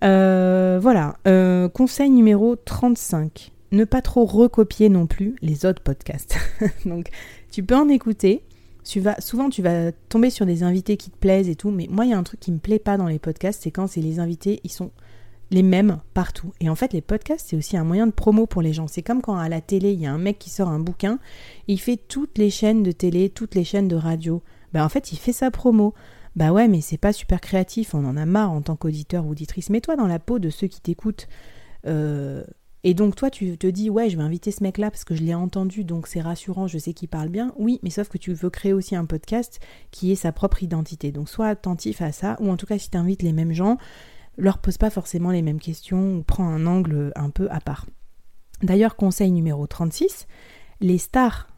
voilà. 0.00 1.16
conseil 1.74 2.10
numéro 2.10 2.56
35. 2.56 3.52
Ne 3.70 3.84
pas 3.84 4.00
trop 4.00 4.24
recopier 4.24 4.88
non 4.88 5.06
plus 5.06 5.36
les 5.42 5.66
autres 5.66 5.82
podcasts. 5.82 6.36
Donc 6.86 7.10
tu 7.50 7.62
peux 7.62 7.76
en 7.76 7.88
écouter. 7.88 8.42
Souvent 8.84 9.50
tu 9.50 9.60
vas 9.60 9.92
tomber 10.08 10.30
sur 10.30 10.46
des 10.46 10.62
invités 10.62 10.96
qui 10.96 11.10
te 11.10 11.18
plaisent 11.18 11.50
et 11.50 11.56
tout, 11.56 11.70
mais 11.70 11.86
moi 11.90 12.06
il 12.06 12.12
y 12.12 12.14
a 12.14 12.18
un 12.18 12.22
truc 12.22 12.40
qui 12.40 12.52
me 12.52 12.58
plaît 12.58 12.78
pas 12.78 12.96
dans 12.96 13.06
les 13.06 13.18
podcasts, 13.18 13.64
c'est 13.64 13.70
quand 13.70 13.86
c'est 13.86 14.00
les 14.00 14.18
invités, 14.18 14.60
ils 14.64 14.72
sont 14.72 14.92
les 15.50 15.62
mêmes 15.62 16.00
partout. 16.14 16.52
Et 16.60 16.68
en 16.68 16.74
fait, 16.74 16.92
les 16.92 17.00
podcasts, 17.00 17.48
c'est 17.48 17.56
aussi 17.56 17.76
un 17.76 17.84
moyen 17.84 18.06
de 18.06 18.12
promo 18.12 18.46
pour 18.46 18.62
les 18.62 18.72
gens. 18.72 18.86
C'est 18.86 19.02
comme 19.02 19.22
quand 19.22 19.36
à 19.36 19.48
la 19.48 19.60
télé, 19.60 19.92
il 19.92 20.00
y 20.00 20.06
a 20.06 20.12
un 20.12 20.18
mec 20.18 20.38
qui 20.38 20.50
sort 20.50 20.68
un 20.68 20.80
bouquin, 20.80 21.18
il 21.66 21.80
fait 21.80 21.96
toutes 21.96 22.38
les 22.38 22.50
chaînes 22.50 22.82
de 22.82 22.92
télé, 22.92 23.30
toutes 23.30 23.54
les 23.54 23.64
chaînes 23.64 23.88
de 23.88 23.96
radio. 23.96 24.42
Ben 24.72 24.84
en 24.84 24.88
fait, 24.88 25.12
il 25.12 25.18
fait 25.18 25.32
sa 25.32 25.50
promo. 25.50 25.94
Bah 26.36 26.52
ouais, 26.52 26.68
mais 26.68 26.80
c'est 26.80 26.98
pas 26.98 27.12
super 27.12 27.40
créatif, 27.40 27.94
on 27.94 28.04
en 28.04 28.16
a 28.16 28.26
marre 28.26 28.52
en 28.52 28.62
tant 28.62 28.76
qu'auditeur 28.76 29.26
ou 29.26 29.30
auditrice. 29.30 29.70
Mets-toi 29.70 29.96
dans 29.96 30.06
la 30.06 30.18
peau 30.18 30.38
de 30.38 30.50
ceux 30.50 30.68
qui 30.68 30.80
t'écoutent. 30.80 31.26
Euh, 31.86 32.44
et 32.84 32.94
donc 32.94 33.16
toi, 33.16 33.28
tu 33.28 33.58
te 33.58 33.66
dis, 33.66 33.90
ouais, 33.90 34.08
je 34.08 34.16
vais 34.16 34.22
inviter 34.22 34.52
ce 34.52 34.62
mec-là 34.62 34.90
parce 34.90 35.04
que 35.04 35.16
je 35.16 35.22
l'ai 35.22 35.34
entendu, 35.34 35.82
donc 35.82 36.06
c'est 36.06 36.20
rassurant, 36.20 36.68
je 36.68 36.78
sais 36.78 36.92
qu'il 36.92 37.08
parle 37.08 37.28
bien. 37.28 37.52
Oui, 37.56 37.80
mais 37.82 37.90
sauf 37.90 38.08
que 38.08 38.18
tu 38.18 38.32
veux 38.32 38.50
créer 38.50 38.72
aussi 38.72 38.94
un 38.94 39.04
podcast 39.04 39.58
qui 39.90 40.12
ait 40.12 40.16
sa 40.16 40.30
propre 40.30 40.62
identité. 40.62 41.10
Donc 41.10 41.28
sois 41.28 41.48
attentif 41.48 42.02
à 42.02 42.12
ça, 42.12 42.36
ou 42.40 42.50
en 42.50 42.56
tout 42.56 42.66
cas, 42.66 42.78
si 42.78 42.90
tu 42.90 42.96
invites 42.96 43.22
les 43.22 43.32
mêmes 43.32 43.52
gens, 43.52 43.78
leur 44.38 44.58
pose 44.58 44.78
pas 44.78 44.90
forcément 44.90 45.30
les 45.30 45.42
mêmes 45.42 45.60
questions 45.60 46.16
ou 46.16 46.22
prends 46.22 46.48
un 46.48 46.66
angle 46.66 47.12
un 47.16 47.30
peu 47.30 47.48
à 47.50 47.60
part. 47.60 47.86
D'ailleurs, 48.62 48.96
conseil 48.96 49.30
numéro 49.30 49.66
36, 49.66 50.26
les 50.80 50.98
stars 50.98 51.48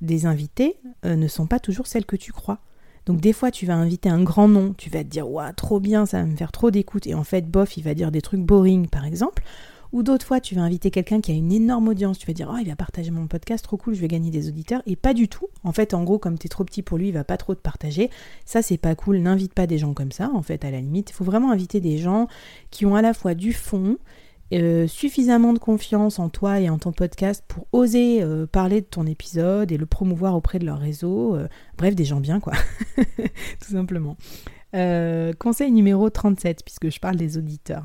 des 0.00 0.26
invités 0.26 0.80
euh, 1.04 1.16
ne 1.16 1.28
sont 1.28 1.46
pas 1.46 1.60
toujours 1.60 1.86
celles 1.86 2.06
que 2.06 2.16
tu 2.16 2.32
crois. 2.32 2.60
Donc 3.06 3.20
des 3.20 3.32
fois, 3.32 3.50
tu 3.50 3.66
vas 3.66 3.74
inviter 3.74 4.08
un 4.08 4.22
grand 4.22 4.48
nom, 4.48 4.74
tu 4.74 4.90
vas 4.90 5.04
te 5.04 5.08
dire 5.08 5.28
waouh, 5.28 5.52
trop 5.52 5.80
bien, 5.80 6.06
ça 6.06 6.18
va 6.18 6.26
me 6.26 6.36
faire 6.36 6.52
trop 6.52 6.70
d'écoute 6.70 7.06
et 7.06 7.14
en 7.14 7.24
fait, 7.24 7.50
bof, 7.50 7.76
il 7.76 7.82
va 7.82 7.94
dire 7.94 8.10
des 8.10 8.22
trucs 8.22 8.42
boring 8.42 8.88
par 8.88 9.04
exemple. 9.04 9.42
Ou 9.92 10.02
d'autres 10.02 10.26
fois, 10.26 10.40
tu 10.40 10.54
vas 10.54 10.62
inviter 10.62 10.90
quelqu'un 10.90 11.20
qui 11.20 11.32
a 11.32 11.34
une 11.34 11.52
énorme 11.52 11.88
audience, 11.88 12.18
tu 12.18 12.26
vas 12.26 12.32
dire 12.32 12.50
oh, 12.52 12.58
il 12.60 12.68
va 12.68 12.76
partager 12.76 13.10
mon 13.10 13.26
podcast, 13.26 13.64
trop 13.64 13.76
cool, 13.76 13.94
je 13.94 14.00
vais 14.00 14.08
gagner 14.08 14.30
des 14.30 14.48
auditeurs 14.48 14.82
et 14.86 14.96
pas 14.96 15.14
du 15.14 15.28
tout. 15.28 15.48
En 15.64 15.72
fait, 15.72 15.94
en 15.94 16.04
gros, 16.04 16.18
comme 16.18 16.38
tu 16.38 16.46
es 16.46 16.48
trop 16.48 16.64
petit 16.64 16.82
pour 16.82 16.98
lui, 16.98 17.08
il 17.08 17.14
va 17.14 17.24
pas 17.24 17.36
trop 17.36 17.54
te 17.54 17.60
partager. 17.60 18.10
Ça, 18.44 18.62
c'est 18.62 18.78
pas 18.78 18.94
cool, 18.94 19.18
n'invite 19.18 19.54
pas 19.54 19.66
des 19.66 19.78
gens 19.78 19.94
comme 19.94 20.12
ça 20.12 20.30
en 20.32 20.42
fait 20.42 20.64
à 20.64 20.70
la 20.70 20.80
limite. 20.80 21.10
Il 21.10 21.14
faut 21.14 21.24
vraiment 21.24 21.50
inviter 21.50 21.80
des 21.80 21.98
gens 21.98 22.28
qui 22.70 22.86
ont 22.86 22.94
à 22.94 23.02
la 23.02 23.14
fois 23.14 23.34
du 23.34 23.52
fond 23.52 23.96
euh, 24.52 24.88
suffisamment 24.88 25.52
de 25.52 25.60
confiance 25.60 26.18
en 26.18 26.28
toi 26.28 26.58
et 26.58 26.68
en 26.68 26.78
ton 26.78 26.90
podcast 26.90 27.44
pour 27.46 27.68
oser 27.70 28.20
euh, 28.20 28.46
parler 28.46 28.80
de 28.80 28.86
ton 28.86 29.06
épisode 29.06 29.70
et 29.70 29.76
le 29.76 29.86
promouvoir 29.86 30.34
auprès 30.34 30.58
de 30.58 30.66
leur 30.66 30.78
réseau. 30.78 31.36
Euh, 31.36 31.46
bref, 31.78 31.94
des 31.94 32.04
gens 32.04 32.18
bien, 32.18 32.40
quoi. 32.40 32.54
Tout 32.96 33.70
simplement. 33.70 34.16
conseil 35.38 35.70
numéro 35.70 36.10
37, 36.10 36.64
puisque 36.64 36.90
je 36.90 36.98
parle 36.98 37.16
des 37.16 37.38
auditeurs. 37.38 37.84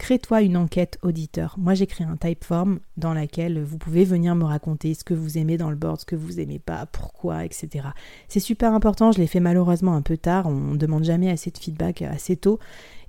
Crée-toi 0.00 0.40
une 0.40 0.56
enquête 0.56 0.98
auditeur. 1.02 1.56
Moi, 1.58 1.74
j'ai 1.74 1.86
créé 1.86 2.06
un 2.06 2.16
typeform 2.16 2.80
dans 2.96 3.12
laquelle 3.12 3.62
vous 3.62 3.76
pouvez 3.76 4.06
venir 4.06 4.34
me 4.34 4.44
raconter 4.44 4.94
ce 4.94 5.04
que 5.04 5.12
vous 5.12 5.36
aimez 5.36 5.58
dans 5.58 5.68
le 5.68 5.76
board, 5.76 6.00
ce 6.00 6.06
que 6.06 6.16
vous 6.16 6.40
aimez 6.40 6.58
pas, 6.58 6.86
pourquoi, 6.86 7.44
etc. 7.44 7.88
C'est 8.26 8.40
super 8.40 8.72
important. 8.72 9.12
Je 9.12 9.18
l'ai 9.18 9.26
fait 9.26 9.40
malheureusement 9.40 9.94
un 9.94 10.00
peu 10.00 10.16
tard. 10.16 10.46
On 10.46 10.72
ne 10.72 10.78
demande 10.78 11.04
jamais 11.04 11.28
assez 11.28 11.50
de 11.50 11.58
feedback 11.58 12.00
assez 12.00 12.34
tôt. 12.34 12.58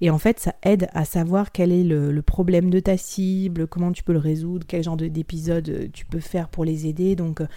Et 0.02 0.10
en 0.10 0.18
fait, 0.18 0.42
ça 0.42 0.54
aide 0.64 0.90
à 0.92 1.06
savoir 1.06 1.54
quel 1.54 1.72
est 1.72 1.86
le, 1.86 2.22
problème 2.22 2.70
de 2.70 2.82
ta 2.82 2.98
cible, 2.98 3.68
comment 3.68 3.94
tu 3.94 4.04
peux 4.04 4.14
le 4.14 4.20
résoudre, 4.20 4.66
quel 4.68 4.84
genre 4.84 4.98
d'épisode 4.98 5.70
euh, 5.70 5.88
tu 5.94 6.06
peux 6.06 6.20
faire 6.20 6.50
pour 6.50 6.66
les 6.66 6.88
aider. 6.88 7.16
Donc, 7.16 7.40
euh, 7.40 7.48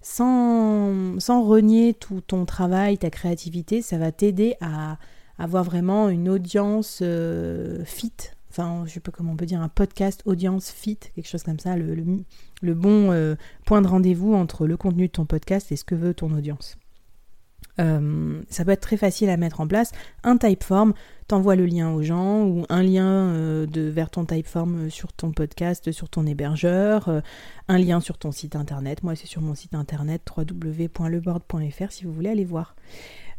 sans, 0.00 1.42
renier 1.42 1.92
tout 1.92 2.20
ton 2.20 2.44
travail, 2.44 2.98
ta 2.98 3.10
créativité, 3.10 3.82
ça 3.82 3.98
va 3.98 4.12
t'aider 4.12 4.54
à 4.60 4.98
avoir 5.38 5.64
vraiment 5.64 6.08
une 6.08 6.28
audience 6.28 7.00
euh, 7.02 7.84
fit 7.84 8.12
enfin 8.56 8.84
je 8.86 8.92
sais 8.92 9.00
pas 9.00 9.12
comment 9.12 9.32
on 9.32 9.36
peut 9.36 9.46
dire, 9.46 9.60
un 9.60 9.68
podcast 9.68 10.22
audience 10.24 10.70
fit, 10.70 10.98
quelque 11.14 11.28
chose 11.28 11.42
comme 11.42 11.58
ça, 11.58 11.76
le, 11.76 12.74
bon 12.74 13.12
euh, 13.12 13.36
point 13.64 13.82
de 13.82 13.86
rendez-vous 13.86 14.34
entre 14.34 14.66
le 14.66 14.76
contenu 14.76 15.08
de 15.08 15.12
ton 15.12 15.26
podcast 15.26 15.70
et 15.72 15.76
ce 15.76 15.84
que 15.84 15.94
veut 15.94 16.14
ton 16.14 16.32
audience. 16.32 16.76
Euh, 17.78 18.40
ça 18.48 18.64
peut 18.64 18.70
être 18.70 18.80
très 18.80 18.96
facile 18.96 19.28
à 19.28 19.36
mettre 19.36 19.60
en 19.60 19.66
place. 19.66 19.92
Un 20.24 20.38
typeform, 20.38 20.94
t'envoies 21.28 21.56
le 21.56 21.66
lien 21.66 21.92
aux 21.92 22.02
gens 22.02 22.46
ou 22.46 22.64
un 22.70 22.82
lien 22.82 23.06
euh, 23.06 23.66
de, 23.66 23.82
vers 23.82 24.08
ton 24.08 24.24
typeform 24.24 24.88
sur 24.88 25.12
ton 25.12 25.32
podcast, 25.32 25.92
sur 25.92 26.08
ton 26.08 26.24
hébergeur, 26.26 27.22
un 27.68 27.78
lien 27.78 28.00
sur 28.00 28.16
ton 28.16 28.32
site 28.32 28.56
internet. 28.56 29.02
Moi, 29.02 29.14
c'est 29.14 29.26
sur 29.26 29.42
mon 29.42 29.54
site 29.54 29.74
internet 29.74 30.22
www.leboard.fr 30.34 31.92
si 31.92 32.04
vous 32.04 32.12
voulez 32.12 32.30
aller 32.30 32.46
voir. 32.46 32.76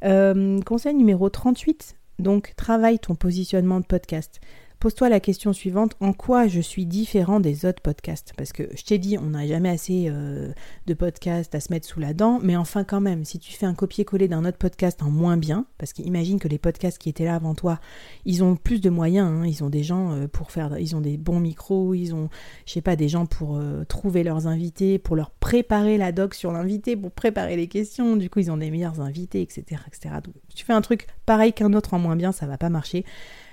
conseil 0.04 0.94
numéro 0.94 1.30
38, 1.30 1.96
donc 2.20 2.54
travaille 2.56 3.00
ton 3.00 3.16
positionnement 3.16 3.80
de 3.80 3.86
podcast. 3.86 4.40
Pose-toi 4.80 5.10
la 5.10 5.20
question 5.20 5.54
suivante, 5.54 5.96
en 6.02 6.14
quoi 6.14 6.48
je 6.48 6.62
suis 6.62 6.86
différent 6.86 7.40
des 7.40 7.66
autres 7.66 7.82
podcasts? 7.82 8.34
Parce 8.38 8.54
que 8.54 8.70
je 8.76 8.84
t'ai 8.84 9.00
dit, 9.00 9.18
on 9.18 9.32
n'a 9.32 9.48
jamais 9.48 9.70
assez 9.70 10.06
euh, 10.08 10.52
de 10.86 10.94
podcasts 10.94 11.56
à 11.56 11.60
se 11.60 11.74
mettre 11.74 11.88
sous 11.88 12.00
la 12.00 12.14
dent, 12.14 12.40
mais 12.44 12.56
enfin 12.56 12.84
quand 12.84 13.02
même, 13.02 13.26
si 13.26 13.40
tu 13.40 13.54
fais 13.54 13.66
un 13.66 13.74
copier-coller 13.74 14.28
d'un 14.28 14.46
autre 14.46 14.60
podcast 14.60 15.02
en 15.02 15.10
moins 15.10 15.36
bien, 15.36 15.66
parce 15.80 15.94
qu'imagine 15.94 16.40
que 16.40 16.48
les 16.48 16.60
podcasts 16.60 17.00
qui 17.00 17.10
étaient 17.10 17.26
là 17.26 17.34
avant 17.34 17.56
toi, 17.56 17.80
ils 18.26 18.44
ont 18.44 18.56
plus 18.56 18.80
de 18.80 18.92
moyens, 18.92 19.28
hein. 19.28 19.48
ils 19.48 19.64
ont 19.64 19.70
des 19.72 19.82
gens 19.82 20.12
euh, 20.12 20.28
pour 20.28 20.52
faire, 20.52 20.78
ils 20.78 20.96
ont 20.96 21.02
des 21.02 21.18
bons 21.18 21.40
micros, 21.40 21.96
ils 21.96 22.14
ont, 22.14 22.30
je 22.68 22.74
sais 22.74 22.82
pas, 22.82 22.96
des 22.96 23.10
gens 23.10 23.26
pour 23.26 23.58
euh, 23.58 23.84
trouver 23.84 24.22
leurs 24.22 24.46
invités, 24.46 25.00
pour 25.00 25.16
leur 25.16 25.32
préparer 25.32 25.98
la 25.98 26.12
doc 26.12 26.36
sur 26.36 26.52
l'invité, 26.52 26.96
pour 26.96 27.10
préparer 27.10 27.56
les 27.56 27.68
questions, 27.68 28.16
du 28.16 28.30
coup 28.30 28.42
ils 28.42 28.52
ont 28.52 28.58
des 28.58 28.70
meilleurs 28.70 29.02
invités, 29.02 29.42
etc. 29.42 29.82
etc. 29.88 30.18
Tu 30.54 30.66
fais 30.66 30.74
un 30.74 30.82
truc 30.82 31.08
pareil 31.26 31.52
qu'un 31.52 31.74
autre 31.74 31.96
en 31.96 32.00
moins 32.00 32.16
bien, 32.16 32.32
ça 32.32 32.46
va 32.46 32.60
pas 32.60 32.70
marcher. 32.70 33.06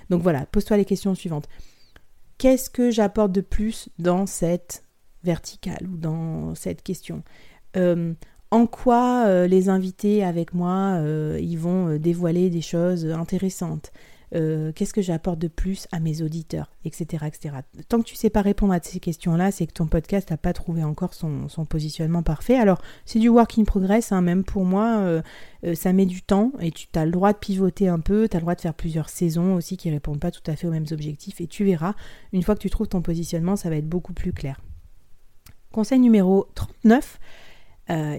Donc 0.09 0.21
voilà, 0.21 0.45
pose-toi 0.45 0.77
les 0.77 0.85
questions 0.85 1.15
suivantes. 1.15 1.47
Qu'est-ce 2.37 2.69
que 2.69 2.91
j'apporte 2.91 3.31
de 3.31 3.41
plus 3.41 3.89
dans 3.97 4.25
cette 4.25 4.83
verticale 5.23 5.87
ou 5.91 5.97
dans 5.97 6.53
cette 6.55 6.83
question 6.83 7.23
euh, 7.77 8.13
En 8.51 8.67
quoi 8.67 9.25
euh, 9.25 9.47
les 9.47 9.69
invités 9.69 10.23
avec 10.23 10.53
moi, 10.53 10.97
euh, 10.97 11.39
ils 11.41 11.57
vont 11.57 11.97
dévoiler 11.97 12.49
des 12.49 12.61
choses 12.61 13.05
intéressantes? 13.05 13.91
Euh, 14.33 14.71
qu'est-ce 14.73 14.93
que 14.93 15.01
j'apporte 15.01 15.39
de 15.39 15.47
plus 15.47 15.87
à 15.91 15.99
mes 15.99 16.21
auditeurs, 16.21 16.71
etc., 16.83 17.25
etc. 17.27 17.55
Tant 17.87 17.99
que 17.99 18.05
tu 18.05 18.15
sais 18.15 18.29
pas 18.29 18.41
répondre 18.41 18.73
à 18.73 18.79
ces 18.81 18.99
questions-là, 18.99 19.51
c'est 19.51 19.67
que 19.67 19.73
ton 19.73 19.87
podcast 19.87 20.31
n'a 20.31 20.37
pas 20.37 20.53
trouvé 20.53 20.83
encore 20.83 21.13
son, 21.13 21.47
positionnement 21.69 22.23
parfait. 22.23 22.57
Alors, 22.57 22.81
c'est 23.05 23.19
du 23.19 23.29
work 23.29 23.57
in 23.57 23.63
progress, 23.63 24.11
hein, 24.11 24.21
même 24.21 24.43
pour 24.43 24.65
moi, 24.65 24.97
euh, 24.97 25.21
euh, 25.65 25.75
ça 25.75 25.93
met 25.93 26.05
du 26.05 26.21
temps 26.21 26.51
et 26.59 26.71
tu 26.71 26.87
as 26.95 27.05
le 27.05 27.11
droit 27.11 27.33
de 27.33 27.37
pivoter 27.37 27.87
un 27.87 27.99
peu, 27.99 28.27
tu 28.27 28.35
as 28.35 28.39
le 28.39 28.43
droit 28.43 28.55
de 28.55 28.61
faire 28.61 28.73
plusieurs 28.73 29.09
saisons 29.09 29.55
aussi 29.55 29.77
qui 29.77 29.89
répondent 29.89 30.19
pas 30.19 30.31
tout 30.31 30.43
à 30.47 30.55
fait 30.55 30.67
aux 30.67 30.71
mêmes 30.71 30.85
objectifs 30.91 31.41
et 31.41 31.47
tu 31.47 31.63
verras, 31.63 31.93
une 32.33 32.43
fois 32.43 32.55
que 32.55 32.61
tu 32.61 32.69
trouves 32.69 32.87
ton 32.87 33.01
positionnement, 33.01 33.55
ça 33.55 33.69
va 33.69 33.77
être 33.77 33.89
beaucoup 33.89 34.13
plus 34.13 34.33
clair. 34.33 34.61
Conseil 35.71 35.99
numéro 35.99 36.47
39, 36.55 37.19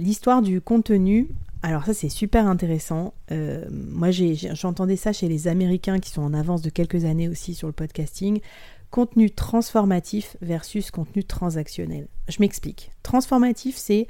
l'histoire 0.01 0.43
du 0.43 0.61
contenu 0.61 1.29
alors 1.63 1.85
ça 1.85 1.95
c'est 1.95 2.09
super 2.09 2.47
intéressant. 2.47 3.15
Euh, 3.33 3.65
moi 3.71 4.11
j'entendais 4.11 4.97
ça 4.97 5.13
chez 5.13 5.29
les 5.29 5.49
Américains 5.49 5.99
qui 5.99 6.11
sont 6.11 6.23
en 6.23 6.35
avance 6.35 6.63
de 6.63 6.71
quelques 6.71 7.05
années 7.05 7.29
aussi 7.29 7.55
sur 7.55 7.67
le 7.67 7.73
podcasting. 7.73 8.41
Contenu 8.91 9.31
transformatif 9.31 10.37
versus 10.41 10.91
contenu 10.91 11.25
transactionnel. 11.25 12.09
Je 12.29 12.37
m'explique. 12.41 12.93
Transformatif 13.03 13.77
c'est 13.77 14.07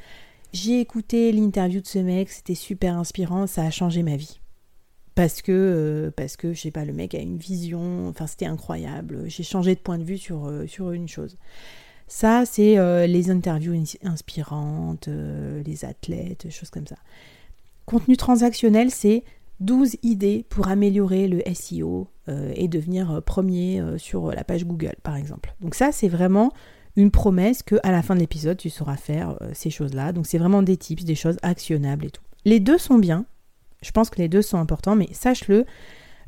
j'ai 0.53 0.81
écouté 0.81 1.33
l'interview 1.33 1.81
de 1.81 1.87
ce 1.87 1.99
mec, 1.99 2.31
c'était 2.31 2.55
super 2.55 2.97
inspirant, 2.97 3.47
ça 3.47 3.63
a 3.63 3.71
changé 3.71 4.03
ma 4.03 4.17
vie. 4.17 4.41
Parce 5.15 5.43
que, 5.43 5.53
euh, 5.53 6.11
parce 6.15 6.37
que 6.37 6.53
je 6.53 6.61
sais 6.61 6.71
pas, 6.71 6.85
le 6.85 6.93
mec 6.93 7.15
a 7.15 7.21
une 7.21 7.39
vision, 7.39 8.09
enfin 8.09 8.27
c'était 8.27 8.47
incroyable, 8.47 9.25
j'ai 9.29 9.43
changé 9.43 9.75
de 9.75 9.81
point 9.81 9.99
de 9.99 10.05
vue 10.05 10.19
sur, 10.19 10.47
euh, 10.47 10.67
sur 10.67 10.93
une 10.93 11.09
chose. 11.09 11.37
Ça, 12.07 12.45
c'est 12.47 12.77
les 13.09 13.31
interviews 13.31 13.75
inspirantes, 14.05 15.09
les 15.09 15.85
athlètes, 15.85 16.49
choses 16.51 16.71
comme 16.71 16.87
ça. 16.87 16.95
Contenu 17.87 18.17
transactionnel, 18.17 18.91
c'est 18.91 19.23
12 19.61 19.97
idées 20.03 20.45
pour 20.49 20.69
améliorer 20.69 21.29
le 21.29 21.41
SEO 21.55 22.09
euh, 22.29 22.53
et 22.55 22.69
devenir 22.69 23.11
euh, 23.13 23.21
premier 23.21 23.81
euh, 23.81 23.97
sur 23.97 24.33
la 24.33 24.45
page 24.45 24.65
Google, 24.65 24.97
par 25.03 25.17
exemple. 25.17 25.55
Donc 25.61 25.75
ça, 25.77 25.93
c'est 25.93 26.09
vraiment 26.09 26.53
une 26.97 27.11
promesse 27.11 27.63
que 27.63 27.77
à 27.85 27.93
la 27.93 28.03
fin 28.03 28.15
de 28.15 28.21
l'épisode, 28.21 28.57
tu 28.57 28.71
sauras 28.71 28.97
faire 28.97 29.39
ces 29.53 29.71
choses-là. 29.71 30.13
Donc 30.13 30.27
c'est 30.27 30.39
vraiment 30.39 30.63
des 30.63 30.77
tips, 30.77 31.05
des 31.05 31.15
choses 31.15 31.37
actionnables 31.43 32.07
et 32.07 32.11
tout. 32.11 32.23
Les 32.45 32.59
deux 32.59 32.79
sont 32.79 32.99
bien. 32.99 33.27
Je 33.83 33.91
pense 33.91 34.09
que 34.09 34.19
les 34.19 34.29
deux 34.29 34.41
sont 34.41 34.57
importants, 34.57 34.97
mais 34.97 35.09
sache-le, 35.13 35.67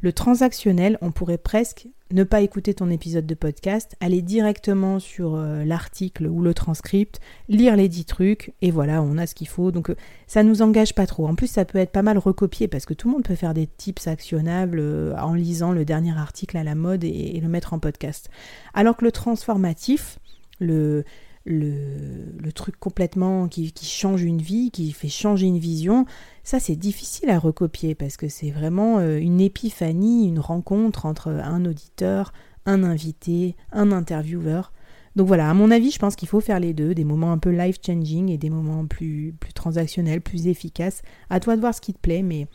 le 0.01 0.13
transactionnel, 0.13 0.97
on 1.01 1.11
pourrait 1.11 1.39
presque 1.39 1.89
ne 2.11 2.25
pas 2.25 2.41
écouter 2.41 2.73
ton 2.73 2.89
épisode 2.89 3.27
de 3.27 3.35
podcast, 3.35 3.97
aller 4.01 4.23
directement 4.23 4.99
sur 4.99 5.35
euh, 5.35 5.65
l'article 5.65 6.27
ou 6.27 6.41
le 6.41 6.55
transcript, 6.55 7.21
lire 7.49 7.77
les 7.77 7.89
10 7.89 8.05
trucs, 8.07 8.53
et 8.63 8.71
voilà, 8.71 9.03
on 9.03 9.19
a 9.19 9.27
ce 9.27 9.35
qu'il 9.35 9.49
faut. 9.49 9.73
Donc 9.73 9.91
euh, 9.91 9.97
ça 10.27 10.43
nous 10.43 10.63
engage 10.63 10.95
pas 10.95 11.07
trop. 11.07 11.27
En 11.27 11.35
plus, 11.35 11.49
ça 11.49 11.65
peut 11.65 11.79
être 11.79 11.93
pas 11.93 12.03
mal 12.03 12.17
recopié 12.17 12.69
parce 12.69 12.87
que 12.87 12.95
tout 12.95 13.09
le 13.09 13.15
monde 13.15 13.25
peut 13.25 13.35
faire 13.35 13.55
des 13.55 13.67
tips 13.67 14.07
actionnables 14.07 14.79
euh, 14.81 15.15
en 15.19 15.35
lisant 15.35 15.73
le 15.73 15.85
dernier 15.85 16.17
article 16.17 16.57
à 16.57 16.65
la 16.65 16.75
mode 16.75 17.05
et, 17.05 17.39
le 17.41 17.49
mettre 17.49 17.75
en 17.75 17.79
podcast. 17.79 18.31
Alors 18.75 18.97
que 18.97 19.05
le 19.05 19.13
transformatif, 19.13 20.19
le, 20.61 21.05
le, 21.45 22.51
truc 22.55 22.79
complètement 22.79 23.47
qui, 23.47 23.73
change 23.83 24.23
une 24.23 24.43
vie, 24.43 24.71
qui 24.71 24.91
fait 24.93 25.09
changer 25.09 25.47
une 25.47 25.59
vision, 25.59 26.07
ça 26.43 26.59
c'est 26.59 26.77
difficile 26.77 27.31
à 27.31 27.39
recopier 27.39 27.95
parce 27.95 28.17
que 28.17 28.29
c'est 28.29 28.51
vraiment 28.51 28.99
euh, 28.99 29.19
une 29.19 29.41
épiphanie, 29.41 30.27
une 30.27 30.41
rencontre 30.41 31.07
entre 31.07 31.29
un 31.29 31.65
auditeur, 31.65 32.33
un 32.67 32.83
invité, 32.83 33.55
un 33.71 33.93
intervieweur. 33.93 34.73
Donc 35.15 35.27
voilà, 35.27 35.51
à 35.51 35.55
mon 35.55 35.71
avis, 35.71 35.91
je 35.91 35.99
pense 35.99 36.17
qu'il 36.17 36.29
faut 36.29 36.41
faire 36.41 36.61
les 36.61 36.75
deux, 36.75 36.95
des 36.95 37.05
moments 37.05 37.33
un 37.33 37.39
peu 37.39 37.51
life-changing 37.51 38.29
et 38.29 38.39
des 38.39 38.51
moments 38.51 38.87
plus, 38.87 39.35
plus 39.39 39.53
transactionnels, 39.53 40.21
plus 40.21 40.47
efficaces. 40.47 41.03
À 41.31 41.41
toi 41.41 41.57
de 41.57 41.61
voir 41.61 41.75
ce 41.75 41.81
qui 41.81 41.93
te 41.93 41.99
plaît, 41.99 42.23
mais 42.23 42.47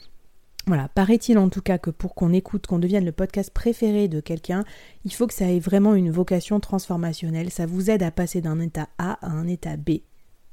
Voilà, 0.65 0.87
paraît-il 0.87 1.37
en 1.37 1.49
tout 1.49 1.61
cas 1.61 1.77
que 1.77 1.89
pour 1.89 2.15
qu'on 2.15 2.31
écoute, 2.31 2.67
qu'on 2.67 2.79
devienne 2.79 3.03
le 3.03 3.11
podcast 3.11 3.51
préféré 3.51 4.07
de 4.07 4.21
quelqu'un, 4.21 4.63
il 5.03 5.13
faut 5.13 5.27
que 5.27 5.33
ça 5.33 5.51
ait 5.51 5.59
vraiment 5.59 5.93
une 5.93 6.09
vocation 6.09 6.61
transformationnelle. 6.61 7.51
Ça 7.51 7.65
vous 7.65 7.89
aide 7.89 8.01
à 8.01 8.11
passer 8.11 8.39
d'un 8.39 8.59
état 8.61 8.87
A 8.97 9.17
à 9.25 9.31
un 9.31 9.47
état 9.47 9.75
B. 9.75 9.99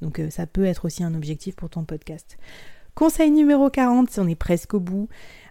Donc 0.00 0.18
euh, 0.18 0.28
ça 0.28 0.46
peut 0.46 0.64
être 0.64 0.86
aussi 0.86 1.04
un 1.04 1.14
objectif 1.14 1.54
pour 1.54 1.70
ton 1.70 1.84
podcast. 1.84 2.38
Conseil 2.96 3.30
numéro 3.30 3.70
40, 3.70 4.18
on 4.18 4.26
est 4.26 4.34
presque 4.34 4.74
au 4.74 4.80
bout. 4.80 5.08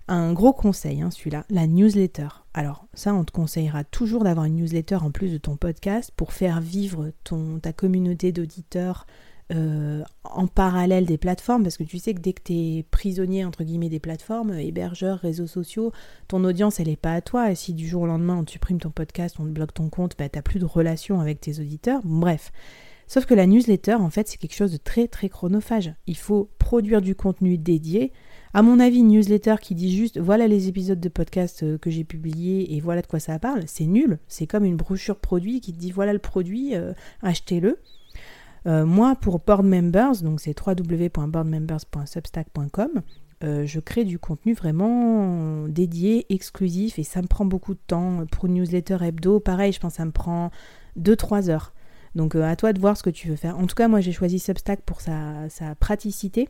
Un 0.09 0.33
gros 0.33 0.53
conseil, 0.53 1.01
hein, 1.01 1.11
celui-là, 1.11 1.45
la 1.49 1.65
newsletter. 1.65 2.27
Alors 2.53 2.87
ça, 2.93 3.13
on 3.13 3.23
te 3.23 3.31
conseillera 3.31 3.85
toujours 3.85 4.25
d'avoir 4.25 4.45
une 4.45 4.55
newsletter 4.55 4.95
en 4.95 5.11
plus 5.11 5.31
de 5.31 5.37
ton 5.37 5.55
podcast 5.55 6.11
pour 6.17 6.33
faire 6.33 6.59
vivre 6.59 7.11
ton, 7.23 7.59
ta 7.59 7.71
communauté 7.71 8.33
d'auditeurs 8.33 9.07
euh, 9.51 10.03
en 10.23 10.45
parallèle 10.47 11.05
des 11.05 11.17
plateformes, 11.17 11.63
parce 11.63 11.77
que 11.77 11.83
tu 11.83 11.97
sais 11.97 12.13
que 12.13 12.19
dès 12.19 12.33
que 12.33 12.43
tu 12.43 12.53
es 12.53 12.85
prisonnier, 12.91 13.45
entre 13.45 13.63
guillemets, 13.63 13.89
des 13.89 13.99
plateformes, 13.99 14.53
hébergeurs, 14.53 15.17
réseaux 15.17 15.47
sociaux, 15.47 15.91
ton 16.27 16.43
audience, 16.43 16.79
elle 16.79 16.87
n'est 16.87 16.95
pas 16.95 17.13
à 17.13 17.21
toi. 17.21 17.51
Et 17.51 17.55
si 17.55 17.73
du 17.73 17.87
jour 17.87 18.03
au 18.03 18.07
lendemain, 18.07 18.43
on 18.43 18.47
supprime 18.47 18.79
ton 18.79 18.91
podcast, 18.91 19.37
on 19.39 19.45
bloque 19.45 19.73
ton 19.73 19.89
compte, 19.89 20.15
bah, 20.17 20.29
tu 20.29 20.37
n'as 20.37 20.43
plus 20.43 20.59
de 20.59 20.65
relation 20.65 21.19
avec 21.19 21.41
tes 21.41 21.59
auditeurs. 21.59 22.01
Bref. 22.03 22.51
Sauf 23.07 23.25
que 23.25 23.33
la 23.33 23.47
newsletter, 23.47 23.95
en 23.95 24.11
fait, 24.11 24.27
c'est 24.27 24.37
quelque 24.37 24.53
chose 24.53 24.71
de 24.71 24.77
très, 24.77 25.07
très 25.07 25.29
chronophage. 25.29 25.91
Il 26.05 26.15
faut 26.15 26.51
produire 26.59 27.01
du 27.01 27.15
contenu 27.15 27.57
dédié. 27.57 28.11
À 28.53 28.61
mon 28.61 28.79
avis, 28.79 28.99
une 28.99 29.07
newsletter 29.07 29.55
qui 29.59 29.73
dit 29.73 29.95
juste 29.95 30.19
voilà 30.19 30.47
les 30.47 30.67
épisodes 30.67 30.99
de 30.99 31.09
podcast 31.09 31.63
euh, 31.63 31.79
que 31.79 31.89
j'ai 31.89 32.03
publiés 32.03 32.75
et 32.75 32.79
voilà 32.79 33.01
de 33.01 33.07
quoi 33.07 33.19
ça 33.19 33.39
parle, 33.39 33.63
c'est 33.65 33.85
nul. 33.85 34.19
C'est 34.27 34.45
comme 34.45 34.63
une 34.63 34.75
brochure 34.75 35.17
produit 35.17 35.59
qui 35.59 35.73
te 35.73 35.79
dit 35.79 35.89
voilà 35.89 36.13
le 36.13 36.19
produit, 36.19 36.75
euh, 36.75 36.93
achetez-le. 37.23 37.79
Euh, 38.67 38.85
moi, 38.85 39.15
pour 39.15 39.39
Board 39.39 39.65
Members, 39.65 40.21
donc 40.21 40.41
c'est 40.41 40.53
www.boardmembers.substack.com, 40.59 43.01
euh, 43.43 43.65
je 43.65 43.79
crée 43.79 44.03
du 44.03 44.19
contenu 44.19 44.53
vraiment 44.53 45.65
dédié, 45.67 46.25
exclusif, 46.33 46.99
et 46.99 47.03
ça 47.03 47.21
me 47.21 47.27
prend 47.27 47.45
beaucoup 47.45 47.73
de 47.73 47.79
temps. 47.87 48.25
Pour 48.31 48.47
une 48.47 48.55
newsletter 48.55 48.97
hebdo, 49.01 49.39
pareil, 49.39 49.71
je 49.71 49.79
pense 49.79 49.93
que 49.93 49.97
ça 49.97 50.05
me 50.05 50.11
prend 50.11 50.51
2-3 50.99 51.49
heures. 51.49 51.73
Donc 52.15 52.35
euh, 52.35 52.43
à 52.43 52.55
toi 52.55 52.73
de 52.73 52.79
voir 52.79 52.97
ce 52.97 53.03
que 53.03 53.09
tu 53.09 53.29
veux 53.29 53.35
faire. 53.35 53.57
En 53.57 53.67
tout 53.67 53.75
cas, 53.75 53.87
moi 53.87 54.01
j'ai 54.01 54.11
choisi 54.11 54.39
Substack 54.39 54.81
pour 54.81 54.99
sa, 54.99 55.47
sa 55.49 55.75
praticité. 55.75 56.49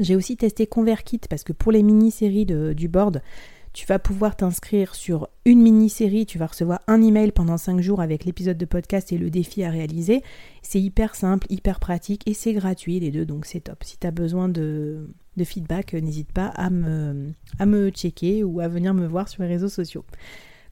J'ai 0.00 0.16
aussi 0.16 0.36
testé 0.36 0.66
ConvertKit 0.66 1.20
parce 1.28 1.44
que 1.44 1.52
pour 1.52 1.72
les 1.72 1.82
mini-séries 1.82 2.46
du 2.46 2.88
board, 2.88 3.20
tu 3.78 3.86
vas 3.86 4.00
pouvoir 4.00 4.34
t'inscrire 4.34 4.96
sur 4.96 5.28
une 5.44 5.62
mini-série, 5.62 6.26
tu 6.26 6.36
vas 6.36 6.46
recevoir 6.46 6.80
un 6.88 7.00
email 7.00 7.30
pendant 7.30 7.56
5 7.56 7.80
jours 7.80 8.00
avec 8.00 8.24
l'épisode 8.24 8.58
de 8.58 8.64
podcast 8.64 9.12
et 9.12 9.18
le 9.18 9.30
défi 9.30 9.62
à 9.62 9.70
réaliser. 9.70 10.24
C'est 10.62 10.80
hyper 10.80 11.14
simple, 11.14 11.46
hyper 11.48 11.78
pratique 11.78 12.28
et 12.28 12.34
c'est 12.34 12.54
gratuit 12.54 12.98
les 12.98 13.12
deux, 13.12 13.24
donc 13.24 13.46
c'est 13.46 13.60
top. 13.60 13.84
Si 13.84 13.96
tu 13.96 14.04
as 14.04 14.10
besoin 14.10 14.48
de, 14.48 15.08
feedback, 15.44 15.94
euh, 15.94 16.00
n'hésite 16.00 16.32
pas 16.32 16.46
à 16.46 16.70
me, 16.70 17.32
à 17.60 17.66
me 17.66 17.90
checker 17.90 18.42
ou 18.42 18.58
à 18.58 18.66
venir 18.66 18.94
me 18.94 19.06
voir 19.06 19.28
sur 19.28 19.44
les 19.44 19.48
réseaux 19.48 19.68
sociaux. 19.68 20.04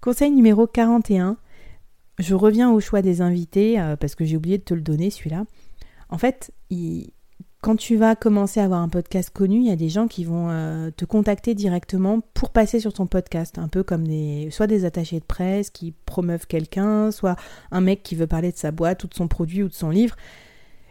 Conseil 0.01 0.33
numéro 0.33 0.67
41, 0.67 1.37
je 2.19 2.35
reviens 2.35 2.73
au 2.73 2.81
choix 2.81 3.03
des 3.03 3.21
invités 3.21 3.79
euh, 3.79 3.95
parce 3.95 4.17
que 4.17 4.25
j'ai 4.25 4.37
oublié 4.37 4.59
de 4.59 4.65
te 4.65 4.75
le 4.75 4.81
donner 4.81 5.11
celui-là. 5.11 5.45
En 6.09 6.19
fait, 6.19 6.53
il, 6.71 7.13
quand 7.67 7.75
tu 7.75 7.97
vas 7.97 8.15
commencer 8.15 8.61
à 8.61 8.65
avoir 8.65 8.81
un 8.81 8.89
podcast 8.89 9.31
connu, 9.31 9.57
il 9.57 9.67
y 9.67 9.73
a 9.73 9.77
des 9.77 9.89
gens 9.89 10.07
qui 10.07 10.23
vont 10.23 10.51
euh, 10.51 10.93
te 10.97 11.05
contacter 11.05 11.53
directement 11.53 12.21
pour 12.33 12.51
passer 12.51 12.79
sur 12.79 12.93
ton 12.93 13.09
podcast, 13.09 13.59
un 13.59 13.67
peu 13.67 13.83
comme 13.83 14.07
des, 14.07 14.51
soit 14.53 14.69
des 14.69 14.85
attachés 14.85 15.19
de 15.19 15.25
presse 15.25 15.71
qui 15.71 15.93
promeuvent 16.05 16.47
quelqu'un, 16.47 17.11
soit 17.11 17.35
un 17.73 17.81
mec 17.81 18.05
qui 18.05 18.15
veut 18.15 18.29
parler 18.29 18.53
de 18.53 18.57
sa 18.57 18.71
boîte 18.71 19.03
ou 19.03 19.09
de 19.09 19.15
son 19.15 19.27
produit 19.27 19.65
ou 19.65 19.69
de 19.69 19.75
son 19.75 19.91
livre. 19.91 20.15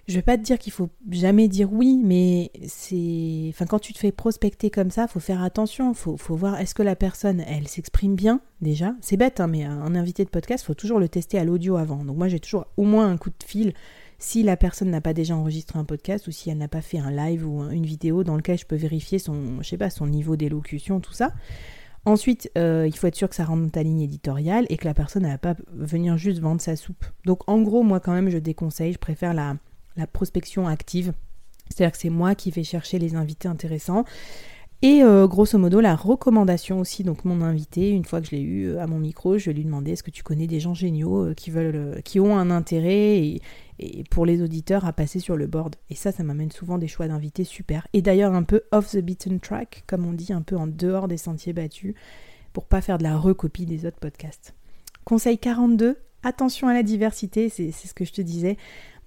Je 0.09 0.15
vais 0.15 0.21
pas 0.21 0.37
te 0.37 0.43
dire 0.43 0.59
qu'il 0.59 0.73
faut 0.73 0.89
jamais 1.09 1.47
dire 1.47 1.71
oui, 1.71 1.97
mais 2.03 2.51
c'est, 2.67 3.53
quand 3.69 3.79
tu 3.79 3.93
te 3.93 3.97
fais 3.97 4.11
prospecter 4.11 4.69
comme 4.69 4.91
ça, 4.91 5.07
faut 5.07 5.21
faire 5.21 5.41
attention, 5.43 5.93
faut, 5.93 6.17
faut 6.17 6.35
voir 6.35 6.59
est-ce 6.59 6.75
que 6.75 6.83
la 6.83 6.97
personne, 6.97 7.39
elle 7.47 7.69
s'exprime 7.69 8.15
bien 8.15 8.41
déjà? 8.59 8.95
C'est 8.99 9.15
bête, 9.15 9.39
hein, 9.39 9.47
mais 9.47 9.63
un 9.63 9.95
invité 9.95 10.25
de 10.25 10.29
podcast, 10.29 10.65
faut 10.65 10.73
toujours 10.73 10.99
le 10.99 11.07
tester 11.07 11.39
à 11.39 11.45
l'audio 11.45 11.77
avant. 11.77 12.03
Donc 12.03 12.17
moi 12.17 12.27
j'ai 12.27 12.41
toujours 12.41 12.65
au 12.75 12.83
moins 12.83 13.09
un 13.09 13.15
coup 13.15 13.29
de 13.29 13.45
fil 13.45 13.73
si 14.25 14.41
la 14.41 14.57
personne 14.57 14.89
n'a 14.89 15.01
pas 15.01 15.13
déjà 15.13 15.35
enregistré 15.35 15.77
un 15.77 15.83
podcast 15.83 16.25
ou 16.25 16.31
si 16.31 16.49
elle 16.49 16.57
n'a 16.57 16.67
pas 16.67 16.81
fait 16.81 16.97
un 16.97 17.11
live 17.11 17.47
ou 17.47 17.61
une 17.69 17.85
vidéo 17.85 18.23
dans 18.23 18.35
lequel 18.35 18.57
je 18.57 18.65
peux 18.65 18.75
vérifier 18.75 19.19
son, 19.19 19.61
je 19.61 19.69
sais 19.69 19.77
pas, 19.77 19.91
son 19.91 20.07
niveau 20.07 20.35
d'élocution, 20.35 20.99
tout 20.99 21.13
ça. 21.13 21.31
Ensuite, 22.05 22.49
euh, 22.57 22.87
il 22.87 22.97
faut 22.97 23.05
être 23.05 23.15
sûr 23.15 23.29
que 23.29 23.35
ça 23.35 23.45
rentre 23.45 23.61
dans 23.61 23.69
ta 23.69 23.83
ligne 23.83 24.01
éditoriale 24.01 24.65
et 24.69 24.77
que 24.77 24.85
la 24.85 24.95
personne 24.95 25.23
n'a 25.23 25.37
pas 25.37 25.53
venir 25.71 26.17
juste 26.17 26.39
vendre 26.39 26.59
sa 26.59 26.75
soupe. 26.75 27.05
Donc 27.25 27.47
en 27.47 27.61
gros, 27.61 27.83
moi 27.83 27.99
quand 27.99 28.13
même, 28.13 28.31
je 28.31 28.39
déconseille, 28.39 28.93
je 28.93 28.97
préfère 28.97 29.35
la, 29.35 29.57
la 29.95 30.07
prospection 30.07 30.67
active. 30.67 31.13
C'est-à-dire 31.69 31.91
que 31.91 31.99
c'est 31.99 32.09
moi 32.09 32.33
qui 32.33 32.49
vais 32.49 32.63
chercher 32.63 32.97
les 32.97 33.13
invités 33.13 33.47
intéressants. 33.47 34.05
Et 34.87 35.01
euh, 35.01 35.25
grosso 35.25 35.57
modo, 35.57 35.79
la 35.79 35.95
recommandation 35.95 36.79
aussi, 36.79 37.03
donc 37.03 37.25
mon 37.25 37.41
invité, 37.41 37.89
une 37.89 38.05
fois 38.05 38.21
que 38.21 38.27
je 38.27 38.35
l'ai 38.35 38.41
eu 38.43 38.67
euh, 38.67 38.83
à 38.83 38.85
mon 38.85 38.99
micro, 38.99 39.39
je 39.39 39.49
lui 39.49 39.65
demander 39.65 39.93
est-ce 39.93 40.03
que 40.03 40.11
tu 40.11 40.21
connais 40.21 40.45
des 40.45 40.59
gens 40.59 40.75
géniaux 40.75 41.33
qui 41.33 41.49
veulent, 41.49 42.03
qui 42.03 42.19
ont 42.19 42.37
un 42.37 42.51
intérêt 42.51 43.17
et, 43.17 43.41
et 43.79 44.03
pour 44.11 44.27
les 44.27 44.43
auditeurs 44.43 44.85
à 44.85 44.93
passer 44.93 45.19
sur 45.19 45.37
le 45.37 45.47
board? 45.47 45.75
Et 45.89 45.95
ça, 45.95 46.11
ça 46.11 46.21
m'amène 46.21 46.51
souvent 46.51 46.77
des 46.77 46.87
choix 46.87 47.07
d'invités 47.07 47.45
super. 47.45 47.87
Et 47.93 48.03
d'ailleurs 48.03 48.35
un 48.35 48.43
peu 48.43 48.61
off 48.71 48.91
the 48.91 48.99
beaten 48.99 49.39
track, 49.39 49.85
comme 49.87 50.05
on 50.05 50.13
dit, 50.13 50.31
un 50.31 50.43
peu 50.43 50.55
en 50.55 50.67
dehors 50.67 51.07
des 51.07 51.17
sentiers 51.17 51.53
battus, 51.53 51.95
pour 52.53 52.67
pas 52.67 52.81
faire 52.81 52.99
de 52.99 53.03
la 53.03 53.17
recopie 53.17 53.65
des 53.65 53.87
autres 53.87 53.97
podcasts. 53.97 54.53
Conseil 55.03 55.39
42, 55.39 55.97
attention 56.21 56.67
à 56.67 56.75
la 56.75 56.83
diversité, 56.83 57.49
c'est 57.49 57.71
ce 57.71 57.95
que 57.95 58.05
je 58.05 58.13
te 58.13 58.21
disais. 58.21 58.55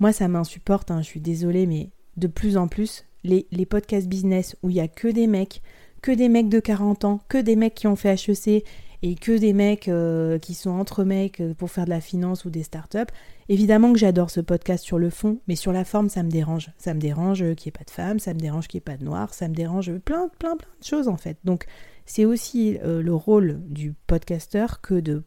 Moi, 0.00 0.12
ça 0.12 0.26
m'insupporte, 0.26 0.90
hein, 0.90 1.02
je 1.02 1.06
suis 1.06 1.20
désolée, 1.20 1.66
mais 1.66 1.90
de 2.16 2.26
plus 2.26 2.56
en 2.56 2.66
plus, 2.66 3.04
les, 3.24 3.66
podcasts 3.66 4.08
business 4.08 4.56
où 4.62 4.70
il 4.70 4.76
y 4.76 4.80
a 4.80 4.88
que 4.88 5.08
des 5.08 5.26
mecs, 5.26 5.62
que 6.02 6.12
des 6.12 6.28
mecs 6.28 6.48
de 6.48 6.60
40 6.60 7.04
ans, 7.04 7.20
que 7.28 7.38
des 7.38 7.56
mecs 7.56 7.74
qui 7.74 7.86
ont 7.86 7.96
fait 7.96 8.14
HEC 8.14 8.64
et 9.02 9.14
que 9.14 9.36
des 9.36 9.52
mecs 9.52 9.88
euh, 9.88 10.38
qui 10.38 10.54
sont 10.54 10.70
entre 10.70 11.04
mecs 11.04 11.40
euh, 11.40 11.54
pour 11.54 11.70
faire 11.70 11.84
de 11.84 11.90
la 11.90 12.00
finance 12.00 12.44
ou 12.44 12.50
des 12.50 12.64
startups. 12.64 13.12
Évidemment 13.48 13.92
que 13.92 13.98
j'adore 13.98 14.30
ce 14.30 14.40
podcast 14.40 14.84
sur 14.84 14.98
le 14.98 15.10
fond, 15.10 15.40
mais 15.46 15.56
sur 15.56 15.72
la 15.72 15.84
forme, 15.84 16.08
ça 16.08 16.22
me 16.22 16.30
dérange. 16.30 16.70
Ça 16.78 16.94
me 16.94 17.00
dérange 17.00 17.38
qu'il 17.38 17.46
n'y 17.46 17.68
ait 17.68 17.78
pas 17.78 17.84
de 17.84 17.90
femmes, 17.90 18.18
ça 18.18 18.34
me 18.34 18.40
dérange 18.40 18.66
qu'il 18.66 18.78
n'y 18.78 18.82
ait 18.82 18.92
pas 18.92 18.96
de 18.96 19.04
noirs, 19.04 19.34
ça 19.34 19.48
me 19.48 19.54
dérange 19.54 19.92
plein, 19.98 20.28
plein, 20.38 20.56
plein 20.56 20.68
de 20.80 20.84
choses 20.84 21.08
en 21.08 21.16
fait. 21.16 21.38
Donc, 21.44 21.66
c'est 22.06 22.24
aussi 22.24 22.78
euh, 22.82 23.02
le 23.02 23.14
rôle 23.14 23.60
du 23.68 23.94
podcasteur 24.06 24.80
que 24.80 24.94
de 24.94 25.22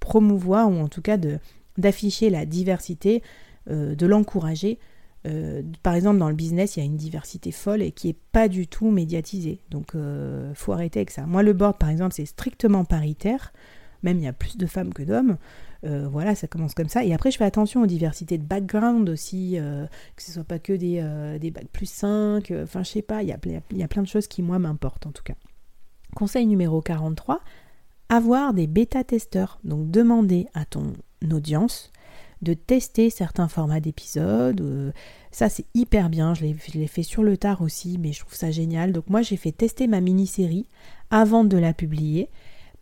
promouvoir 0.00 0.68
ou 0.68 0.78
en 0.78 0.88
tout 0.88 1.02
cas 1.02 1.16
d'afficher 1.78 2.28
la 2.28 2.44
diversité, 2.44 3.22
de 3.68 4.06
l'encourager 4.06 4.80
euh, 5.26 5.62
par 5.82 5.94
exemple, 5.94 6.18
dans 6.18 6.28
le 6.28 6.34
business, 6.34 6.76
il 6.76 6.80
y 6.80 6.82
a 6.82 6.86
une 6.86 6.96
diversité 6.96 7.52
folle 7.52 7.82
et 7.82 7.92
qui 7.92 8.08
est 8.08 8.16
pas 8.32 8.48
du 8.48 8.66
tout 8.66 8.90
médiatisée. 8.90 9.60
Donc, 9.70 9.94
euh, 9.94 10.52
faut 10.54 10.72
arrêter 10.72 11.00
avec 11.00 11.10
ça. 11.10 11.26
Moi, 11.26 11.42
le 11.42 11.52
board, 11.52 11.78
par 11.78 11.90
exemple, 11.90 12.14
c'est 12.14 12.26
strictement 12.26 12.84
paritaire. 12.84 13.52
Même 14.02 14.18
il 14.18 14.24
y 14.24 14.28
a 14.28 14.32
plus 14.32 14.56
de 14.56 14.66
femmes 14.66 14.92
que 14.92 15.04
d'hommes. 15.04 15.36
Euh, 15.84 16.08
voilà, 16.08 16.34
ça 16.34 16.48
commence 16.48 16.74
comme 16.74 16.88
ça. 16.88 17.04
Et 17.04 17.14
après, 17.14 17.30
je 17.30 17.36
fais 17.36 17.44
attention 17.44 17.82
aux 17.82 17.86
diversités 17.86 18.36
de 18.36 18.42
background 18.42 19.08
aussi, 19.08 19.58
que 20.16 20.22
ce 20.22 20.32
soit 20.32 20.44
pas 20.44 20.58
que 20.58 20.72
des, 20.72 21.04
des 21.40 21.50
bacs 21.52 21.68
plus 21.68 21.88
5. 21.88 22.52
Enfin, 22.62 22.82
je 22.82 22.90
sais 22.90 23.02
pas, 23.02 23.22
il 23.22 23.28
y, 23.28 23.32
a, 23.32 23.38
il 23.70 23.78
y 23.78 23.82
a 23.82 23.88
plein 23.88 24.02
de 24.02 24.08
choses 24.08 24.26
qui, 24.26 24.42
moi, 24.42 24.58
m'importent 24.58 25.06
en 25.06 25.12
tout 25.12 25.22
cas. 25.22 25.34
Conseil 26.16 26.46
numéro 26.46 26.82
43, 26.82 27.40
avoir 28.08 28.54
des 28.54 28.66
bêta-testeurs. 28.66 29.60
Donc, 29.62 29.90
demander 29.90 30.48
à 30.52 30.64
ton 30.64 30.94
audience 31.30 31.92
de 32.42 32.54
tester 32.54 33.08
certains 33.08 33.48
formats 33.48 33.80
d'épisodes. 33.80 34.60
Euh, 34.60 34.92
ça, 35.30 35.48
c'est 35.48 35.66
hyper 35.74 36.10
bien. 36.10 36.34
Je 36.34 36.44
l'ai 36.44 36.86
fait 36.86 37.02
sur 37.02 37.22
le 37.22 37.36
tard 37.36 37.62
aussi, 37.62 37.98
mais 37.98 38.12
je 38.12 38.20
trouve 38.20 38.34
ça 38.34 38.50
génial. 38.50 38.92
Donc, 38.92 39.08
moi, 39.08 39.22
j'ai 39.22 39.36
fait 39.36 39.52
tester 39.52 39.86
ma 39.86 40.00
mini-série 40.00 40.66
avant 41.10 41.44
de 41.44 41.56
la 41.56 41.72
publier 41.72 42.28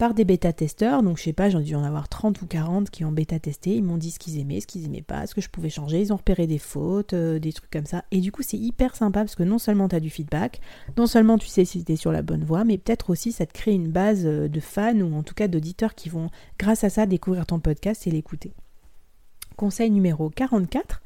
par 0.01 0.15
des 0.15 0.25
bêta-testeurs. 0.25 1.03
Donc, 1.03 1.19
je 1.19 1.25
sais 1.25 1.35
pas, 1.35 1.51
j'en 1.51 1.61
dû 1.61 1.75
en 1.75 1.85
avoir 1.85 2.09
30 2.09 2.41
ou 2.41 2.47
40 2.47 2.89
qui 2.89 3.05
ont 3.05 3.13
bêta-testé. 3.13 3.77
Ils 3.77 3.85
m'ont 3.85 3.99
dit 3.99 4.11
ce 4.11 4.19
qu'ils 4.19 4.39
aimaient, 4.39 4.61
ce 4.61 4.67
qu'ils 4.67 4.87
aimaient 4.87 5.03
pas, 5.03 5.27
ce 5.27 5.35
que 5.35 5.43
je 5.43 5.51
pouvais 5.51 5.69
changer. 5.69 6.01
Ils 6.01 6.13
ont 6.13 6.17
repéré 6.17 6.47
des 6.47 6.59
fautes, 6.59 7.13
euh, 7.13 7.39
des 7.39 7.53
trucs 7.53 7.71
comme 7.71 7.85
ça. 7.85 8.05
Et 8.11 8.21
du 8.21 8.33
coup, 8.33 8.43
c'est 8.43 8.57
hyper 8.57 8.97
sympa 8.97 9.21
parce 9.21 9.37
que 9.37 9.43
non 9.43 9.59
seulement 9.59 9.89
tu 9.89 9.97
as 9.97 10.01
du 10.01 10.09
feedback, 10.09 10.63
non 10.97 11.07
seulement 11.07 11.37
tu 11.37 11.49
sais 11.49 11.67
si 11.67 11.85
tu 11.85 11.93
es 11.93 11.97
sur 11.97 12.13
la 12.13 12.23
bonne 12.23 12.45
voie, 12.45 12.65
mais 12.65 12.79
peut-être 12.79 13.11
aussi 13.11 13.31
ça 13.31 13.45
te 13.45 13.53
crée 13.53 13.75
une 13.75 13.91
base 13.91 14.23
euh, 14.25 14.49
de 14.49 14.61
fans 14.61 14.99
ou 14.99 15.15
en 15.15 15.23
tout 15.23 15.35
cas 15.35 15.49
d'auditeurs 15.49 15.95
qui 15.95 16.09
vont, 16.09 16.31
grâce 16.59 16.83
à 16.83 16.89
ça, 16.89 17.05
découvrir 17.05 17.45
ton 17.45 17.61
podcast 17.61 18.07
et 18.07 18.11
l'écouter. 18.11 18.55
Conseil 19.61 19.91
numéro 19.91 20.31
44, 20.31 21.03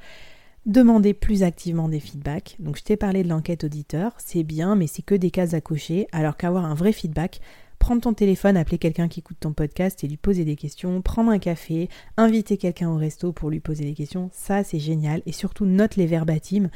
demandez 0.64 1.12
plus 1.12 1.42
activement 1.42 1.88
des 1.88 1.98
feedbacks. 1.98 2.54
Donc 2.60 2.76
je 2.76 2.84
t'ai 2.84 2.96
parlé 2.96 3.24
de 3.24 3.28
l'enquête 3.28 3.64
auditeur, 3.64 4.12
c'est 4.18 4.44
bien, 4.44 4.76
mais 4.76 4.86
c'est 4.86 5.02
que 5.02 5.16
des 5.16 5.32
cases 5.32 5.54
à 5.54 5.60
cocher, 5.60 6.06
alors 6.12 6.36
qu'avoir 6.36 6.64
un 6.64 6.74
vrai 6.74 6.92
feedback, 6.92 7.40
prendre 7.80 8.02
ton 8.02 8.14
téléphone, 8.14 8.56
appeler 8.56 8.78
quelqu'un 8.78 9.08
qui 9.08 9.18
écoute 9.18 9.38
ton 9.40 9.52
podcast 9.52 10.04
et 10.04 10.06
lui 10.06 10.18
poser 10.18 10.44
des 10.44 10.54
questions, 10.54 11.02
prendre 11.02 11.32
un 11.32 11.40
café, 11.40 11.88
inviter 12.16 12.56
quelqu'un 12.56 12.90
au 12.90 12.96
resto 12.96 13.32
pour 13.32 13.50
lui 13.50 13.58
poser 13.58 13.86
des 13.86 13.94
questions, 13.94 14.30
ça 14.32 14.62
c'est 14.62 14.78
génial. 14.78 15.20
Et 15.26 15.32
surtout 15.32 15.66
note 15.66 15.96
les 15.96 16.06
verbatims, 16.06 16.70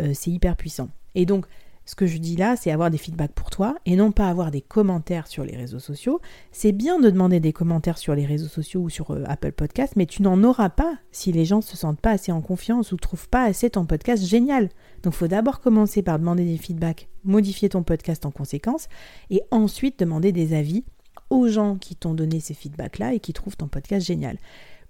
euh, 0.00 0.10
c'est 0.12 0.32
hyper 0.32 0.56
puissant. 0.56 0.88
Et 1.14 1.26
donc 1.26 1.46
ce 1.90 1.96
que 1.96 2.06
je 2.06 2.18
dis 2.18 2.36
là, 2.36 2.54
c'est 2.54 2.70
avoir 2.70 2.88
des 2.88 2.98
feedbacks 2.98 3.32
pour 3.32 3.50
toi 3.50 3.74
et 3.84 3.96
non 3.96 4.12
pas 4.12 4.28
avoir 4.28 4.52
des 4.52 4.60
commentaires 4.60 5.26
sur 5.26 5.42
les 5.42 5.56
réseaux 5.56 5.80
sociaux. 5.80 6.20
C'est 6.52 6.70
bien 6.70 7.00
de 7.00 7.10
demander 7.10 7.40
des 7.40 7.52
commentaires 7.52 7.98
sur 7.98 8.14
les 8.14 8.24
réseaux 8.24 8.46
sociaux 8.46 8.82
ou 8.82 8.88
sur 8.88 9.10
euh, 9.10 9.24
Apple 9.26 9.50
Podcast, 9.50 9.94
mais 9.96 10.06
tu 10.06 10.22
n'en 10.22 10.44
auras 10.44 10.68
pas 10.68 10.94
si 11.10 11.32
les 11.32 11.44
gens 11.44 11.56
ne 11.56 11.62
se 11.62 11.76
sentent 11.76 12.00
pas 12.00 12.12
assez 12.12 12.30
en 12.30 12.42
confiance 12.42 12.92
ou 12.92 12.96
trouvent 12.96 13.28
pas 13.28 13.42
assez 13.42 13.70
ton 13.70 13.86
podcast 13.86 14.24
génial. 14.24 14.68
Donc 15.02 15.14
il 15.14 15.16
faut 15.16 15.26
d'abord 15.26 15.58
commencer 15.58 16.00
par 16.00 16.20
demander 16.20 16.44
des 16.44 16.58
feedbacks, 16.58 17.08
modifier 17.24 17.68
ton 17.68 17.82
podcast 17.82 18.24
en 18.24 18.30
conséquence 18.30 18.86
et 19.30 19.42
ensuite 19.50 19.98
demander 19.98 20.30
des 20.30 20.54
avis 20.54 20.84
aux 21.28 21.48
gens 21.48 21.74
qui 21.74 21.96
t'ont 21.96 22.14
donné 22.14 22.38
ces 22.38 22.54
feedbacks-là 22.54 23.14
et 23.14 23.18
qui 23.18 23.32
trouvent 23.32 23.56
ton 23.56 23.66
podcast 23.66 24.06
génial. 24.06 24.38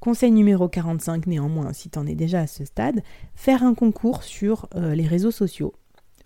Conseil 0.00 0.32
numéro 0.32 0.68
45 0.68 1.26
néanmoins, 1.26 1.72
si 1.72 1.88
tu 1.88 1.98
en 1.98 2.06
es 2.06 2.14
déjà 2.14 2.40
à 2.40 2.46
ce 2.46 2.66
stade, 2.66 3.02
faire 3.34 3.62
un 3.62 3.72
concours 3.72 4.22
sur 4.22 4.68
euh, 4.74 4.94
les 4.94 5.06
réseaux 5.06 5.30
sociaux 5.30 5.72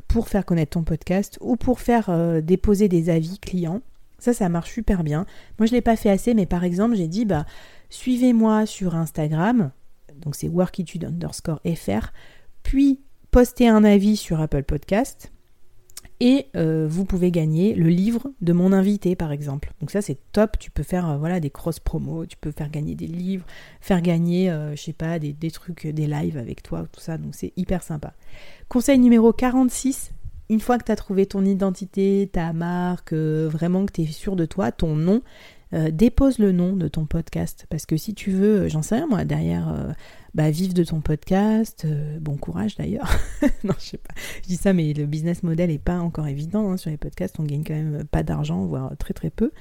pour 0.08 0.28
faire 0.28 0.44
connaître 0.44 0.70
ton 0.70 0.84
podcast 0.84 1.38
ou 1.40 1.56
pour 1.56 1.80
faire 1.80 2.10
euh, 2.10 2.40
déposer 2.40 2.88
des 2.88 3.10
avis 3.10 3.38
clients. 3.38 3.80
Ça, 4.18 4.32
ça 4.32 4.48
marche 4.48 4.72
super 4.72 5.04
bien. 5.04 5.26
Moi, 5.58 5.66
je 5.66 5.72
ne 5.72 5.76
l'ai 5.76 5.82
pas 5.82 5.96
fait 5.96 6.10
assez, 6.10 6.34
mais 6.34 6.46
par 6.46 6.64
exemple, 6.64 6.96
j'ai 6.96 7.08
dit, 7.08 7.24
bah, 7.24 7.44
suivez-moi 7.90 8.66
sur 8.66 8.94
Instagram, 8.94 9.70
donc 10.16 10.34
c'est 10.34 10.48
workitude 10.48 11.04
underscore 11.04 11.60
fr, 11.76 12.12
puis 12.62 13.00
postez 13.30 13.68
un 13.68 13.84
avis 13.84 14.16
sur 14.16 14.40
Apple 14.40 14.62
Podcast. 14.62 15.30
Et 16.26 16.46
euh, 16.56 16.86
vous 16.88 17.04
pouvez 17.04 17.30
gagner 17.30 17.74
le 17.74 17.88
livre 17.88 18.32
de 18.40 18.54
mon 18.54 18.72
invité, 18.72 19.14
par 19.14 19.30
exemple. 19.30 19.72
Donc 19.80 19.90
ça, 19.90 20.00
c'est 20.00 20.16
top. 20.32 20.58
Tu 20.58 20.70
peux 20.70 20.82
faire 20.82 21.10
euh, 21.10 21.16
voilà 21.18 21.38
des 21.38 21.50
cross 21.50 21.80
promos, 21.80 22.24
tu 22.24 22.38
peux 22.38 22.50
faire 22.50 22.70
gagner 22.70 22.94
des 22.94 23.06
livres, 23.06 23.44
faire 23.82 24.00
gagner, 24.00 24.50
je 24.74 24.80
sais 24.80 24.94
pas, 24.94 25.18
des, 25.18 25.34
des, 25.34 25.50
trucs, 25.50 25.86
des 25.86 26.06
lives 26.06 26.38
avec 26.38 26.62
toi, 26.62 26.86
tout 26.90 27.00
ça. 27.00 27.18
Donc 27.18 27.34
c'est 27.34 27.52
hyper 27.56 27.82
sympa. 27.82 28.14
Conseil 28.68 28.98
numéro 28.98 29.32
46, 29.32 30.12
une 30.50 30.60
fois 30.60 30.78
que 30.78 30.84
tu 30.84 30.92
as 30.92 30.96
trouvé 30.96 31.26
ton 31.26 31.44
identité, 31.44 32.28
ta 32.32 32.52
marque, 32.52 33.12
euh, 33.12 33.48
vraiment 33.50 33.86
que 33.86 33.92
tu 33.92 34.02
es 34.02 34.06
sûr 34.06 34.36
de 34.36 34.44
toi, 34.44 34.72
ton 34.72 34.94
nom, 34.94 35.22
euh, 35.72 35.90
dépose 35.90 36.38
le 36.38 36.52
nom 36.52 36.74
de 36.74 36.86
ton 36.88 37.06
podcast. 37.06 37.66
Parce 37.70 37.86
que 37.86 37.96
si 37.96 38.14
tu 38.14 38.30
veux, 38.30 38.62
euh, 38.62 38.68
j'en 38.68 38.82
sais 38.82 38.96
rien 38.96 39.06
moi, 39.06 39.24
derrière, 39.24 39.94
bah, 40.34 40.50
vivre 40.50 40.74
de 40.74 40.84
ton 40.84 41.00
podcast, 41.00 41.86
bon 42.20 42.36
courage 42.36 42.76
d'ailleurs. 42.76 43.08
non, 43.64 43.74
je 43.78 43.84
sais 43.84 43.98
pas. 43.98 44.14
Je 44.42 44.48
dis 44.48 44.56
ça, 44.56 44.72
mais 44.72 44.92
le 44.92 45.06
business 45.06 45.42
model 45.42 45.70
est 45.70 45.78
pas 45.78 45.98
encore 45.98 46.26
évident. 46.26 46.70
Hein. 46.70 46.76
Sur 46.76 46.90
les 46.90 46.96
podcasts, 46.96 47.38
on 47.38 47.44
gagne 47.44 47.62
quand 47.64 47.74
même 47.74 48.04
pas 48.04 48.22
d'argent, 48.22 48.64
voire 48.64 48.96
très 48.98 49.14
très 49.14 49.30
peu. 49.30 49.52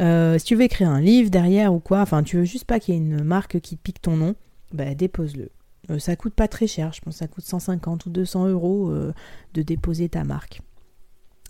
si 0.00 0.44
tu 0.44 0.54
veux 0.54 0.62
écrire 0.62 0.88
un 0.88 1.00
livre 1.00 1.30
derrière 1.30 1.74
ou 1.74 1.80
quoi, 1.80 2.00
enfin, 2.00 2.22
tu 2.22 2.36
veux 2.36 2.44
juste 2.44 2.64
pas 2.64 2.80
qu'il 2.80 2.94
y 2.94 2.96
ait 2.96 3.00
une 3.00 3.22
marque 3.22 3.60
qui 3.60 3.76
pique 3.76 4.00
ton 4.00 4.16
nom, 4.16 4.34
bah, 4.72 4.94
dépose-le. 4.94 5.50
Euh, 5.90 5.98
ça 5.98 6.16
coûte 6.16 6.34
pas 6.34 6.48
très 6.48 6.66
cher, 6.66 6.92
je 6.92 7.00
pense 7.00 7.14
que 7.14 7.18
ça 7.18 7.28
coûte 7.28 7.44
150 7.44 8.06
ou 8.06 8.10
200 8.10 8.48
euros 8.48 8.90
euh, 8.90 9.12
de 9.54 9.62
déposer 9.62 10.08
ta 10.08 10.24
marque. 10.24 10.60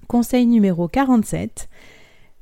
Conseil 0.09 0.47
numéro 0.47 0.89
47. 0.89 1.69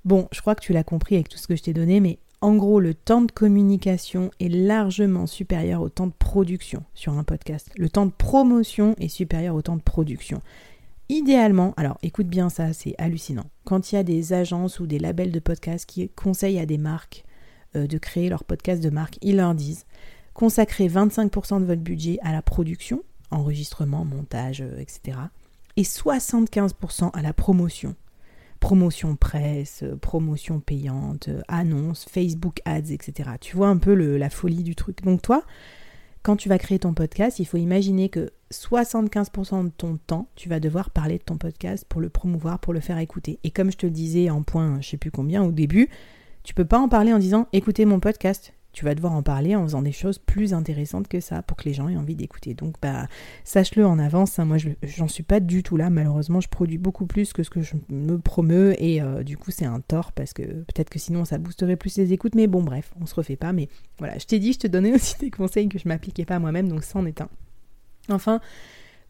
Bon, 0.05 0.29
je 0.33 0.41
crois 0.41 0.55
que 0.55 0.61
tu 0.61 0.73
l'as 0.73 0.85
compris 0.85 1.15
avec 1.15 1.29
tout 1.29 1.39
ce 1.39 1.47
que 1.47 1.57
je 1.57 1.63
t'ai 1.63 1.73
donné, 1.73 2.01
mais 2.01 2.19
en 2.45 2.57
gros, 2.57 2.79
le 2.79 2.93
temps 2.93 3.23
de 3.23 3.33
communication 3.33 4.31
est 4.39 4.51
largement 4.51 5.27
supérieur 5.27 5.81
au 5.81 5.89
temps 5.89 6.09
de 6.09 6.13
production 6.13 6.85
sur 6.93 7.15
un 7.15 7.25
podcast. 7.25 7.71
Le 7.79 7.89
temps 7.89 8.05
de 8.05 8.13
promotion 8.13 8.95
est 8.99 9.09
supérieur 9.09 9.55
au 9.55 9.63
temps 9.63 9.77
de 9.77 9.83
production. 9.83 10.43
Idéalement, 11.09 11.73
alors 11.79 11.97
écoute 12.03 12.27
bien 12.27 12.51
ça, 12.51 12.75
c'est 12.75 12.97
hallucinant. 12.99 13.47
Quand 13.65 13.91
il 13.91 13.95
y 13.95 13.99
a 13.99 14.03
des 14.03 14.35
agences 14.35 14.79
ou 14.79 14.87
des 14.87 14.99
labels 14.99 15.33
de 15.33 15.39
podcast 15.39 15.87
qui 15.87 16.07
conseillent 16.11 16.59
à 16.59 16.67
des 16.67 16.77
marques 16.77 17.25
euh, 17.77 17.87
de 17.87 17.97
créer 17.97 18.29
leur 18.29 18.45
podcast 18.45 18.83
de 18.83 18.91
marque, 18.91 19.17
ils 19.23 19.37
leur 19.37 19.55
disent 19.55 19.87
Consacrez 20.35 20.89
25% 20.89 21.61
de 21.61 21.65
votre 21.65 21.81
budget 21.81 22.19
à 22.21 22.33
la 22.33 22.43
production, 22.43 23.03
enregistrement, 23.31 24.05
montage, 24.05 24.61
euh, 24.61 24.79
etc. 24.81 25.17
Et 25.79 25.85
75% 25.85 27.11
à 27.11 27.23
la 27.23 27.33
promotion. 27.33 27.97
Promotion 28.65 29.15
presse, 29.15 29.83
euh, 29.83 29.95
promotion 29.95 30.59
payante, 30.59 31.29
euh, 31.29 31.43
annonce, 31.49 32.07
Facebook 32.09 32.63
ads, 32.65 32.93
etc. 32.93 33.33
Tu 33.39 33.57
vois 33.57 33.69
un 33.69 33.77
peu 33.77 33.93
la 33.93 34.31
folie 34.31 34.63
du 34.63 34.75
truc. 34.75 35.03
Donc 35.05 35.21
toi, 35.21 35.45
quand 36.23 36.37
tu 36.37 36.49
vas 36.49 36.57
créer 36.57 36.79
ton 36.79 36.95
podcast, 36.95 37.39
il 37.39 37.45
faut 37.45 37.59
imaginer 37.59 38.09
que 38.09 38.33
75% 38.51 39.65
de 39.65 39.69
ton 39.69 39.99
temps, 39.99 40.29
tu 40.35 40.49
vas 40.49 40.61
devoir 40.61 40.89
parler 40.89 41.19
de 41.19 41.23
ton 41.23 41.37
podcast 41.37 41.85
pour 41.87 42.01
le 42.01 42.09
promouvoir, 42.09 42.59
pour 42.59 42.73
le 42.73 42.81
faire 42.81 42.97
écouter. 42.97 43.39
Et 43.45 43.51
comme 43.51 43.71
je 43.71 43.77
te 43.77 43.85
le 43.85 43.93
disais 43.93 44.31
en 44.31 44.43
point, 44.43 44.81
je 44.81 44.89
sais 44.89 44.97
plus 44.97 45.11
combien 45.11 45.45
au 45.45 45.53
début, 45.53 45.91
tu 46.43 46.55
peux 46.55 46.65
pas 46.65 46.79
en 46.79 46.89
parler 46.89 47.13
en 47.13 47.19
disant 47.19 47.49
écoutez 47.53 47.85
mon 47.85 48.01
podcast 48.01 48.55
tu 48.75 48.85
vas 48.85 48.95
devoir 48.95 49.15
en 49.15 49.23
parler 49.23 49.57
en 49.57 49.63
faisant 49.63 49.81
des 49.81 49.93
choses 49.93 50.19
plus 50.19 50.53
intéressantes 50.53 51.09
que 51.09 51.21
ça 51.21 51.43
pour 51.43 51.57
que 51.57 51.65
les 51.65 51.73
gens 51.73 51.89
aient 51.89 51.97
envie 51.97 52.17
d'écouter. 52.17 52.53
Donc 52.53 52.75
bah 52.83 53.07
sache-le 53.45 53.87
en 53.87 53.99
avance, 53.99 54.39
hein. 54.39 54.45
moi 54.45 54.59
j'en 54.83 55.09
suis 55.09 55.23
pas 55.23 55.41
du 55.41 55.63
tout 55.63 55.77
là, 55.77 55.89
malheureusement 55.89 56.41
je 56.41 56.49
produis 56.49 56.77
beaucoup 56.77 57.07
plus 57.07 57.33
que 57.33 57.43
ce 57.43 57.51
que 57.51 57.63
je 57.63 57.75
me 57.89 58.19
promeux 58.19 58.75
et 58.83 59.01
euh, 59.01 59.23
du 59.23 59.39
coup 59.39 59.51
c'est 59.51 59.65
un 59.65 59.81
tort 59.81 60.13
parce 60.13 60.33
que 60.33 60.43
peut-être 60.43 60.91
que 60.91 60.99
sinon 60.99 61.25
ça 61.25 61.39
boosterait 61.39 61.77
plus 61.77 61.97
les 61.97 62.13
écoutes, 62.13 62.35
mais 62.35 62.47
bon 62.47 62.63
bref, 62.63 62.93
on 63.01 63.07
se 63.07 63.15
refait 63.15 63.37
pas, 63.37 63.53
mais 63.53 63.69
voilà, 63.99 64.19
je 64.19 64.27
t'ai 64.27 64.39
dit, 64.39 64.53
je 64.53 64.59
te 64.59 64.67
donnais 64.67 64.93
aussi 64.95 65.17
des 65.19 65.31
conseils 65.31 65.69
que 65.69 65.79
je 65.79 65.89
m'appliquais 65.89 66.25
pas 66.25 66.39
moi-même, 66.39 66.69
donc 66.69 66.83
ça 66.83 66.99
en 66.99 67.07
est 67.07 67.21
un. 67.21 67.29
Enfin, 68.11 68.41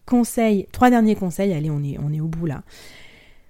conseil, 0.07 0.67
trois 0.71 0.91
derniers 0.91 1.17
conseils, 1.17 1.53
allez 1.53 1.71
on 1.71 1.83
est, 1.83 1.99
on 1.99 2.13
est 2.13 2.21
au 2.21 2.29
bout 2.29 2.47
là. 2.47 2.63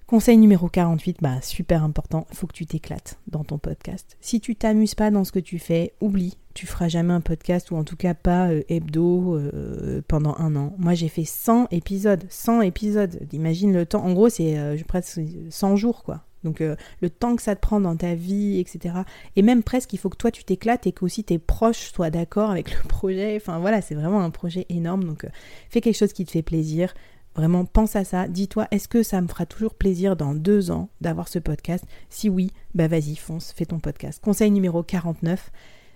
Conseil 0.07 0.37
numéro 0.37 0.69
48, 0.69 1.17
bah 1.19 1.41
super 1.41 1.83
important, 1.83 2.27
il 2.29 2.37
faut 2.37 2.45
que 2.45 2.53
tu 2.53 2.67
t'éclates 2.67 3.17
dans 3.25 3.43
ton 3.43 3.57
podcast. 3.57 4.17
Si 4.21 4.39
tu 4.39 4.55
t'amuses 4.55 4.93
pas 4.93 5.09
dans 5.09 5.23
ce 5.23 5.31
que 5.31 5.39
tu 5.39 5.57
fais, 5.57 5.93
oublie, 5.99 6.37
tu 6.53 6.67
feras 6.67 6.89
jamais 6.89 7.11
un 7.11 7.21
podcast 7.21 7.71
ou 7.71 7.75
en 7.75 7.83
tout 7.83 7.95
cas 7.95 8.13
pas 8.13 8.51
euh, 8.51 8.61
hebdo 8.69 9.35
euh, 9.35 10.03
pendant 10.07 10.35
un 10.37 10.55
an. 10.55 10.75
Moi 10.77 10.93
j'ai 10.93 11.07
fait 11.07 11.25
100 11.25 11.69
épisodes, 11.71 12.23
100 12.29 12.61
épisodes. 12.61 13.19
Imagine 13.33 13.73
le 13.73 13.87
temps, 13.87 14.05
en 14.05 14.13
gros 14.13 14.29
c'est 14.29 14.59
euh, 14.59 14.77
presque 14.87 15.21
100 15.49 15.75
jours 15.75 16.03
quoi. 16.03 16.21
Donc 16.43 16.59
le 16.59 17.09
temps 17.09 17.35
que 17.35 17.41
ça 17.41 17.55
te 17.55 17.59
prend 17.59 17.79
dans 17.79 17.95
ta 17.95 18.13
vie, 18.13 18.59
etc. 18.59 18.97
Et 19.35 19.41
même 19.41 19.63
presque, 19.63 19.93
il 19.93 19.97
faut 19.97 20.09
que 20.09 20.17
toi 20.17 20.29
tu 20.29 20.43
t'éclates 20.43 20.85
et 20.85 20.91
que 20.91 21.03
aussi 21.03 21.23
tes 21.23 21.39
proches 21.39 21.91
soient 21.91 22.11
d'accord 22.11 22.51
avec 22.51 22.69
le 22.69 22.83
projet. 22.87 23.35
Enfin 23.35 23.57
voilà, 23.57 23.81
c'est 23.81 23.95
vraiment 23.95 24.21
un 24.21 24.29
projet 24.29 24.67
énorme. 24.69 25.05
Donc 25.05 25.25
fais 25.71 25.81
quelque 25.81 25.97
chose 25.97 26.13
qui 26.13 26.23
te 26.23 26.29
fait 26.29 26.43
plaisir. 26.43 26.93
Vraiment, 27.35 27.65
pense 27.65 27.97
à 27.97 28.05
ça. 28.05 28.27
Dis-toi, 28.29 28.67
est-ce 28.71 28.87
que 28.87 29.03
ça 29.03 29.19
me 29.19 29.27
fera 29.27 29.45
toujours 29.45 29.73
plaisir 29.73 30.15
dans 30.15 30.33
deux 30.33 30.71
ans 30.71 30.89
d'avoir 31.01 31.27
ce 31.27 31.39
podcast? 31.39 31.83
Si 32.09 32.29
oui, 32.29 32.51
bah 32.73 32.87
vas-y, 32.87 33.15
fonce, 33.15 33.51
fais 33.51 33.65
ton 33.65 33.79
podcast. 33.79 34.21
Conseil 34.23 34.51
numéro 34.51 34.83
49, 34.83 35.51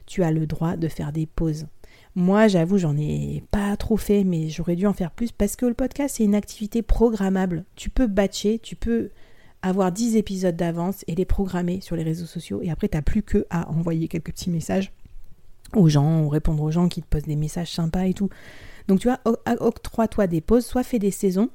tu 0.06 0.24
as 0.24 0.32
le 0.32 0.46
droit 0.48 0.76
de 0.76 0.90
faire 0.90 1.14
des 1.14 1.26
pauses. 1.26 1.68
Moi, 2.16 2.48
j'avoue, 2.50 2.78
j'en 2.78 2.98
ai 2.98 3.44
pas 3.52 3.78
trop 3.78 3.96
fait, 3.96 4.26
mais 4.26 4.50
j'aurais 4.50 4.76
dû 4.76 4.86
en 4.86 4.94
faire 4.94 5.12
plus 5.12 5.32
parce 5.32 5.56
que 5.56 5.66
le 5.66 5.74
podcast, 5.74 6.16
c'est 6.18 6.26
une 6.26 6.36
activité 6.36 6.82
programmable. 6.82 7.64
Tu 7.76 7.90
peux 7.90 8.08
batcher, 8.08 8.60
tu 8.60 8.76
peux 8.76 9.12
avoir 9.62 9.94
10 9.94 10.18
épisodes 10.18 10.56
d'avance 10.56 11.06
et 11.08 11.16
les 11.16 11.26
programmer 11.26 11.80
sur 11.80 11.96
les 11.96 12.04
réseaux 12.04 12.26
sociaux 12.26 12.62
et 12.62 12.70
après, 12.70 12.90
tu 12.90 13.02
plus 13.02 13.24
que 13.24 13.46
à 13.50 13.70
envoyer 13.70 14.10
quelques 14.10 14.32
petits 14.32 14.50
messages 14.50 14.92
aux 15.76 15.90
gens 15.90 16.24
ou 16.24 16.30
répondre 16.30 16.64
aux 16.64 16.72
gens 16.72 16.88
qui 16.88 17.02
te 17.02 17.08
posent 17.08 17.24
des 17.24 17.36
messages 17.36 17.72
sympas 17.72 18.06
et 18.06 18.14
tout. 18.14 18.30
Donc 18.88 19.00
tu 19.00 19.08
vois, 19.08 19.20
octroie-toi 19.60 20.28
des 20.28 20.42
pauses, 20.42 20.66
soit 20.66 20.84
fais 20.84 21.00
des 21.00 21.12
saisons, 21.12 21.50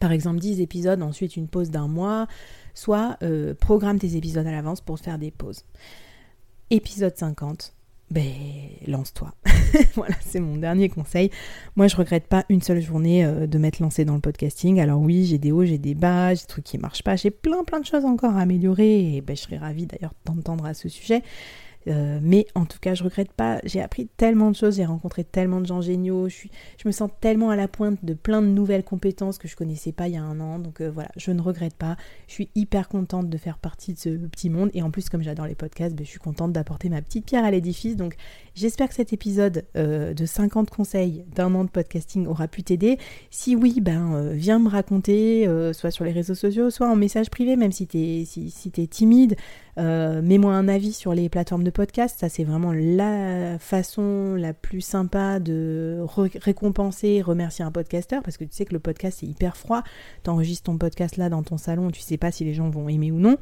par 0.00 0.12
exemple 0.12 0.38
10 0.38 0.60
épisodes, 0.60 1.02
ensuite 1.02 1.36
une 1.36 1.48
pause 1.48 1.70
d'un 1.70 1.88
mois, 1.88 2.28
soit 2.74 3.16
euh, 3.22 3.54
programme 3.54 3.98
tes 3.98 4.16
épisodes 4.16 4.46
à 4.46 4.52
l'avance 4.52 4.80
pour 4.80 4.98
faire 4.98 5.18
des 5.18 5.30
pauses. 5.30 5.64
Épisode 6.70 7.16
50, 7.16 7.74
ben 8.10 8.32
lance-toi. 8.86 9.32
voilà, 9.94 10.14
c'est 10.20 10.40
mon 10.40 10.56
dernier 10.56 10.88
conseil. 10.88 11.30
Moi, 11.74 11.88
je 11.88 11.96
regrette 11.96 12.26
pas 12.26 12.44
une 12.48 12.62
seule 12.62 12.80
journée 12.80 13.24
euh, 13.24 13.46
de 13.46 13.58
m'être 13.58 13.80
lancée 13.80 14.04
dans 14.04 14.14
le 14.14 14.20
podcasting. 14.20 14.78
Alors 14.80 15.00
oui, 15.00 15.26
j'ai 15.26 15.38
des 15.38 15.50
hauts, 15.50 15.64
j'ai 15.64 15.78
des 15.78 15.94
bas, 15.94 16.34
j'ai 16.34 16.42
des 16.42 16.46
trucs 16.46 16.64
qui 16.64 16.78
marchent 16.78 17.02
pas, 17.02 17.16
j'ai 17.16 17.30
plein 17.30 17.64
plein 17.64 17.80
de 17.80 17.86
choses 17.86 18.04
encore 18.04 18.36
à 18.36 18.40
améliorer 18.40 19.16
et 19.16 19.20
ben, 19.20 19.36
je 19.36 19.42
serais 19.42 19.58
ravie 19.58 19.86
d'ailleurs 19.86 20.14
d'entendre 20.24 20.66
à 20.66 20.74
ce 20.74 20.88
sujet. 20.88 21.22
Euh, 21.88 22.18
mais 22.22 22.46
en 22.54 22.64
tout 22.64 22.78
cas, 22.80 22.94
je 22.94 23.04
regrette 23.04 23.32
pas. 23.32 23.60
J'ai 23.64 23.80
appris 23.80 24.08
tellement 24.16 24.50
de 24.50 24.56
choses, 24.56 24.76
j'ai 24.76 24.84
rencontré 24.84 25.24
tellement 25.24 25.60
de 25.60 25.66
gens 25.66 25.80
géniaux. 25.80 26.28
Je, 26.28 26.48
me 26.84 26.92
sens 26.92 27.10
tellement 27.20 27.50
à 27.50 27.56
la 27.56 27.68
pointe 27.68 28.04
de 28.04 28.14
plein 28.14 28.42
de 28.42 28.46
nouvelles 28.46 28.84
compétences 28.84 29.38
que 29.38 29.48
je 29.48 29.56
connaissais 29.56 29.92
pas 29.92 30.08
il 30.08 30.14
y 30.14 30.16
a 30.16 30.22
un 30.22 30.40
an. 30.40 30.58
Donc 30.58 30.80
euh, 30.80 30.90
voilà, 30.90 31.10
je 31.16 31.30
ne 31.30 31.40
regrette 31.40 31.74
pas. 31.74 31.96
Je 32.28 32.32
suis 32.34 32.48
hyper 32.54 32.88
contente 32.88 33.28
de 33.28 33.38
faire 33.38 33.58
partie 33.58 33.94
de 33.94 33.98
ce 33.98 34.08
petit 34.10 34.50
monde. 34.50 34.70
Et 34.74 34.82
en 34.82 34.90
plus, 34.90 35.08
comme 35.08 35.22
j'adore 35.22 35.46
les 35.46 35.54
podcasts, 35.54 35.94
ben, 35.94 36.04
je 36.04 36.10
suis 36.10 36.18
contente 36.18 36.52
d'apporter 36.52 36.88
ma 36.88 37.02
petite 37.02 37.26
pierre 37.26 37.44
à 37.44 37.50
l'édifice. 37.50 37.96
Donc 37.96 38.16
j'espère 38.56 38.88
que 38.88 38.94
cet 38.94 39.12
épisode 39.12 39.64
euh, 39.76 40.14
de 40.14 40.26
50 40.26 40.70
conseils 40.70 41.24
d'un 41.34 41.54
an 41.54 41.64
de 41.64 41.70
podcasting 41.70 42.26
aura 42.26 42.48
pu 42.48 42.62
t'aider. 42.64 42.98
Si 43.30 43.54
oui, 43.54 43.80
ben 43.80 44.32
viens 44.32 44.58
me 44.58 44.68
raconter, 44.68 45.48
soit 45.72 45.90
sur 45.90 46.04
les 46.04 46.12
réseaux 46.12 46.34
sociaux, 46.34 46.70
soit 46.70 46.88
en 46.88 46.96
message 46.96 47.30
privé, 47.30 47.56
même 47.56 47.72
si 47.72 47.86
tu 47.86 47.98
es, 47.98 48.86
timide. 48.86 49.36
Euh, 49.78 50.22
mets-moi 50.22 50.54
un 50.54 50.68
avis 50.68 50.94
sur 50.94 51.12
les 51.12 51.28
plateformes 51.28 51.64
de 51.64 51.70
podcast, 51.70 52.18
ça 52.18 52.30
c'est 52.30 52.44
vraiment 52.44 52.72
la 52.72 53.58
façon 53.58 54.34
la 54.34 54.54
plus 54.54 54.80
sympa 54.80 55.38
de 55.38 56.02
récompenser 56.40 57.20
remercier 57.20 57.62
un 57.62 57.70
podcasteur 57.70 58.22
parce 58.22 58.38
que 58.38 58.44
tu 58.44 58.54
sais 58.54 58.64
que 58.64 58.72
le 58.72 58.80
podcast 58.80 59.18
c'est 59.20 59.26
hyper 59.26 59.56
froid. 59.56 59.82
Tu 60.24 60.30
enregistres 60.30 60.64
ton 60.64 60.78
podcast 60.78 61.18
là 61.18 61.28
dans 61.28 61.42
ton 61.42 61.58
salon, 61.58 61.90
tu 61.90 62.00
sais 62.00 62.16
pas 62.16 62.30
si 62.30 62.44
les 62.44 62.54
gens 62.54 62.70
vont 62.70 62.88
aimer 62.88 63.12
ou 63.12 63.18
non. 63.18 63.36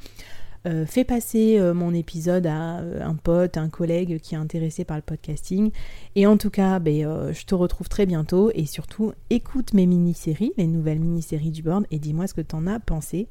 Euh, 0.67 0.87
fais 0.87 1.05
passer 1.05 1.59
euh, 1.59 1.75
mon 1.75 1.93
épisode 1.93 2.47
à 2.47 2.79
un 2.79 3.15
pote, 3.15 3.57
un 3.57 3.69
collègue 3.69 4.19
qui 4.21 4.35
est 4.35 4.39
intéressé 4.39 4.85
par 4.85 4.97
le 4.97 5.03
podcasting. 5.03 5.71
Et 6.17 6.27
en 6.27 6.37
tout 6.37 6.51
cas, 6.51 6.79
ben, 6.79 7.33
je 7.33 7.45
te 7.45 7.55
retrouve 7.55 7.89
très 7.89 8.07
bientôt 8.07 8.51
et 8.55 8.67
surtout 8.67 9.13
écoute 9.31 9.75
mes 9.75 9.87
mini-séries, 9.87 10.53
les 10.57 10.67
nouvelles 10.67 11.01
mini-séries 11.01 11.51
du 11.51 11.63
board 11.63 11.87
et 11.91 11.99
dis-moi 11.99 12.27
ce 12.27 12.35
que 12.35 12.41
tu 12.41 12.55
en 12.55 12.67
as 12.67 12.81
pensé. 12.81 13.29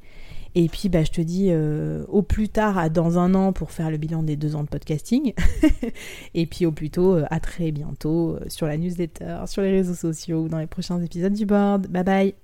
Et 0.56 0.68
puis, 0.68 0.88
bah, 0.88 1.02
je 1.02 1.10
te 1.10 1.20
dis 1.20 1.52
au 2.08 2.22
plus 2.22 2.48
tard, 2.48 2.88
dans 2.88 3.18
un 3.18 3.34
an, 3.34 3.52
pour 3.52 3.72
faire 3.72 3.90
le 3.90 3.96
bilan 3.96 4.22
des 4.22 4.36
deux 4.36 4.54
ans 4.54 4.62
de 4.62 4.68
podcasting. 4.68 5.32
et 6.34 6.46
puis, 6.46 6.64
au 6.64 6.70
plus 6.70 6.90
tôt, 6.90 7.18
à 7.28 7.40
très 7.40 7.72
bientôt 7.72 8.38
sur 8.46 8.68
la 8.68 8.76
newsletter, 8.76 9.38
sur 9.46 9.62
les 9.62 9.72
réseaux 9.72 9.94
sociaux 9.94 10.46
dans 10.48 10.58
les 10.58 10.68
prochains 10.68 11.02
épisodes 11.02 11.32
du 11.32 11.44
board. 11.44 11.88
Bye 11.88 12.04
bye 12.04 12.43